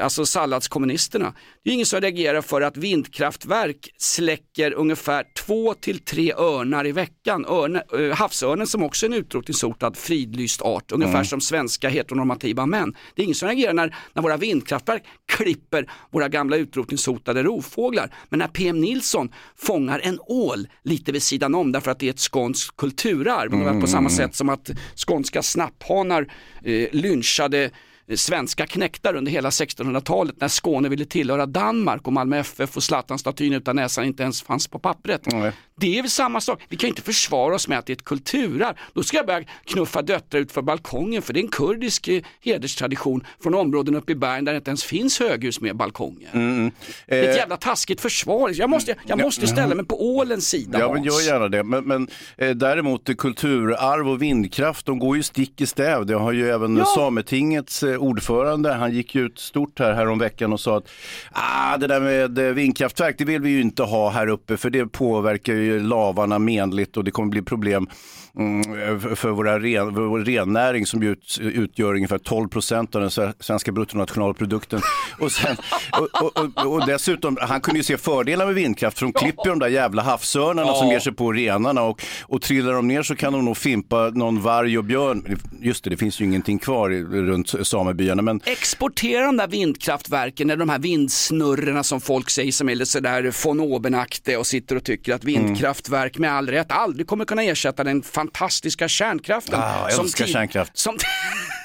alltså 0.00 0.26
salladskommunisterna, 0.26 1.34
det 1.64 1.70
är 1.70 1.74
ingen 1.74 1.86
som 1.86 2.00
reagerar 2.00 2.42
för 2.42 2.60
att 2.60 2.76
vindkraftverk 2.76 3.90
släcker 3.98 4.72
ungefär 4.72 5.24
två 5.46 5.74
till 5.74 5.98
tre 5.98 6.32
örnar 6.32 6.86
i 6.86 6.92
veckan. 6.92 7.46
Örne, 7.46 7.82
eh, 7.98 8.16
havsörnen 8.16 8.66
som 8.66 8.82
också 8.82 9.06
är 9.06 9.10
en 9.10 9.16
utrotningshotad 9.16 9.96
fridlyst 9.96 10.62
art, 10.62 10.92
ungefär 10.92 11.14
Mm. 11.14 11.24
som 11.24 11.40
svenska 11.40 11.88
heteronormativa 11.88 12.66
män. 12.66 12.94
Det 13.14 13.22
är 13.22 13.24
ingen 13.24 13.34
som 13.34 13.48
reagerar 13.48 13.72
när, 13.72 13.96
när 14.12 14.22
våra 14.22 14.36
vindkraftverk 14.36 15.02
klipper 15.32 15.90
våra 16.10 16.28
gamla 16.28 16.56
utrotningshotade 16.56 17.42
rovfåglar. 17.42 18.14
Men 18.28 18.38
när 18.38 18.48
PM 18.48 18.80
Nilsson 18.80 19.32
fångar 19.56 20.00
en 20.04 20.18
ål 20.20 20.68
lite 20.84 21.12
vid 21.12 21.22
sidan 21.22 21.54
om 21.54 21.72
därför 21.72 21.90
att 21.90 21.98
det 21.98 22.06
är 22.06 22.10
ett 22.10 22.18
skånskt 22.32 22.76
kulturarv, 22.76 23.52
ungefär 23.54 23.80
på 23.80 23.86
samma 23.86 24.10
sätt 24.10 24.34
som 24.34 24.48
att 24.48 24.70
skånska 25.06 25.42
snapphanar 25.42 26.32
eh, 26.64 26.88
lynchade 26.92 27.64
eh, 27.64 27.70
svenska 28.16 28.66
knäktar 28.66 29.14
under 29.14 29.32
hela 29.32 29.50
1600-talet 29.50 30.40
när 30.40 30.48
Skåne 30.48 30.88
ville 30.88 31.04
tillhöra 31.04 31.46
Danmark 31.46 32.06
och 32.06 32.12
Malmö 32.12 32.38
FF 32.38 32.76
och 32.76 32.82
Zlatan-statyn 32.82 33.52
utan 33.52 33.76
näsan 33.76 34.04
inte 34.04 34.22
ens 34.22 34.42
fanns 34.42 34.68
på 34.68 34.78
pappret. 34.78 35.26
Det 35.82 35.98
är 35.98 36.02
väl 36.02 36.10
samma 36.10 36.40
sak, 36.40 36.62
vi 36.68 36.76
kan 36.76 36.88
inte 36.88 37.02
försvara 37.02 37.54
oss 37.54 37.68
med 37.68 37.78
att 37.78 37.86
det 37.86 37.92
är 37.92 37.94
ett 37.96 38.04
kulturarv. 38.04 38.74
Då 38.92 39.02
ska 39.02 39.16
jag 39.16 39.26
börja 39.26 39.44
knuffa 39.64 40.02
döttrar 40.02 40.40
ut 40.40 40.52
för 40.52 40.62
balkongen 40.62 41.22
för 41.22 41.32
det 41.32 41.40
är 41.40 41.42
en 41.42 41.48
kurdisk 41.48 42.08
eh, 42.08 42.22
hederstradition 42.40 43.26
från 43.42 43.54
områden 43.54 43.96
uppe 43.96 44.12
i 44.12 44.14
bergen 44.14 44.44
där 44.44 44.52
det 44.52 44.56
inte 44.56 44.70
ens 44.70 44.84
finns 44.84 45.20
höghus 45.20 45.60
med 45.60 45.76
balkonger. 45.76 46.28
Mm. 46.32 46.70
Det 47.06 47.18
är 47.18 47.22
ett 47.22 47.28
Eh, 47.28 47.36
jävla 47.36 47.56
taskigt 47.56 48.00
försvar. 48.00 48.52
Jag 48.54 48.70
måste, 48.70 48.94
jag 49.06 49.20
måste 49.20 49.46
ställa 49.46 49.74
mig 49.74 49.84
på 49.84 50.16
ålens 50.16 50.48
sida 50.48 50.78
Ja, 50.78 50.92
men 50.92 51.02
gör 51.04 51.26
gärna 51.26 51.48
det. 51.48 51.62
Men, 51.62 51.84
men 51.84 52.08
eh, 52.36 52.50
däremot 52.50 53.08
eh, 53.08 53.14
kulturarv 53.14 54.08
och 54.08 54.22
vindkraft, 54.22 54.86
de 54.86 54.98
går 54.98 55.16
ju 55.16 55.22
stick 55.22 55.60
i 55.60 55.66
stäv. 55.66 56.06
Det 56.06 56.14
har 56.14 56.32
ju 56.32 56.50
även 56.50 56.76
Ja. 56.76 56.84
Sametingets 56.84 57.82
eh, 57.82 57.96
ordförande, 57.96 58.72
han 58.72 58.92
gick 58.92 59.14
ju 59.14 59.26
ut 59.26 59.38
stort 59.38 59.78
här, 59.78 59.92
här 59.92 60.08
om 60.08 60.18
veckan 60.18 60.52
och 60.52 60.60
sa 60.60 60.76
att 60.76 60.88
ah, 61.32 61.76
det 61.76 61.86
där 61.86 62.00
med 62.00 62.38
eh, 62.38 62.44
vindkraftverk, 62.44 63.14
det 63.18 63.24
vill 63.24 63.40
vi 63.42 63.50
ju 63.50 63.60
inte 63.60 63.82
ha 63.82 64.10
här 64.10 64.26
uppe 64.26 64.56
för 64.56 64.70
det 64.70 64.86
påverkar 64.86 65.52
ju 65.52 65.71
lavarna 65.80 66.38
menligt 66.38 66.96
och 66.96 67.04
det 67.04 67.10
kommer 67.10 67.28
bli 67.28 67.42
problem 67.42 67.86
mm, 68.38 68.64
för- 69.16 69.30
våra 69.30 69.58
ren, 69.60 69.94
för 69.94 70.02
vår 70.02 70.20
rennäring 70.20 70.86
som 70.86 71.02
ut, 71.02 71.38
utgör 71.40 71.94
ungefär 71.94 72.18
12 72.18 72.48
procent 72.48 72.94
av 72.94 73.00
den 73.00 73.10
sve- 73.10 73.32
svenska 73.40 73.72
bruttonationalprodukten. 73.72 74.80
Och, 75.18 75.32
sen, 75.32 75.56
och, 76.00 76.22
och, 76.38 76.66
och, 76.72 76.86
dessutom, 76.86 77.36
han 77.40 77.60
kunde 77.60 77.78
ju 77.78 77.84
se 77.84 77.96
fördelar 77.98 78.46
med 78.46 78.54
vindkraft 78.54 78.98
för 78.98 79.06
de 79.06 79.12
klipper 79.12 79.48
de 79.48 79.58
där 79.58 79.68
jävla 79.68 80.02
havsörnarna 80.02 80.74
som 80.74 80.86
Ja. 80.86 80.92
ger 80.92 81.00
sig 81.00 81.12
på 81.12 81.32
renarna 81.32 81.82
och, 81.82 82.02
och 82.22 82.42
trillar 82.42 82.72
de 82.72 82.88
ner 82.88 83.02
så 83.02 83.16
kan 83.16 83.32
de 83.32 83.44
nog 83.44 83.56
fimpa 83.56 84.10
någon 84.10 84.40
varg 84.42 84.78
och 84.78 84.84
björn. 84.84 85.38
Just 85.60 85.84
det, 85.84 85.90
det 85.90 85.96
finns 85.96 86.20
ju 86.20 86.24
ingenting 86.24 86.58
kvar 86.58 86.90
i, 86.92 87.02
runt 87.02 87.54
samebyarna. 87.66 88.22
Men 88.22 88.40
Exportera 88.44 89.26
de 89.26 89.36
där 89.36 89.48
vindkraftverken, 89.48 90.50
eller 90.50 90.58
de 90.58 90.68
här 90.68 90.78
vindsnurrorna 90.78 91.82
som 91.82 92.00
folk 92.00 92.30
säger 92.30 92.52
som 92.52 92.68
är 92.68 92.74
lite 92.74 92.90
sådär 92.90 93.34
von 93.44 93.60
oben-aktiga 93.60 94.38
och 94.38 94.46
sitter 94.46 94.76
och 94.76 94.84
tycker 94.84 95.14
att 95.14 95.22
Mm. 95.24 95.51
Vindkraftverk 95.52 96.18
med 96.18 96.32
all 96.32 96.48
rätt 96.48 96.72
aldrig 96.72 97.06
kommer 97.06 97.24
kunna 97.24 97.42
ersätta 97.42 97.84
den 97.84 98.02
fantastiska 98.02 98.88
kärnkraften. 98.88 99.60
Ah, 99.60 99.90
jag 99.90 100.00
älskar 100.00 100.24
ti- 100.24 100.32
kärnkraft. 100.32 100.78
Som 100.78 100.96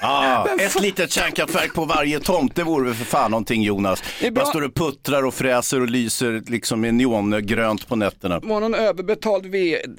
Ah, 0.02 0.46
ett 0.60 0.80
litet 0.82 1.10
kärnkraftverk 1.12 1.74
på 1.74 1.84
varje 1.84 2.20
tomt, 2.20 2.54
det 2.54 2.62
vore 2.64 2.84
väl 2.84 2.94
för 2.94 3.04
fan 3.04 3.30
någonting 3.30 3.62
Jonas. 3.62 4.02
Det 4.20 4.26
är 4.26 4.30
bra. 4.30 4.42
Man 4.44 4.50
står 4.52 4.62
och 4.64 4.74
puttrar 4.74 5.22
och 5.24 5.34
fräser 5.34 5.80
och 5.80 5.90
lyser 5.90 6.42
liksom 6.46 6.80
med 6.80 6.94
neongrönt 6.94 7.88
på 7.88 7.96
nätterna. 7.96 8.40
var 8.42 8.60
någon 8.60 8.74
överbetald 8.74 9.46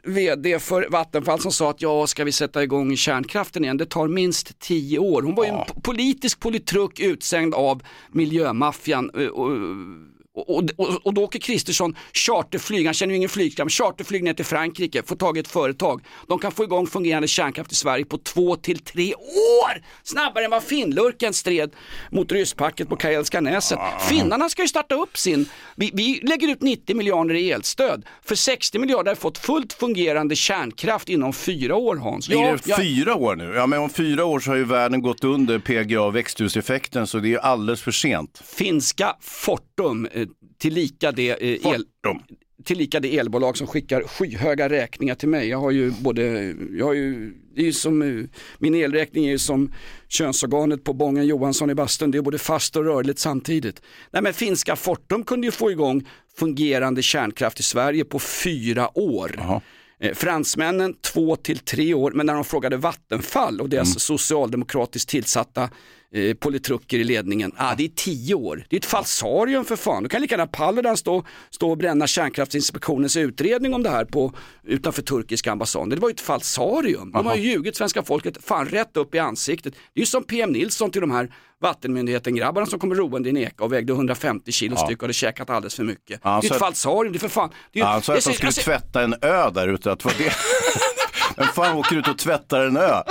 vd 0.04 0.60
för 0.60 0.88
Vattenfall 0.90 1.40
som 1.40 1.52
sa 1.52 1.70
att 1.70 1.82
ja, 1.82 2.08
ska 2.08 2.24
vi 2.24 2.32
sätta 2.32 2.64
igång 2.64 2.96
kärnkraften 2.98 3.64
igen, 3.64 3.78
det 3.78 3.86
tar 3.86 4.08
minst 4.08 4.60
tio 4.60 5.00
år. 5.00 5.22
Hon 5.22 5.36
var 5.36 5.44
ju 5.44 5.50
en 5.50 5.58
p- 5.68 5.74
politisk 5.84 6.40
politruk 6.40 7.00
utsänd 7.00 7.54
av 7.56 7.82
miljömaffian. 8.12 9.12
Och, 10.40 10.70
och, 10.78 11.06
och, 11.06 11.14
då 11.14 11.24
åker 11.24 11.40
Kristersson 11.40 11.96
charterflyg, 12.14 12.86
han 12.86 12.94
känner 12.94 13.14
ju 13.14 13.18
ingen 13.18 13.30
flygskam, 13.30 13.70
charterflyg 13.70 14.24
ner 14.24 14.34
till 14.34 14.46
Frankrike, 14.46 15.04
får 15.04 15.16
tag 15.16 15.38
i 15.38 15.40
ett 15.40 15.48
företag. 15.48 16.02
De 16.28 16.40
kan 16.40 16.52
få 16.52 16.64
igång 16.64 16.88
fungerande 16.88 17.28
kärnkraft 17.28 17.72
i 17.72 17.76
Sverige 17.76 18.06
på 18.06 18.18
två 18.18 18.56
till 18.56 18.80
tre 18.80 19.14
år! 19.16 19.84
Snabbare 20.04 20.46
än 20.46 20.52
vad 20.52 20.64
Finnlurken 20.64 21.34
stred 21.34 21.72
mot 22.12 22.32
rysspacket 22.32 22.90
på 22.90 22.96
Karelska 22.96 23.42
näset. 23.42 23.80
Finnarna 24.10 24.50
ska 24.50 24.62
ju 24.62 24.68
starta 24.68 24.96
upp 24.96 25.18
sin, 25.18 25.50
vi, 25.76 25.92
vi 25.94 26.20
lägger 26.24 26.48
ut 26.48 26.62
90 26.62 26.96
miljarder 26.96 27.36
i 27.36 27.52
elstöd. 27.52 28.06
För 28.26 28.36
60 28.36 28.80
miljarder 28.80 29.12
har 29.12 29.16
fått 29.16 29.38
fullt 29.38 29.74
fungerande 29.74 30.36
kärnkraft 30.36 31.10
inom 31.10 31.34
fyra 31.34 31.76
år 31.76 31.96
Hans. 31.96 32.30
Ja, 32.30 32.52
det 32.52 32.60
ja, 32.66 32.78
fyra 32.78 33.16
år 33.16 33.36
nu? 33.36 33.54
Ja, 33.56 33.68
men 33.68 33.80
om 33.80 33.90
fyra 33.90 34.26
år 34.26 34.40
så 34.40 34.52
har 34.52 34.56
ju 34.56 34.64
världen 34.64 35.02
gått 35.02 35.24
under 35.24 35.60
PGA, 35.60 36.10
växthuseffekten, 36.10 37.08
så 37.08 37.18
det 37.18 37.28
är 37.28 37.30
ju 37.30 37.40
alldeles 37.40 37.82
för 37.82 37.92
sent. 37.92 38.42
finska 38.46 39.16
Fortum, 39.22 40.08
eh, 40.12 40.28
tillika 40.58 41.12
det, 41.12 41.30
eh, 41.30 41.74
el, 41.74 41.86
tillika 42.64 43.00
det 43.00 43.18
elbolag 43.18 43.58
som 43.58 43.68
skickar 43.68 44.04
skyhöga 44.04 44.70
räkningar 44.70 45.16
till 45.16 45.30
mig. 45.30 45.48
Jag 45.48 45.58
har 45.58 45.72
ju 45.72 45.92
både, 45.92 46.56
jag 46.78 46.86
har 46.86 46.94
ju, 46.94 47.34
det 47.56 47.62
är 47.62 47.66
ju 47.66 47.74
som, 47.74 48.02
eh, 48.02 48.26
min 48.58 48.76
elräkning 48.76 49.26
är 49.26 49.30
ju 49.30 49.40
som 49.40 49.74
könsorganet 50.08 50.84
på 50.84 50.94
Bången 50.94 51.28
Johansson 51.28 51.70
i 51.70 51.76
bastun, 51.76 52.12
det 52.12 52.18
är 52.18 52.22
både 52.22 52.38
fast 52.38 52.76
och 52.76 52.86
rörligt 52.86 53.20
samtidigt. 53.20 53.82
Nej 54.12 54.22
men 54.22 54.34
finska 54.34 54.76
Fortum 54.76 55.24
kunde 55.24 55.48
ju 55.48 55.52
få 55.52 55.72
igång 55.72 56.08
fungerande 56.38 57.02
kärnkraft 57.02 57.60
i 57.60 57.64
Sverige 57.64 58.06
på 58.06 58.20
fyra 58.20 58.98
år. 58.98 59.62
Eh, 60.00 60.14
Fransmännen 60.14 60.94
två 61.14 61.36
till 61.36 61.60
tre 61.60 61.94
år, 61.94 62.12
men 62.12 62.26
när 62.26 62.34
de 62.34 62.44
frågade 62.44 62.78
Vattenfall 62.78 63.62
och 63.62 63.70
deras 63.70 64.00
socialdemokratiskt 64.00 65.10
tillsatta 65.10 65.70
eh, 66.14 66.34
politruker 66.34 66.98
i 67.00 67.04
ledningen. 67.04 67.52
Ah, 67.58 67.76
det 67.76 67.84
är 67.84 67.88
tio 67.96 68.36
år, 68.36 68.66
det 68.70 68.76
är 68.76 68.80
ett 68.80 68.86
falsarium 68.86 69.66
för 69.66 69.76
fan. 69.76 70.04
Då 70.04 70.10
kan 70.10 70.22
lika 70.22 70.34
gärna 70.36 70.48
Paludan 70.48 70.98
stå, 70.98 71.24
stå 71.50 71.70
och 71.72 71.78
bränna 71.78 72.08
kärnkraftsinspektionens 72.08 73.18
utredning 73.18 73.74
om 73.74 73.84
det 73.84 73.90
här 73.90 74.06
på, 74.06 74.34
utanför 74.64 75.02
turkiska 75.02 75.52
ambassaden. 75.52 75.90
Det 75.90 75.96
var 75.96 76.10
ju 76.10 76.14
ett 76.14 76.22
falsarium. 76.22 77.12
De 77.12 77.26
har 77.26 77.36
ju 77.36 77.52
ljugit 77.52 77.76
svenska 77.76 78.04
folket 78.04 78.38
fan 78.44 78.66
rätt 78.68 78.98
upp 78.98 79.16
i 79.16 79.20
ansiktet. 79.20 79.74
Det 79.94 80.00
är 80.00 80.02
ju 80.02 80.06
som 80.06 80.24
PM 80.24 80.52
Nilsson 80.52 80.92
till 80.92 81.02
de 81.02 81.12
här 81.12 81.34
vattenmyndigheten-grabbarna 81.62 82.66
som 82.66 82.80
kommer 82.80 82.96
roende 82.96 83.30
i 83.30 83.32
en 83.32 83.38
eka 83.38 83.64
och 83.64 83.74
vägde 83.74 83.94
150 83.94 84.52
kilo 84.52 84.76
Ja. 84.78 84.86
styck 84.86 84.98
och 84.98 85.04
hade 85.04 85.14
käkat 85.14 85.50
alldeles 85.50 85.76
för 85.76 85.84
mycket. 85.84 86.22
Ja, 86.24 86.40
det 86.42 86.48
är 86.48 86.52
ett 86.54 86.60
falsarium, 86.60 87.14
det 87.14 87.18
är 87.18 87.20
för 87.20 87.28
fan. 87.28 87.50
Det 87.74 87.80
är, 87.80 87.84
ju- 87.84 87.90
jag 87.90 87.98
att 87.98 88.06
de 88.26 88.34
skulle 88.34 88.52
säger- 88.52 88.66
tvätta 88.66 89.02
en 89.04 89.16
ö 89.22 89.50
där 89.50 89.68
ute. 89.68 89.92
Att 89.92 90.06
vad 90.06 90.14
det... 90.18 90.34
Vem 91.38 91.48
fan 91.48 91.78
åker 91.78 91.96
ut 91.96 92.08
och 92.08 92.18
tvättar 92.18 92.66
en 92.66 92.78
ö? 92.78 93.02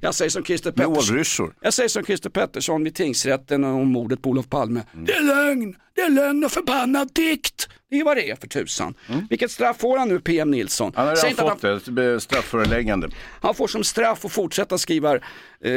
Jag 0.00 0.14
säger 0.14 0.30
som 0.30 0.44
Christer 0.44 0.72
Pettersson. 0.72 1.52
Jag 1.60 1.74
säger 1.74 1.88
som 1.88 2.04
Christer 2.04 2.30
Pettersson 2.30 2.84
vid 2.84 2.94
tingsrätten 2.94 3.64
om 3.64 3.88
mordet 3.88 4.22
på 4.22 4.30
Olof 4.30 4.48
Palme. 4.48 4.82
Mm. 4.92 5.04
Det 5.04 5.12
är 5.12 5.22
lögn, 5.22 5.76
det 6.00 6.06
är 6.06 6.10
lögn 6.10 6.44
och 6.44 6.52
förbannad 6.52 7.10
dikt. 7.12 7.68
Det 7.90 8.00
är 8.00 8.04
vad 8.04 8.16
det 8.16 8.30
är 8.30 8.36
för 8.36 8.46
tusan. 8.46 8.94
Vilket 9.30 9.50
straff 9.50 9.80
får 9.80 9.98
han 9.98 10.08
nu 10.08 10.20
PM 10.20 10.50
Nilsson? 10.50 10.92
Mm. 10.96 10.98
Han 10.98 11.06
har 11.06 11.28
redan 11.28 11.58
fått 11.80 11.96
det, 11.96 12.14
ett 12.14 12.22
strafföreläggande. 12.22 13.08
Han 13.40 13.54
får 13.54 13.66
som 13.66 13.84
straff 13.84 14.24
att 14.24 14.32
fortsätta 14.32 14.78
skriva 14.78 15.14
eh, 15.14 15.20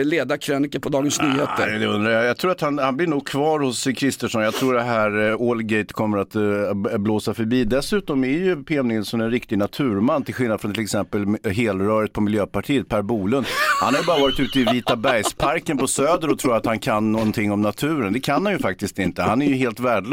ledarkrönikor 0.06 0.80
på 0.80 0.90
Dagens 0.90 1.20
Nej, 1.20 1.30
Nyheter. 1.30 1.80
det 1.80 1.86
undrar 1.86 2.12
jag. 2.12 2.26
Jag 2.26 2.38
tror 2.38 2.52
att 2.52 2.62
han, 2.62 2.80
han 2.80 2.98
blir 2.98 3.08
nog 3.08 3.28
kvar 3.28 3.60
hos 3.60 3.84
Kristersson. 3.84 4.42
Jag 4.42 4.54
tror 4.54 4.74
det 4.74 4.82
här 4.82 5.30
eh, 5.30 5.50
Allgate 5.50 5.94
kommer 5.94 6.18
att 6.18 6.36
eh, 6.36 6.98
blåsa 6.98 7.34
förbi. 7.34 7.64
Dessutom 7.64 8.24
är 8.24 8.28
ju 8.28 8.64
PM 8.64 8.88
Nilsson 8.88 9.22
en 9.22 9.32
riktig 9.32 9.58
naturman 9.58 10.24
till 10.24 10.34
skillnad 10.34 10.62
från 10.62 10.74
till 10.74 10.84
exempel 10.84 11.26
helröret 11.52 12.14
på 12.14 12.22
Miljöpartiet, 12.22 12.90
Per 12.90 13.02
Bolund. 13.02 13.46
Han 13.82 13.94
har 13.94 14.02
ju 14.02 14.08
bara 14.08 14.20
varit 14.20 14.40
ute 14.40 14.60
i 14.60 14.64
Vita 14.64 14.96
bergsparken 14.96 15.78
på 15.78 15.88
Söder 15.88 16.32
och 16.32 16.40
tror 16.40 16.56
att 16.56 16.66
han 16.66 16.80
kan 16.80 17.12
någonting 17.12 17.52
om 17.52 17.62
naturen. 17.62 18.14
Det 18.14 18.20
kan 18.20 18.46
han 18.46 18.54
ju 18.54 18.60
faktiskt 18.60 19.00
inte. 19.00 19.22
Han 19.22 19.42
är 19.42 19.46
ju 19.46 19.56
helt 19.56 19.80
värdelös. 19.80 20.13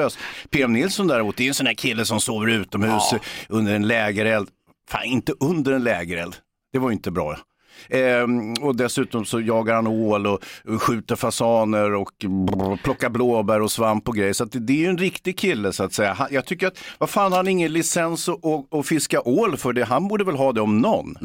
PM 0.51 0.73
Nilsson 0.73 1.07
däremot, 1.07 1.37
det 1.37 1.45
är 1.45 1.49
en 1.49 1.55
sån 1.55 1.67
här 1.67 1.75
kille 1.75 2.05
som 2.05 2.21
sover 2.21 2.47
utomhus 2.49 3.03
under 3.49 3.75
en 3.75 3.87
lägereld. 3.89 4.49
Fan, 4.89 5.05
inte 5.05 5.33
under 5.41 5.73
en 5.73 5.85
lägereld. 5.85 6.37
Det 6.73 6.79
var 6.79 6.91
ju 6.91 6.93
inte 6.93 7.11
bra. 7.11 7.37
Ehm, 7.89 8.53
och 8.55 8.77
dessutom 8.77 9.25
så 9.25 9.41
jagar 9.41 9.75
han 9.75 9.87
ål 9.87 10.27
och, 10.27 10.45
och 10.69 10.83
skjuter 10.83 11.17
fasaner 11.17 11.95
och 11.95 12.13
brr, 12.19 12.83
plockar 12.83 13.09
blåbär 13.11 13.61
och 13.61 13.71
svamp 13.71 14.09
och 14.09 14.17
grejer. 14.17 14.33
Så 14.33 14.45
det, 14.45 14.59
det 14.59 14.73
är 14.73 14.77
ju 14.77 14.87
en 14.87 14.99
riktig 14.99 15.39
kille 15.39 15.73
så 15.73 15.85
att 15.85 15.93
säga. 15.93 16.13
Han, 16.13 16.29
jag 16.31 16.45
tycker 16.45 16.67
att, 16.67 16.79
vad 16.99 17.11
fan 17.11 17.33
har 17.33 17.37
han 17.37 17.49
ingen 17.49 17.73
licens 17.73 18.29
att 18.71 18.87
fiska 18.87 19.21
ål 19.21 19.57
för 19.57 19.73
det? 19.73 19.85
Han 19.85 20.09
borde 20.09 20.25
väl 20.25 20.37
ha 20.37 20.53
det 20.53 20.61
om 20.61 20.79
någon. 20.79 21.17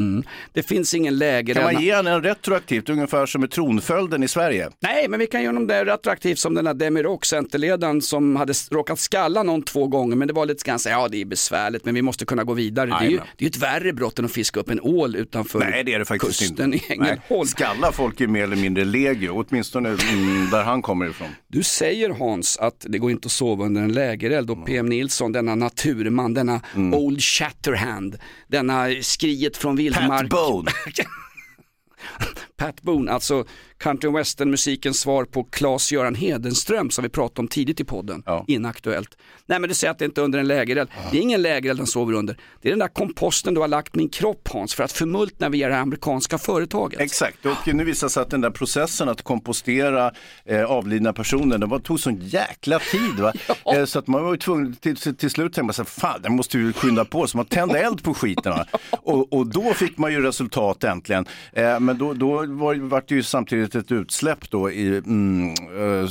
Det 0.53 0.63
finns 0.63 0.93
ingen 0.93 1.17
läger. 1.17 1.53
Kan 1.53 1.63
man 1.63 1.81
ge 1.81 1.95
honom 1.95 2.13
en 2.13 2.23
retroaktivt, 2.23 2.89
ungefär 2.89 3.25
som 3.25 3.41
med 3.41 3.51
tronföljden 3.51 4.23
i 4.23 4.27
Sverige? 4.27 4.69
Nej, 4.79 5.07
men 5.07 5.19
vi 5.19 5.27
kan 5.27 5.41
göra 5.41 5.49
honom 5.49 5.67
det 5.67 5.85
retroaktivt 5.85 6.39
som 6.39 6.53
den 6.53 6.67
här 6.67 6.73
Demirok, 6.73 7.25
centerledaren 7.25 8.01
som 8.01 8.35
hade 8.35 8.53
råkat 8.71 8.99
skalla 8.99 9.43
någon 9.43 9.61
två 9.61 9.87
gånger, 9.87 10.15
men 10.15 10.27
det 10.27 10.33
var 10.33 10.45
lite 10.45 10.63
grann 10.63 10.79
så 10.79 10.89
ja 10.89 11.07
det 11.07 11.21
är 11.21 11.25
besvärligt, 11.25 11.85
men 11.85 11.95
vi 11.95 12.01
måste 12.01 12.25
kunna 12.25 12.43
gå 12.43 12.53
vidare. 12.53 12.89
Det 12.89 13.05
är, 13.05 13.09
ju, 13.09 13.17
det 13.17 13.23
är 13.23 13.43
ju 13.43 13.47
ett 13.47 13.57
värre 13.57 13.93
brott 13.93 14.19
än 14.19 14.25
att 14.25 14.31
fiska 14.31 14.59
upp 14.59 14.69
en 14.69 14.79
ål 14.81 15.15
utanför 15.15 15.59
Nej, 15.59 15.83
det 15.83 15.93
är 15.93 15.99
det 15.99 16.05
faktiskt 16.05 16.44
inte. 16.45 16.63
i 16.63 16.83
Ängelholm. 16.93 17.47
Skalla 17.47 17.91
folk 17.91 18.21
är 18.21 18.27
mer 18.27 18.43
eller 18.43 18.55
mindre 18.55 18.85
legio, 18.85 19.29
åtminstone 19.29 19.89
mm, 19.89 20.49
där 20.49 20.63
han 20.63 20.81
kommer 20.81 21.09
ifrån. 21.09 21.27
Du 21.47 21.63
säger 21.63 22.09
Hans 22.09 22.57
att 22.57 22.85
det 22.89 22.97
går 22.97 23.11
inte 23.11 23.25
att 23.25 23.31
sova 23.31 23.65
under 23.65 23.81
en 23.81 23.93
lägereld 23.93 24.51
och 24.51 24.65
PM 24.65 24.85
Nilsson, 24.85 25.31
denna 25.31 25.55
naturman, 25.55 26.33
denna 26.33 26.61
Old 26.93 27.21
Shatterhand, 27.21 28.17
denna 28.47 28.87
skriet 29.01 29.57
från 29.57 29.75
vildmark. 29.75 30.21
Pat 30.21 30.29
Bone. 30.29 30.71
Pat 32.57 32.81
Boone, 32.81 33.11
alltså 33.11 33.45
country 33.85 34.09
western 34.09 34.51
musikens 34.51 34.99
svar 34.99 35.25
på 35.25 35.43
Claes-Göran 35.43 36.15
Hedenström 36.15 36.89
som 36.89 37.03
vi 37.03 37.09
pratade 37.09 37.41
om 37.41 37.47
tidigt 37.47 37.79
i 37.79 37.83
podden, 37.83 38.23
inaktuellt. 38.47 39.17
Nej 39.45 39.59
men 39.59 39.69
du 39.69 39.75
säger 39.75 39.91
att 39.91 39.99
det 39.99 40.05
inte 40.05 40.21
är 40.21 40.25
under 40.25 40.39
en 40.39 40.47
lägereld, 40.47 40.89
det 41.11 41.17
är 41.17 41.21
ingen 41.21 41.41
lägereld 41.41 41.79
han 41.79 41.87
sover 41.87 42.13
under, 42.13 42.37
det 42.61 42.67
är 42.67 42.71
den 42.71 42.79
där 42.79 42.87
komposten 42.87 43.53
du 43.53 43.61
har 43.61 43.67
lagt 43.67 43.95
min 43.95 44.09
kropp 44.09 44.49
Hans 44.55 44.75
för 44.75 44.83
att 44.83 44.91
förmultna 44.91 45.49
via 45.49 45.69
det 45.69 45.77
amerikanska 45.77 46.37
företaget. 46.37 46.99
Exakt, 46.99 47.45
och 47.45 47.73
nu 47.73 47.83
visar 47.83 48.07
sig 48.07 48.21
att 48.21 48.29
den 48.29 48.41
där 48.41 48.49
processen 48.49 49.09
att 49.09 49.21
kompostera 49.21 50.11
eh, 50.45 50.63
avlidna 50.63 51.13
personer, 51.13 51.57
det 51.57 51.65
var, 51.65 51.79
tog 51.79 51.99
sån 51.99 52.15
jäkla 52.21 52.79
tid. 52.79 53.19
Va? 53.19 53.33
Eh, 53.75 53.85
så 53.85 53.99
att 53.99 54.07
man 54.07 54.23
var 54.23 54.31
ju 54.31 54.37
tvungen 54.37 54.75
till, 54.75 54.95
till, 54.95 55.15
till 55.15 55.29
slut 55.29 55.53
tänka 55.53 55.73
sig, 55.73 55.85
fan 55.85 56.21
det 56.21 56.29
måste 56.29 56.57
vi 56.57 56.73
skynda 56.73 57.05
på, 57.05 57.27
så 57.27 57.37
man 57.37 57.45
tände 57.45 57.79
eld 57.79 58.03
på 58.03 58.13
skiten. 58.13 58.51
Va? 58.51 58.65
Och, 58.91 59.33
och 59.33 59.47
då 59.47 59.73
fick 59.73 59.97
man 59.97 60.11
ju 60.11 60.21
resultat 60.21 60.83
äntligen. 60.83 61.25
Eh, 61.53 61.79
men 61.79 61.97
då, 61.97 62.13
då 62.13 62.45
var, 62.45 62.75
var 62.75 63.03
det 63.07 63.15
ju 63.15 63.23
samtidigt 63.23 63.74
ett 63.75 63.91
utsläpp 63.91 64.49
då 64.49 64.71
i, 64.71 64.97
mm, 64.97 65.49
eh, 65.49 66.09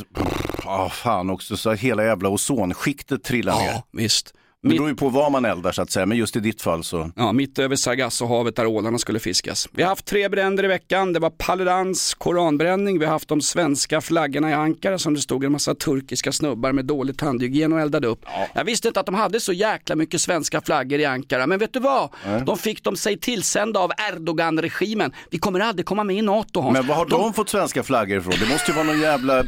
ah, 0.65 0.89
fan 0.89 1.31
också, 1.31 1.57
så 1.57 1.73
hela 1.73 2.05
jävla 2.05 2.29
ozonskiktet 2.29 3.23
trillade 3.23 3.59
ner. 3.59 3.67
Ja, 3.67 3.83
visst. 3.93 4.35
Det 4.71 4.77
beror 4.77 4.89
ju 4.89 4.95
på 4.95 5.09
vad 5.09 5.33
man 5.33 5.45
eldar 5.45 5.73
så 5.73 5.83
att 5.83 5.91
säga, 5.91 6.07
men 6.07 6.19
just 6.19 6.37
i 6.37 6.41
ditt 6.41 6.63
fall 6.63 6.85
så. 6.85 7.11
Ja, 7.17 7.33
mitt 7.33 7.59
över 7.59 7.77
Sargassohavet 7.77 8.57
där 8.57 8.67
ålarna 8.67 8.99
skulle 8.99 9.19
fiskas. 9.19 9.69
Vi 9.73 9.83
har 9.83 9.89
haft 9.89 10.05
tre 10.05 10.29
bränder 10.29 10.65
i 10.65 10.67
veckan. 10.67 11.13
Det 11.13 11.21
var 11.21 11.31
Paludans 11.31 12.15
koranbränning. 12.15 12.99
Vi 12.99 13.05
har 13.05 13.13
haft 13.13 13.29
de 13.29 13.41
svenska 13.41 14.01
flaggorna 14.01 14.51
i 14.51 14.53
Ankara 14.53 14.99
som 14.99 15.15
det 15.15 15.21
stod 15.21 15.45
en 15.45 15.53
massa 15.53 15.75
turkiska 15.75 16.33
snubbar 16.33 16.73
med 16.73 16.85
dålig 16.85 17.19
tandhygien 17.19 17.73
och 17.73 17.81
eldade 17.81 18.07
upp. 18.07 18.25
Jag 18.55 18.65
visste 18.65 18.89
inte 18.89 19.01
att 19.01 19.07
de 19.07 19.15
hade 19.15 19.41
så 19.41 19.53
jäkla 19.53 19.97
mycket 19.97 20.21
svenska 20.21 20.61
flaggor 20.61 21.01
i 21.01 21.05
Ankara. 21.05 21.47
Men 21.47 21.59
vet 21.59 21.73
du 21.73 21.81
vad? 21.81 22.11
De 22.47 22.59
fick 22.59 22.85
de 22.85 22.97
sig 22.97 23.19
tillsända 23.19 23.81
av 23.81 23.91
Erdogan-regimen. 24.13 25.13
Vi 25.31 25.39
kommer 25.39 25.61
aldrig 25.61 25.87
komma 25.87 26.05
med 26.05 26.17
i 26.17 26.23
NATO 26.23 26.61
Hans. 26.61 26.73
Men 26.73 26.87
var 26.87 26.95
har 26.95 27.07
de 27.07 27.33
fått 27.35 27.49
svenska 27.49 27.83
flaggor 27.83 28.19
ifrån? 28.19 28.35
Det 28.41 28.49
måste 28.49 28.71
ju 28.71 28.75
vara 28.77 28.87
någon 28.87 29.01
jävla 29.01 29.45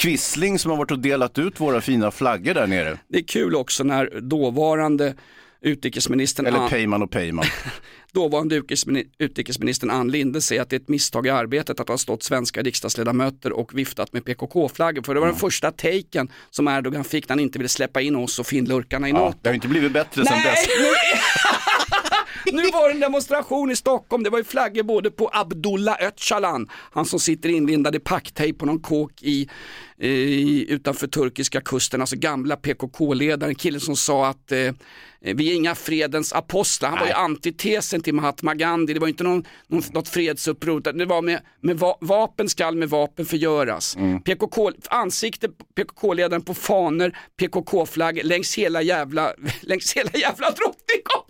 kvissling 0.00 0.58
som 0.58 0.70
har 0.70 0.78
varit 0.78 0.90
och 0.90 0.98
delat 0.98 1.38
ut 1.38 1.60
våra 1.60 1.80
fina 1.80 2.10
flaggor 2.10 2.54
där 2.54 2.66
nere. 2.66 2.98
Det 3.08 3.18
är 3.18 3.22
kul 3.22 3.54
också 3.54 3.84
när 3.84 4.20
dåvarande 4.20 5.14
utrikesministern 5.62 6.46
Eller 6.46 6.68
Peyman 6.68 7.02
och 7.02 7.10
Peyman. 7.10 7.44
Dåvarande 8.12 8.60
utrikesmini- 8.60 9.06
utrikesministern 9.18 9.90
Ann 9.90 10.10
Linde 10.10 10.40
säger 10.40 10.62
att 10.62 10.70
det 10.70 10.76
är 10.76 10.80
ett 10.80 10.88
misstag 10.88 11.26
i 11.26 11.30
arbetet 11.30 11.80
att 11.80 11.88
ha 11.88 11.98
stått 11.98 12.22
svenska 12.22 12.62
riksdagsledamöter 12.62 13.52
och 13.52 13.78
viftat 13.78 14.12
med 14.12 14.24
PKK-flaggor. 14.24 15.02
För 15.02 15.14
det 15.14 15.20
var 15.20 15.26
den 15.26 15.36
första 15.36 15.70
taken 15.70 16.28
som 16.50 16.68
Erdogan 16.68 17.04
fick 17.04 17.28
när 17.28 17.36
han 17.36 17.40
inte 17.40 17.58
ville 17.58 17.68
släppa 17.68 18.00
in 18.00 18.16
oss 18.16 18.38
och 18.38 18.46
finlurkarna 18.46 19.08
i 19.08 19.10
Ja, 19.10 19.18
NATO. 19.18 19.38
det 19.42 19.48
har 19.48 19.54
inte 19.54 19.68
blivit 19.68 19.92
bättre 19.92 20.24
sen 20.26 20.38
Nej, 20.44 20.44
dess. 20.50 20.66
nu, 22.52 22.62
var 22.62 22.88
det 22.88 22.94
en 22.94 23.00
demonstration 23.00 23.70
i 23.70 23.76
Stockholm, 23.76 24.22
det 24.22 24.30
var 24.30 24.38
ju 24.38 24.44
flaggor 24.44 24.82
både 24.82 25.10
på 25.10 25.30
Abdullah 25.32 25.96
Öcalan, 26.00 26.68
han 26.92 27.04
som 27.04 27.20
sitter 27.20 27.48
inlindad 27.48 27.94
i 27.94 27.98
packtejp 27.98 28.58
på 28.58 28.66
någon 28.66 28.80
kåk 28.80 29.12
i, 29.22 29.48
i, 29.98 30.66
utanför 30.72 31.06
turkiska 31.06 31.60
kusten, 31.60 32.00
alltså 32.00 32.16
gamla 32.16 32.56
PKK-ledaren, 32.56 33.54
killen 33.54 33.80
som 33.80 33.96
sa 33.96 34.26
att 34.26 34.52
eh, 34.52 34.72
vi 35.20 35.50
är 35.50 35.54
inga 35.54 35.74
fredens 35.74 36.32
apostlar, 36.32 36.88
han 36.90 36.98
var 36.98 37.06
ju 37.06 37.12
antitesen 37.12 38.00
till 38.00 38.14
Mahatma 38.14 38.54
Gandhi, 38.54 38.94
det 38.94 39.00
var 39.00 39.08
inte 39.08 39.24
någon, 39.24 39.44
någon, 39.66 39.82
något 39.92 40.08
fredsuppror, 40.08 40.80
det 40.92 41.04
var 41.04 41.22
med, 41.22 41.40
med 41.60 41.78
va, 41.78 41.98
vapen 42.00 42.48
skall 42.48 42.76
med 42.76 42.88
vapen 42.88 43.26
förgöras. 43.26 43.96
PKK, 44.24 44.70
ansikte 44.90 45.48
PKK-ledaren 45.74 46.42
på 46.42 46.54
faner, 46.54 47.18
PKK-flagg 47.36 48.20
längs 48.24 48.58
hela 48.58 48.82
jävla, 48.82 49.32
längs 49.60 49.96
hela 49.96 50.10
jävla 50.14 50.50
Drottninggatan. 50.50 51.29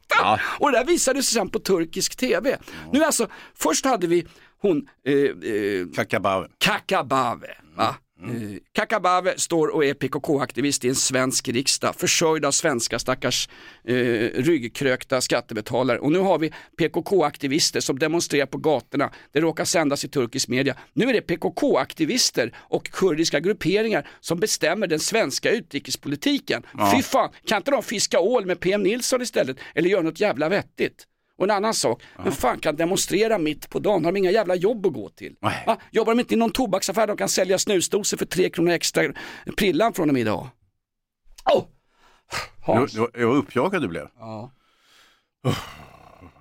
Och 0.58 0.72
det 0.72 0.78
där 0.78 0.84
visade 0.84 1.22
sig 1.22 1.34
sen 1.34 1.48
på 1.48 1.58
turkisk 1.58 2.16
tv. 2.16 2.58
Nu 2.92 3.04
alltså, 3.04 3.28
först 3.54 3.84
hade 3.84 4.06
vi 4.06 4.26
hon, 4.62 4.88
eh, 5.06 5.14
eh, 5.14 5.86
Kakabave. 5.96 6.48
Kakabave. 6.58 7.48
Va? 7.76 7.94
Eh, 8.24 8.58
Kakabave 8.72 9.34
står 9.36 9.68
och 9.68 9.84
är 9.84 9.94
PKK-aktivist 9.94 10.84
i 10.84 10.88
en 10.88 10.94
svensk 10.94 11.48
riksdag, 11.48 11.94
försörjd 11.96 12.44
av 12.44 12.50
svenska 12.50 12.98
stackars 12.98 13.48
eh, 13.84 13.94
ryggkrökta 14.34 15.20
skattebetalare. 15.20 15.98
Och 15.98 16.12
nu 16.12 16.18
har 16.18 16.38
vi 16.38 16.52
PKK-aktivister 16.76 17.80
som 17.80 17.98
demonstrerar 17.98 18.46
på 18.46 18.58
gatorna. 18.58 19.10
Det 19.32 19.40
råkar 19.40 19.64
sändas 19.64 20.04
i 20.04 20.08
turkisk 20.08 20.48
media. 20.48 20.76
Nu 20.92 21.08
är 21.08 21.12
det 21.12 21.20
PKK-aktivister 21.20 22.54
och 22.58 22.84
kurdiska 22.84 23.40
grupperingar 23.40 24.08
som 24.20 24.40
bestämmer 24.40 24.86
den 24.86 25.00
svenska 25.00 25.50
utrikespolitiken. 25.50 26.62
Ja. 26.78 26.92
Fy 26.96 27.02
fan, 27.02 27.30
kan 27.46 27.56
inte 27.56 27.70
de 27.70 27.82
fiska 27.82 28.20
ål 28.20 28.46
med 28.46 28.60
PM 28.60 28.82
Nilsson 28.82 29.22
istället? 29.22 29.56
Eller 29.74 29.90
göra 29.90 30.02
något 30.02 30.20
jävla 30.20 30.48
vettigt? 30.48 31.06
Och 31.40 31.44
en 31.44 31.50
annan 31.50 31.74
sak, 31.74 32.02
vem 32.24 32.32
fan 32.32 32.58
kan 32.58 32.76
demonstrera 32.76 33.38
mitt 33.38 33.70
på 33.70 33.78
dagen? 33.78 34.04
Har 34.04 34.12
de 34.12 34.18
inga 34.18 34.30
jävla 34.30 34.54
jobb 34.54 34.86
att 34.86 34.92
gå 34.92 35.08
till? 35.08 35.34
Va? 35.40 35.76
Jobbar 35.90 36.12
de 36.14 36.20
inte 36.20 36.34
i 36.34 36.36
någon 36.36 36.50
tobaksaffär 36.50 37.06
de 37.06 37.16
kan 37.16 37.28
sälja 37.28 37.58
snusdosor 37.58 38.16
för 38.16 38.26
tre 38.26 38.50
kronor 38.50 38.72
extra 38.72 39.02
prillan 39.56 39.92
från 39.92 40.12
med 40.12 40.20
idag? 40.20 40.48
Oh! 41.54 41.64
Hans. 42.60 42.94
Jag, 42.94 43.10
jag, 43.12 43.22
jag 43.22 43.28
var 43.28 43.36
uppjagad 43.36 43.82
du 43.82 43.88
blev. 43.88 44.06
Ja. 44.18 44.50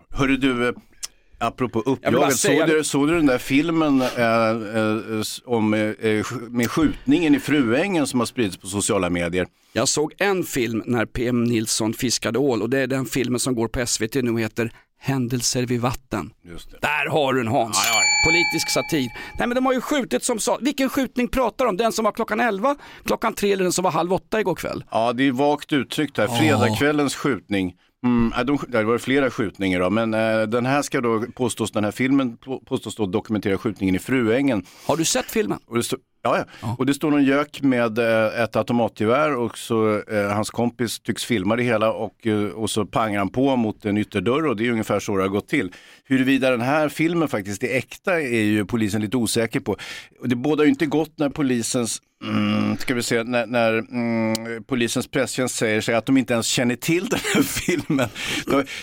Hörru 0.09 0.37
du, 0.37 0.67
eh, 0.67 0.73
apropå 1.37 1.79
uppjagad, 1.79 2.33
säga 2.33 2.67
såg 2.67 2.75
du, 2.75 2.83
såg 2.83 3.07
du 3.07 3.15
den 3.15 3.25
där 3.25 3.37
filmen 3.37 4.01
eh, 4.01 4.49
eh, 4.79 5.21
om, 5.45 5.73
eh, 5.73 5.79
eh, 5.79 6.25
med 6.49 6.71
skjutningen 6.71 7.35
i 7.35 7.39
Fruängen 7.39 8.07
som 8.07 8.19
har 8.19 8.27
spridits 8.27 8.57
på 8.57 8.67
sociala 8.67 9.09
medier? 9.09 9.47
Jag 9.73 9.87
såg 9.87 10.13
en 10.17 10.43
film 10.43 10.83
när 10.85 11.05
PM 11.05 11.43
Nilsson 11.43 11.93
fiskade 11.93 12.39
ål 12.39 12.61
och 12.61 12.69
det 12.69 12.79
är 12.79 12.87
den 12.87 13.05
filmen 13.05 13.39
som 13.39 13.55
går 13.55 13.67
på 13.67 13.85
SVT 13.85 14.15
nu 14.15 14.31
och 14.31 14.39
heter 14.39 14.71
Händelser 15.01 15.65
vid 15.65 15.81
vatten. 15.81 16.31
Där 16.81 17.09
har 17.09 17.33
du 17.33 17.41
en 17.41 17.47
Hans. 17.47 17.77
Politisk 18.25 18.69
satir. 18.69 19.09
Nej 19.39 19.47
men 19.47 19.55
de 19.55 19.65
har 19.65 19.73
ju 19.73 19.81
skjutit 19.81 20.23
som 20.23 20.39
sa, 20.39 20.57
vilken 20.61 20.89
skjutning 20.89 21.27
pratar 21.27 21.65
de 21.65 21.69
om? 21.69 21.77
Den 21.77 21.91
som 21.91 22.05
var 22.05 22.11
klockan 22.11 22.39
11, 22.39 22.75
klockan 23.05 23.33
3 23.33 23.51
eller 23.51 23.63
den 23.63 23.71
som 23.73 23.83
var 23.83 23.91
halv 23.91 24.13
8 24.13 24.39
igår 24.39 24.55
kväll? 24.55 24.83
Ja, 24.91 25.13
det 25.13 25.27
är 25.27 25.31
vagt 25.31 25.73
uttryckt 25.73 26.17
här. 26.17 26.27
Fredagskvällens 26.27 27.15
skjutning. 27.15 27.73
Mm, 28.05 28.33
ja, 28.37 28.43
de, 28.43 28.59
det 28.67 28.83
var 28.83 28.97
flera 28.97 29.29
skjutningar 29.29 29.79
då, 29.79 29.89
men 29.89 30.13
eh, 30.13 30.41
den 30.41 30.65
här 30.65 30.81
ska 30.81 31.01
då 31.01 31.25
påstås, 31.35 31.71
den 31.71 31.83
här 31.83 31.91
filmen 31.91 32.37
på- 32.37 32.59
påstås 32.59 32.95
då 32.95 33.05
dokumentera 33.05 33.57
skjutningen 33.57 33.95
i 33.95 33.99
Fruängen. 33.99 34.65
Har 34.87 34.97
du 34.97 35.05
sett 35.05 35.31
filmen? 35.31 35.59
Ja, 36.21 36.45
ja. 36.61 36.75
och 36.79 36.85
det 36.85 36.93
står 36.93 37.11
någon 37.11 37.23
gök 37.23 37.61
med 37.61 37.97
eh, 37.97 38.43
ett 38.43 38.55
automatgevär 38.55 39.35
och 39.35 39.57
så 39.57 40.01
eh, 40.01 40.31
hans 40.31 40.49
kompis 40.49 40.99
tycks 40.99 41.25
filma 41.25 41.55
det 41.55 41.63
hela 41.63 41.91
och, 41.91 42.27
eh, 42.27 42.43
och 42.43 42.69
så 42.69 42.85
pangar 42.85 43.19
han 43.19 43.29
på 43.29 43.55
mot 43.55 43.85
en 43.85 43.97
ytterdörr 43.97 44.47
och 44.47 44.55
det 44.55 44.67
är 44.67 44.71
ungefär 44.71 44.99
så 44.99 45.17
det 45.17 45.23
har 45.23 45.29
gått 45.29 45.47
till. 45.47 45.71
Huruvida 46.05 46.51
den 46.51 46.61
här 46.61 46.89
filmen 46.89 47.27
faktiskt 47.27 47.63
är 47.63 47.77
äkta 47.77 48.21
är 48.21 48.41
ju 48.41 48.65
polisen 48.65 49.01
lite 49.01 49.17
osäker 49.17 49.59
på. 49.59 49.77
Det 50.23 50.35
bådar 50.35 50.63
ju 50.63 50.69
inte 50.69 50.85
gott 50.85 51.13
när 51.17 51.29
polisens 51.29 52.01
Mm, 52.23 52.77
ska 52.77 52.93
vi 52.95 53.03
se, 53.03 53.23
när, 53.23 53.45
när 53.45 53.73
mm, 53.73 54.63
polisens 54.63 55.07
presstjänst 55.07 55.55
säger 55.55 55.81
sig 55.81 55.95
att 55.95 56.05
de 56.05 56.17
inte 56.17 56.33
ens 56.33 56.47
känner 56.47 56.75
till 56.75 57.05
den 57.09 57.19
här 57.33 57.41
filmen. 57.41 58.09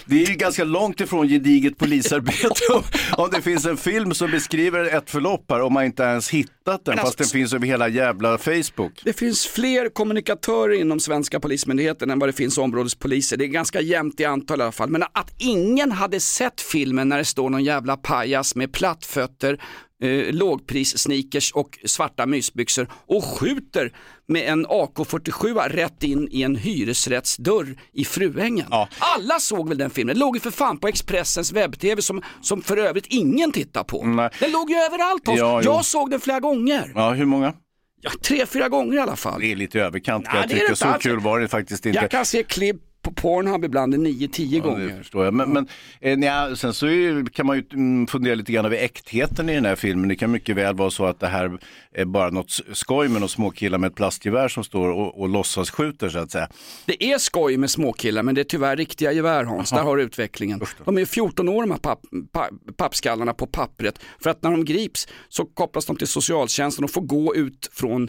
Det 0.06 0.22
är 0.22 0.30
ju 0.30 0.34
ganska 0.34 0.64
långt 0.64 1.00
ifrån 1.00 1.28
gediget 1.28 1.78
polisarbete 1.78 2.60
om, 3.16 3.30
det 3.30 3.42
finns 3.42 3.66
en 3.66 3.76
film 3.76 4.14
som 4.14 4.30
beskriver 4.30 4.96
ett 4.96 5.10
förlopp 5.10 5.44
här 5.50 5.62
och 5.62 5.72
man 5.72 5.84
inte 5.84 6.02
ens 6.02 6.30
hittat 6.66 6.84
den 6.84 6.92
Men 6.92 7.04
fast 7.04 7.20
alltså- 7.20 7.34
den 7.34 7.40
finns 7.40 7.54
över 7.54 7.66
hela 7.66 7.88
jävla 7.88 8.38
Facebook. 8.38 9.00
Det 9.04 9.12
finns 9.12 9.46
fler 9.46 9.88
kommunikatörer 9.88 10.80
inom 10.80 11.00
svenska 11.00 11.40
polismyndigheten 11.40 12.10
än 12.10 12.18
vad 12.18 12.28
det 12.28 12.32
finns 12.32 12.58
områdespoliser. 12.58 13.36
Det 13.36 13.44
är 13.44 13.48
ganska 13.48 13.80
jämnt 13.80 14.20
i 14.20 14.24
antal 14.24 14.60
i 14.60 14.62
alla 14.62 14.72
fall. 14.72 14.90
Men 14.90 15.02
att 15.02 15.34
ingen 15.38 15.92
hade 15.92 16.20
sett 16.20 16.60
filmen 16.60 17.08
när 17.08 17.18
det 17.18 17.24
står 17.24 17.50
någon 17.50 17.64
jävla 17.64 17.96
pajas 17.96 18.54
med 18.54 18.72
plattfötter, 18.72 19.60
eh, 20.02 20.32
lågpris-sneakers 20.34 21.52
och 21.52 21.78
svarta 21.84 22.26
mysbyxor 22.26 22.88
och 23.06 23.24
skjuter 23.24 23.92
med 24.28 24.42
en 24.52 24.66
AK47 24.66 25.68
rätt 25.68 26.02
in 26.02 26.28
i 26.30 26.42
en 26.42 26.56
hyresrättsdörr 26.56 27.76
i 27.92 28.04
Fruängen. 28.04 28.66
Alla 28.98 29.40
såg 29.40 29.68
väl 29.68 29.78
den 29.78 29.90
filmen? 29.90 30.14
Den 30.14 30.20
låg 30.20 30.36
ju 30.36 30.40
för 30.40 30.50
fan 30.50 30.78
på 30.78 30.88
Expressens 30.88 31.52
webb-tv 31.52 32.02
som, 32.02 32.22
som 32.42 32.62
för 32.62 32.76
övrigt 32.76 33.06
ingen 33.06 33.52
tittar 33.52 33.84
på. 33.84 34.02
Den 34.40 34.50
låg 34.52 34.70
ju 34.70 34.76
överallt 34.76 35.26
Hans. 35.26 35.38
Ja. 35.38 35.62
Jag 35.62 35.84
såg 35.84 36.10
den 36.10 36.20
flera 36.20 36.40
gånger. 36.40 36.92
Ja, 36.94 37.10
hur 37.12 37.24
många? 37.24 37.54
Ja, 38.00 38.10
tre, 38.22 38.46
fyra 38.46 38.68
gånger 38.68 38.96
i 38.96 38.98
alla 38.98 39.16
fall. 39.16 39.40
Det 39.40 39.52
är 39.52 39.56
lite 39.56 39.80
överkant 39.80 40.24
kan 40.26 40.34
Nej, 40.34 40.46
jag 40.50 40.60
inte 40.60 40.76
Så 40.76 40.86
alls. 40.86 41.02
kul 41.02 41.20
var 41.20 41.40
det 41.40 41.48
faktiskt 41.48 41.86
inte. 41.86 41.98
Jag 41.98 42.10
kan 42.10 42.24
se 42.26 42.42
klipp 42.42 42.76
på 43.06 43.12
Pornhub 43.12 43.64
ibland 43.64 43.94
9-10 43.94 44.60
gånger. 44.60 44.86
Det 44.86 44.98
förstår 44.98 45.24
jag. 45.24 45.34
Men, 45.34 45.52
men 45.52 45.68
eh, 46.00 46.18
nja, 46.18 46.56
sen 46.56 46.74
så 46.74 46.86
är, 46.86 47.26
kan 47.26 47.46
man 47.46 47.56
ju 47.56 47.64
mm, 47.72 48.06
fundera 48.06 48.34
lite 48.34 48.52
grann 48.52 48.64
över 48.64 48.76
äktheten 48.76 49.48
i 49.48 49.54
den 49.54 49.64
här 49.64 49.76
filmen. 49.76 50.08
Det 50.08 50.16
kan 50.16 50.30
mycket 50.30 50.56
väl 50.56 50.74
vara 50.74 50.90
så 50.90 51.04
att 51.04 51.20
det 51.20 51.26
här 51.26 51.58
är 51.92 52.04
bara 52.04 52.30
något 52.30 52.60
skoj 52.72 53.08
med 53.08 53.20
några 53.20 53.28
småkillar 53.28 53.78
med 53.78 53.88
ett 53.88 53.94
plastgevär 53.94 54.48
som 54.48 54.64
står 54.64 54.88
och, 54.88 55.20
och 55.20 55.28
låtsas 55.28 55.70
skjuter 55.70 56.08
så 56.08 56.18
att 56.18 56.30
säga. 56.30 56.48
Det 56.86 57.12
är 57.12 57.18
skoj 57.18 57.56
med 57.56 57.70
småkillar 57.70 58.22
men 58.22 58.34
det 58.34 58.40
är 58.40 58.44
tyvärr 58.44 58.76
riktiga 58.76 59.12
gevär 59.12 59.44
Hans, 59.44 59.70
där 59.70 59.82
har 59.82 59.96
du 59.96 60.02
utvecklingen. 60.02 60.60
De 60.84 60.98
är 60.98 61.04
14 61.04 61.48
år 61.48 61.62
de 61.62 61.70
här 61.70 61.78
papp, 61.78 62.00
papp, 62.32 62.50
pappskallarna 62.76 63.34
på 63.34 63.46
pappret. 63.46 64.00
För 64.20 64.30
att 64.30 64.42
när 64.42 64.50
de 64.50 64.64
grips 64.64 65.08
så 65.28 65.44
kopplas 65.44 65.86
de 65.86 65.96
till 65.96 66.06
socialtjänsten 66.06 66.84
och 66.84 66.90
får 66.90 67.02
gå 67.02 67.34
ut 67.34 67.70
från 67.72 68.08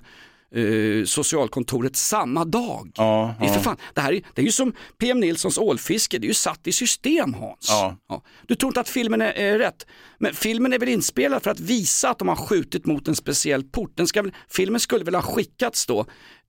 eh, 0.56 1.06
socialkontoret 1.06 1.95
samma 1.95 2.45
dag. 2.45 2.91
Ja, 2.95 3.36
Det 3.39 3.45
är, 3.45 3.50
för 3.50 3.56
ja. 3.56 3.62
fan, 3.62 3.78
det 3.93 4.02
här 4.02 4.14
är, 4.14 4.22
det 4.34 4.41
är 4.41 4.45
ju 4.45 4.52
som 4.52 4.74
PM 4.98 5.20
Nilssons 5.20 5.58
ålfiske, 5.58 6.18
det 6.18 6.26
är 6.26 6.28
ju 6.28 6.34
satt 6.34 6.68
i 6.68 6.72
system 6.72 7.34
Hans. 7.34 7.68
Ja. 8.08 8.24
Du 8.48 8.56
tror 8.56 8.70
inte 8.70 8.80
att 8.80 8.89
filmen 8.89 9.22
är, 9.22 9.32
är 9.32 9.58
rätt, 9.60 9.86
men 10.20 10.34
filmen 10.34 10.74
är 10.74 10.80
väl 10.80 10.89
inspelad 10.89 11.43
för 11.43 11.52
att 11.52 11.60
visa 11.60 12.10
att 12.10 12.20
de 12.20 12.28
har 12.28 12.36
skjutit 12.36 12.86
mot 12.86 13.08
en 13.08 13.16
speciell 13.16 13.64
port. 13.64 13.91
Den 13.98 14.08
ska 14.08 14.26
filmen 14.50 14.80
skulle 14.80 15.06
väl 15.06 15.16
ha 15.16 15.22
skickats 15.22 15.86
då 15.86 16.06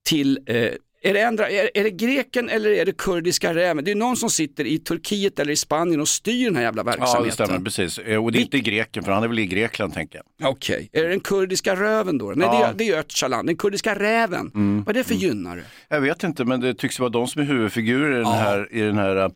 till 0.09 0.39
eh, 0.47 0.73
är 1.03 1.15
det, 1.15 1.21
ändra, 1.21 1.51
är, 1.51 1.71
är 1.75 1.85
det 1.85 1.91
greken 1.91 2.49
eller 2.49 2.71
är 2.71 2.85
det 2.85 2.97
kurdiska 2.97 3.55
räven? 3.55 3.85
Det 3.85 3.91
är 3.91 3.95
någon 3.95 4.17
som 4.17 4.31
sitter 4.31 4.65
i 4.65 4.79
Turkiet 4.79 5.39
eller 5.39 5.53
i 5.53 5.57
Spanien 5.57 6.01
och 6.01 6.09
styr 6.09 6.45
den 6.45 6.57
här 6.57 6.63
jävla 6.63 6.83
Ja, 6.87 6.91
det 6.93 6.99
verksamheten. 6.99 7.33
stämmer 7.47 7.65
precis. 7.65 7.99
Eh, 7.99 8.25
Och 8.25 8.33
det 8.33 8.39
är 8.39 8.41
inte 8.41 8.61
greken, 8.61 9.03
för 9.05 9.13
han 9.13 9.23
är 9.23 9.29
väl 9.29 9.39
i 9.39 9.47
Grekland 9.47 9.95
tänker 9.95 10.21
jag. 10.39 10.51
Okej, 10.51 10.89
är 10.93 11.03
det 11.03 11.09
den 11.09 11.21
kurdiska 11.21 11.77
röven 11.77 12.19
då? 12.19 12.33
Nej, 12.37 12.47
Ja. 12.53 12.73
det, 12.77 12.85
är, 12.85 12.89
det 12.91 12.97
är 12.97 13.01
Öcalan, 13.01 13.47
den 13.47 13.57
kurdiska 13.57 13.95
räven. 13.95 14.51
Mm. 14.55 14.85
Vad 14.85 14.97
är 14.97 15.01
det 15.01 15.05
för 15.05 15.15
gynnare? 15.15 15.63
Jag 15.89 16.01
vet 16.01 16.23
inte, 16.25 16.45
men 16.45 16.61
det 16.61 16.75
tycks 16.75 16.99
vara 16.99 17.11
de 17.11 17.27
som 17.29 17.43
är 17.43 17.47
huvudfigurer 17.47 18.11
i 18.11 18.15
den 18.15 18.23
Ja. 18.23 18.31
här, 18.33 18.69
i 18.75 18.81
den 18.81 18.99
här 18.99 19.17
eh, 19.17 19.29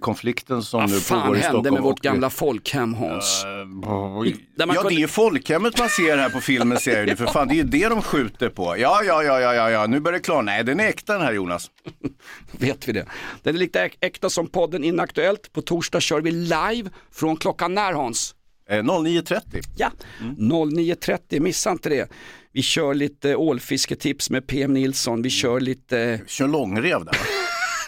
konflikten 0.00 0.62
som 0.62 0.84
nu 0.84 0.92
Vad 0.92 1.02
fan 1.02 1.22
pågår 1.22 1.36
i 1.36 1.40
hände 1.40 1.50
Stockholm. 1.58 1.74
med 1.74 1.82
vårt 1.82 1.98
och- 1.98 2.02
gamla 2.04 2.30
folkhem 2.30 2.94
Hans? 2.94 3.44
Man 3.66 4.32
Ja, 4.58 4.74
kunde- 4.74 4.88
det 4.88 4.94
är 4.94 4.98
ju 4.98 5.08
folkhemmet 5.08 5.78
man 5.78 5.88
ser 5.88 6.16
här 6.18 6.30
på 6.30 6.40
filmen 6.40 6.78
ser 6.80 6.96
jag 6.98 7.08
ju. 7.08 7.16
För 7.16 7.26
fan, 7.26 7.48
det 7.48 7.54
är 7.54 7.56
ju 7.56 7.62
det 7.62 7.88
de 7.88 8.02
skjuter 8.02 8.48
på. 8.48 8.64
Ja, 8.78 9.02
ja, 9.04 9.22
ja, 9.22 9.40
ja, 9.40 9.54
ja, 9.54 9.70
ja. 9.70 9.86
nu 9.86 10.00
börjar 10.00 10.18
det 10.18 10.24
klarna. 10.24 10.42
Nej, 10.42 10.64
den 10.64 10.80
är 10.80 10.88
äkta 10.88 11.12
den 11.12 11.22
här 11.22 11.32
Jonas. 11.32 11.70
Vet 12.52 12.88
vi 12.88 12.92
det. 12.92 13.06
Den 13.42 13.54
är 13.54 13.58
lika 13.58 13.86
äk- 13.88 13.96
äkta 14.00 14.30
som 14.30 14.46
podden 14.46 14.84
Inaktuellt. 14.84 15.52
På 15.52 15.62
torsdag 15.62 16.00
kör 16.00 16.20
vi 16.20 16.30
live 16.30 16.90
från 17.12 17.36
klockan 17.36 17.74
när 17.74 17.92
Hans? 17.92 18.34
Eh, 18.70 18.82
09.30. 18.82 19.40
Ja, 19.76 19.90
09.30, 20.38 21.40
missa 21.40 21.70
inte 21.70 21.88
det. 21.88 22.08
Vi 22.52 22.62
kör 22.62 22.94
lite 22.94 23.36
ålfisketips 23.36 24.30
med 24.30 24.46
PM 24.46 24.74
Nilsson, 24.74 25.22
vi 25.22 25.30
kör 25.30 25.60
lite... 25.60 26.20
Kör 26.26 26.48
långrev 26.48 27.04
där 27.04 27.16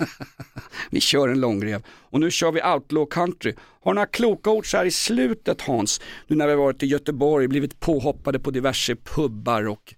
Vi 0.91 1.01
kör 1.01 1.29
en 1.29 1.41
långrev. 1.41 1.83
Och 1.87 2.21
nu 2.21 2.31
kör 2.31 2.53
vi 2.53 2.63
outlaw 2.63 3.11
country. 3.11 3.55
Har 3.83 3.95
några 3.95 4.07
kloka 4.07 4.51
ord 4.51 4.71
så 4.71 4.77
här 4.77 4.85
i 4.85 4.91
slutet 4.91 5.61
Hans? 5.61 6.01
Nu 6.27 6.37
när 6.37 6.47
vi 6.47 6.55
varit 6.55 6.83
i 6.83 6.87
Göteborg, 6.87 7.49
blivit 7.49 7.81
påhoppade 7.81 8.39
på 8.39 8.51
diverse 8.51 8.97
pubbar 8.97 9.69
och 9.69 9.95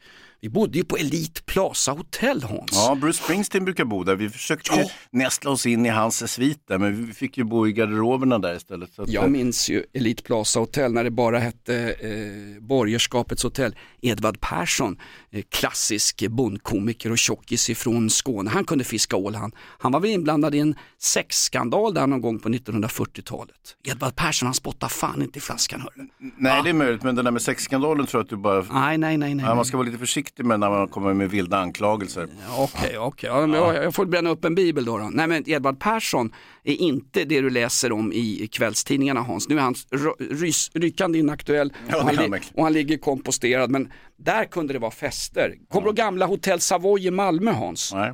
vi 0.46 0.50
bodde 0.50 0.78
ju 0.78 0.84
på 0.84 0.96
Elite 0.96 1.42
Plaza 1.42 1.92
Hotel 1.92 2.42
Hans. 2.42 2.70
Ja, 2.72 2.94
Bruce 3.00 3.22
Springsteen 3.24 3.64
brukar 3.64 3.84
bo 3.84 4.04
där. 4.04 4.16
Vi 4.16 4.30
försökte 4.30 4.74
ju 4.74 4.84
nästla 5.10 5.50
oss 5.50 5.66
in 5.66 5.86
i 5.86 5.88
hans 5.88 6.32
svit 6.32 6.62
där, 6.68 6.78
men 6.78 7.06
vi 7.06 7.12
fick 7.12 7.38
ju 7.38 7.44
bo 7.44 7.68
i 7.68 7.72
garderoberna 7.72 8.38
där 8.38 8.56
istället. 8.56 8.92
Så 8.94 9.02
att, 9.02 9.08
eh, 9.08 9.14
Jag 9.14 9.30
minns 9.30 9.68
ju 9.68 9.84
Elite 9.92 10.22
Plaza 10.22 10.60
Hotel 10.60 10.92
när 10.92 11.04
det 11.04 11.10
bara 11.10 11.38
hette 11.38 11.76
eh, 12.00 12.62
Borgerskapets 12.62 13.42
hotell. 13.42 13.76
Edvard 14.02 14.40
Persson, 14.40 14.96
eh, 15.30 15.42
klassisk 15.48 16.28
bondkomiker 16.28 17.10
och 17.10 17.18
tjockis 17.18 17.70
ifrån 17.70 18.10
Skåne. 18.10 18.50
Han 18.50 18.64
kunde 18.64 18.84
fiska 18.84 19.16
ål 19.16 19.34
han. 19.34 19.52
Han 19.78 19.92
var 19.92 20.00
väl 20.00 20.10
inblandad 20.10 20.54
i 20.54 20.58
en 20.58 20.74
sexskandal 20.98 21.94
där 21.94 22.06
någon 22.06 22.20
gång 22.20 22.38
på 22.38 22.48
1940-talet. 22.48 23.76
Edvard 23.84 24.16
Persson 24.16 24.46
han 24.46 24.54
spottar 24.54 24.88
fan 24.88 25.22
inte 25.22 25.38
i 25.38 25.42
flaskan 25.42 25.80
hörru. 25.80 26.08
Nej, 26.38 26.62
det 26.62 26.70
är 26.70 26.74
möjligt, 26.74 27.02
men 27.02 27.14
den 27.14 27.24
där 27.24 27.32
med 27.32 27.42
sexskandalen 27.42 28.06
tror 28.06 28.18
jag 28.18 28.24
att 28.24 28.30
du 28.30 28.36
bara... 28.36 28.62
Nej, 28.62 28.98
nej, 28.98 29.16
nej. 29.18 29.34
nej. 29.34 29.46
Ja, 29.46 29.54
man 29.54 29.64
ska 29.64 29.76
vara 29.76 29.86
lite 29.86 29.98
försiktig 29.98 30.35
med 30.44 30.60
när 30.60 30.70
man 30.70 30.88
kommer 30.88 31.14
med 31.14 31.30
vilda 31.30 31.58
anklagelser. 31.58 32.28
Okej, 32.58 32.98
okej. 32.98 33.30
Ja, 33.30 33.46
men 33.46 33.60
jag, 33.62 33.94
får 33.94 34.06
bränna 34.06 34.30
upp 34.30 34.44
en 34.44 34.54
bibel 34.54 34.84
då, 34.84 34.98
då. 34.98 35.08
Nej 35.12 35.26
men 35.26 35.50
Edvard 35.50 35.80
Persson 35.80 36.32
är 36.64 36.74
inte 36.74 37.24
det 37.24 37.40
du 37.40 37.50
läser 37.50 37.92
om 37.92 38.12
i 38.12 38.48
kvällstidningarna 38.52 39.20
Hans. 39.20 39.48
Nu 39.48 39.56
är 39.56 39.60
han 39.60 39.74
ry- 39.74 40.34
rys, 40.42 40.70
rykande 40.74 41.18
inaktuell 41.18 41.72
Ja, 41.88 41.96
och, 41.96 42.02
han 42.02 42.30
li- 42.30 42.40
och 42.54 42.64
han 42.64 42.72
ligger 42.72 42.96
komposterad. 42.98 43.70
Men 43.70 43.92
där 44.16 44.44
kunde 44.44 44.72
det 44.72 44.78
vara 44.78 44.90
fester. 44.90 45.54
Kommer 45.68 45.82
du 45.84 45.88
ihåg 45.88 45.96
gamla 45.96 46.26
Hotell 46.26 46.60
Savoy 46.60 47.06
i 47.06 47.10
Malmö 47.10 47.52
Hans? 47.52 47.92
Nej. 47.94 48.12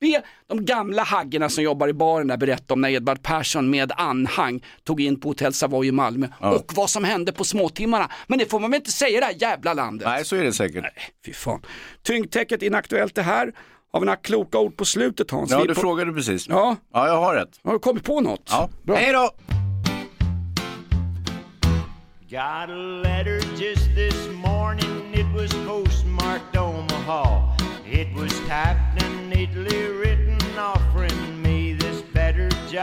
Be 0.00 0.22
de 0.46 0.64
gamla 0.64 1.02
haggorna 1.02 1.48
som 1.48 1.64
jobbar 1.64 1.88
i 1.88 1.92
baren 1.92 2.28
där 2.28 2.36
berätta 2.36 2.74
om 2.74 2.80
när 2.80 2.88
Edvard 2.88 3.22
Persson 3.22 3.70
med 3.70 3.92
anhang 3.96 4.64
tog 4.84 5.00
in 5.00 5.20
på 5.20 5.28
Hotell 5.28 5.52
Savoy 5.52 5.88
i 5.88 5.92
Malmö 5.92 6.28
och 6.38 6.72
vad 6.76 6.90
som 6.90 7.04
hände 7.04 7.32
på 7.32 7.44
småtimmarna. 7.44 8.10
Men 8.26 8.38
det 8.38 8.46
får 8.46 8.60
man 8.60 8.70
väl 8.70 8.78
inte 8.78 8.92
säga 8.92 9.16
i 9.16 9.20
det 9.20 9.26
här 9.26 9.36
jävla 9.38 9.74
landet. 9.74 10.08
Nej, 10.08 10.24
så 10.24 10.36
är 10.36 10.42
det 10.42 10.52
säkert. 10.52 10.84
Fy 11.26 11.32
fan. 11.32 11.62
Tyngdtäcket 12.02 12.62
inaktuellt 12.62 13.14
det 13.14 13.22
här. 13.22 13.52
Har 13.92 14.00
vi 14.00 14.06
några 14.06 14.16
kloka 14.16 14.58
ord 14.58 14.76
på 14.76 14.84
slutet 14.84 15.30
Hans? 15.30 15.50
Ja, 15.50 15.64
du 15.64 15.74
på... 15.74 15.80
frågade 15.80 16.12
precis. 16.12 16.48
Ja. 16.48 16.76
Ja, 16.92 17.06
jag 17.06 17.20
har 17.20 17.34
rätt. 17.34 17.60
Har 17.64 17.72
du 17.72 17.78
kommit 17.78 18.04
på 18.04 18.20
något? 18.20 18.48
Ja. 18.50 18.68
Bra. 18.82 18.96
Hej 18.96 19.12
då! 19.12 19.30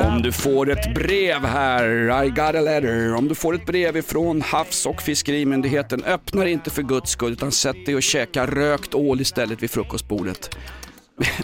Om 0.01 0.21
du 0.21 0.31
får 0.31 0.69
ett 0.69 0.93
brev 0.93 1.45
här, 1.45 2.23
I 2.23 2.29
got 2.29 2.39
a 2.39 2.61
letter. 2.61 3.15
Om 3.15 3.27
du 3.27 3.35
får 3.35 3.55
ett 3.55 3.65
brev 3.65 3.97
ifrån 3.97 4.41
Havs 4.41 4.85
och 4.85 5.01
fiskerimyndigheten, 5.01 6.03
öppna 6.03 6.43
det 6.43 6.51
inte 6.51 6.69
för 6.69 6.81
guds 6.81 7.11
skull 7.11 7.33
utan 7.33 7.51
sätt 7.51 7.85
dig 7.85 7.95
och 7.95 8.03
käka 8.03 8.45
rökt 8.45 8.95
ål 8.95 9.21
istället 9.21 9.63
vid 9.63 9.71
frukostbordet. 9.71 10.57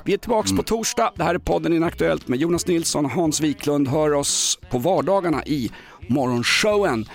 Vi 0.03 0.13
är 0.13 0.17
tillbaks 0.17 0.51
på 0.51 0.63
torsdag. 0.63 1.11
Det 1.15 1.23
här 1.23 1.35
är 1.35 1.39
podden 1.39 1.73
Inaktuellt 1.73 2.27
med 2.27 2.39
Jonas 2.39 2.67
Nilsson 2.67 3.05
och 3.05 3.11
Hans 3.11 3.41
Wiklund. 3.41 3.87
Hör 3.87 4.13
oss 4.13 4.59
på 4.71 4.77
vardagarna 4.77 5.45
i 5.45 5.71
morgonshowen 6.07 7.05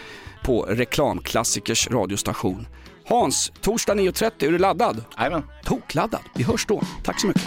på 0.44 0.62
Reklamklassikers 0.62 1.90
radiostation. 1.90 2.66
Hans, 3.08 3.52
torsdag 3.60 3.94
9.30, 3.94 4.46
är 4.46 4.52
du 4.52 4.58
laddad? 4.58 5.04
Jajamän. 5.18 5.42
Tokladdad. 5.64 6.20
Vi 6.34 6.42
hörs 6.42 6.66
då. 6.66 6.82
Tack 7.04 7.20
så 7.20 7.26
mycket. 7.26 7.42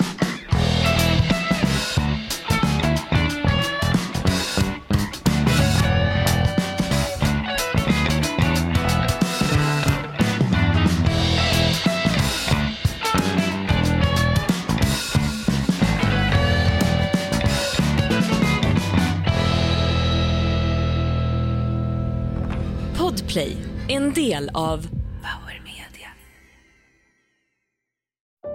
Podplay, 22.97 23.57
en 23.87 24.13
del 24.13 24.49
av 24.53 25.00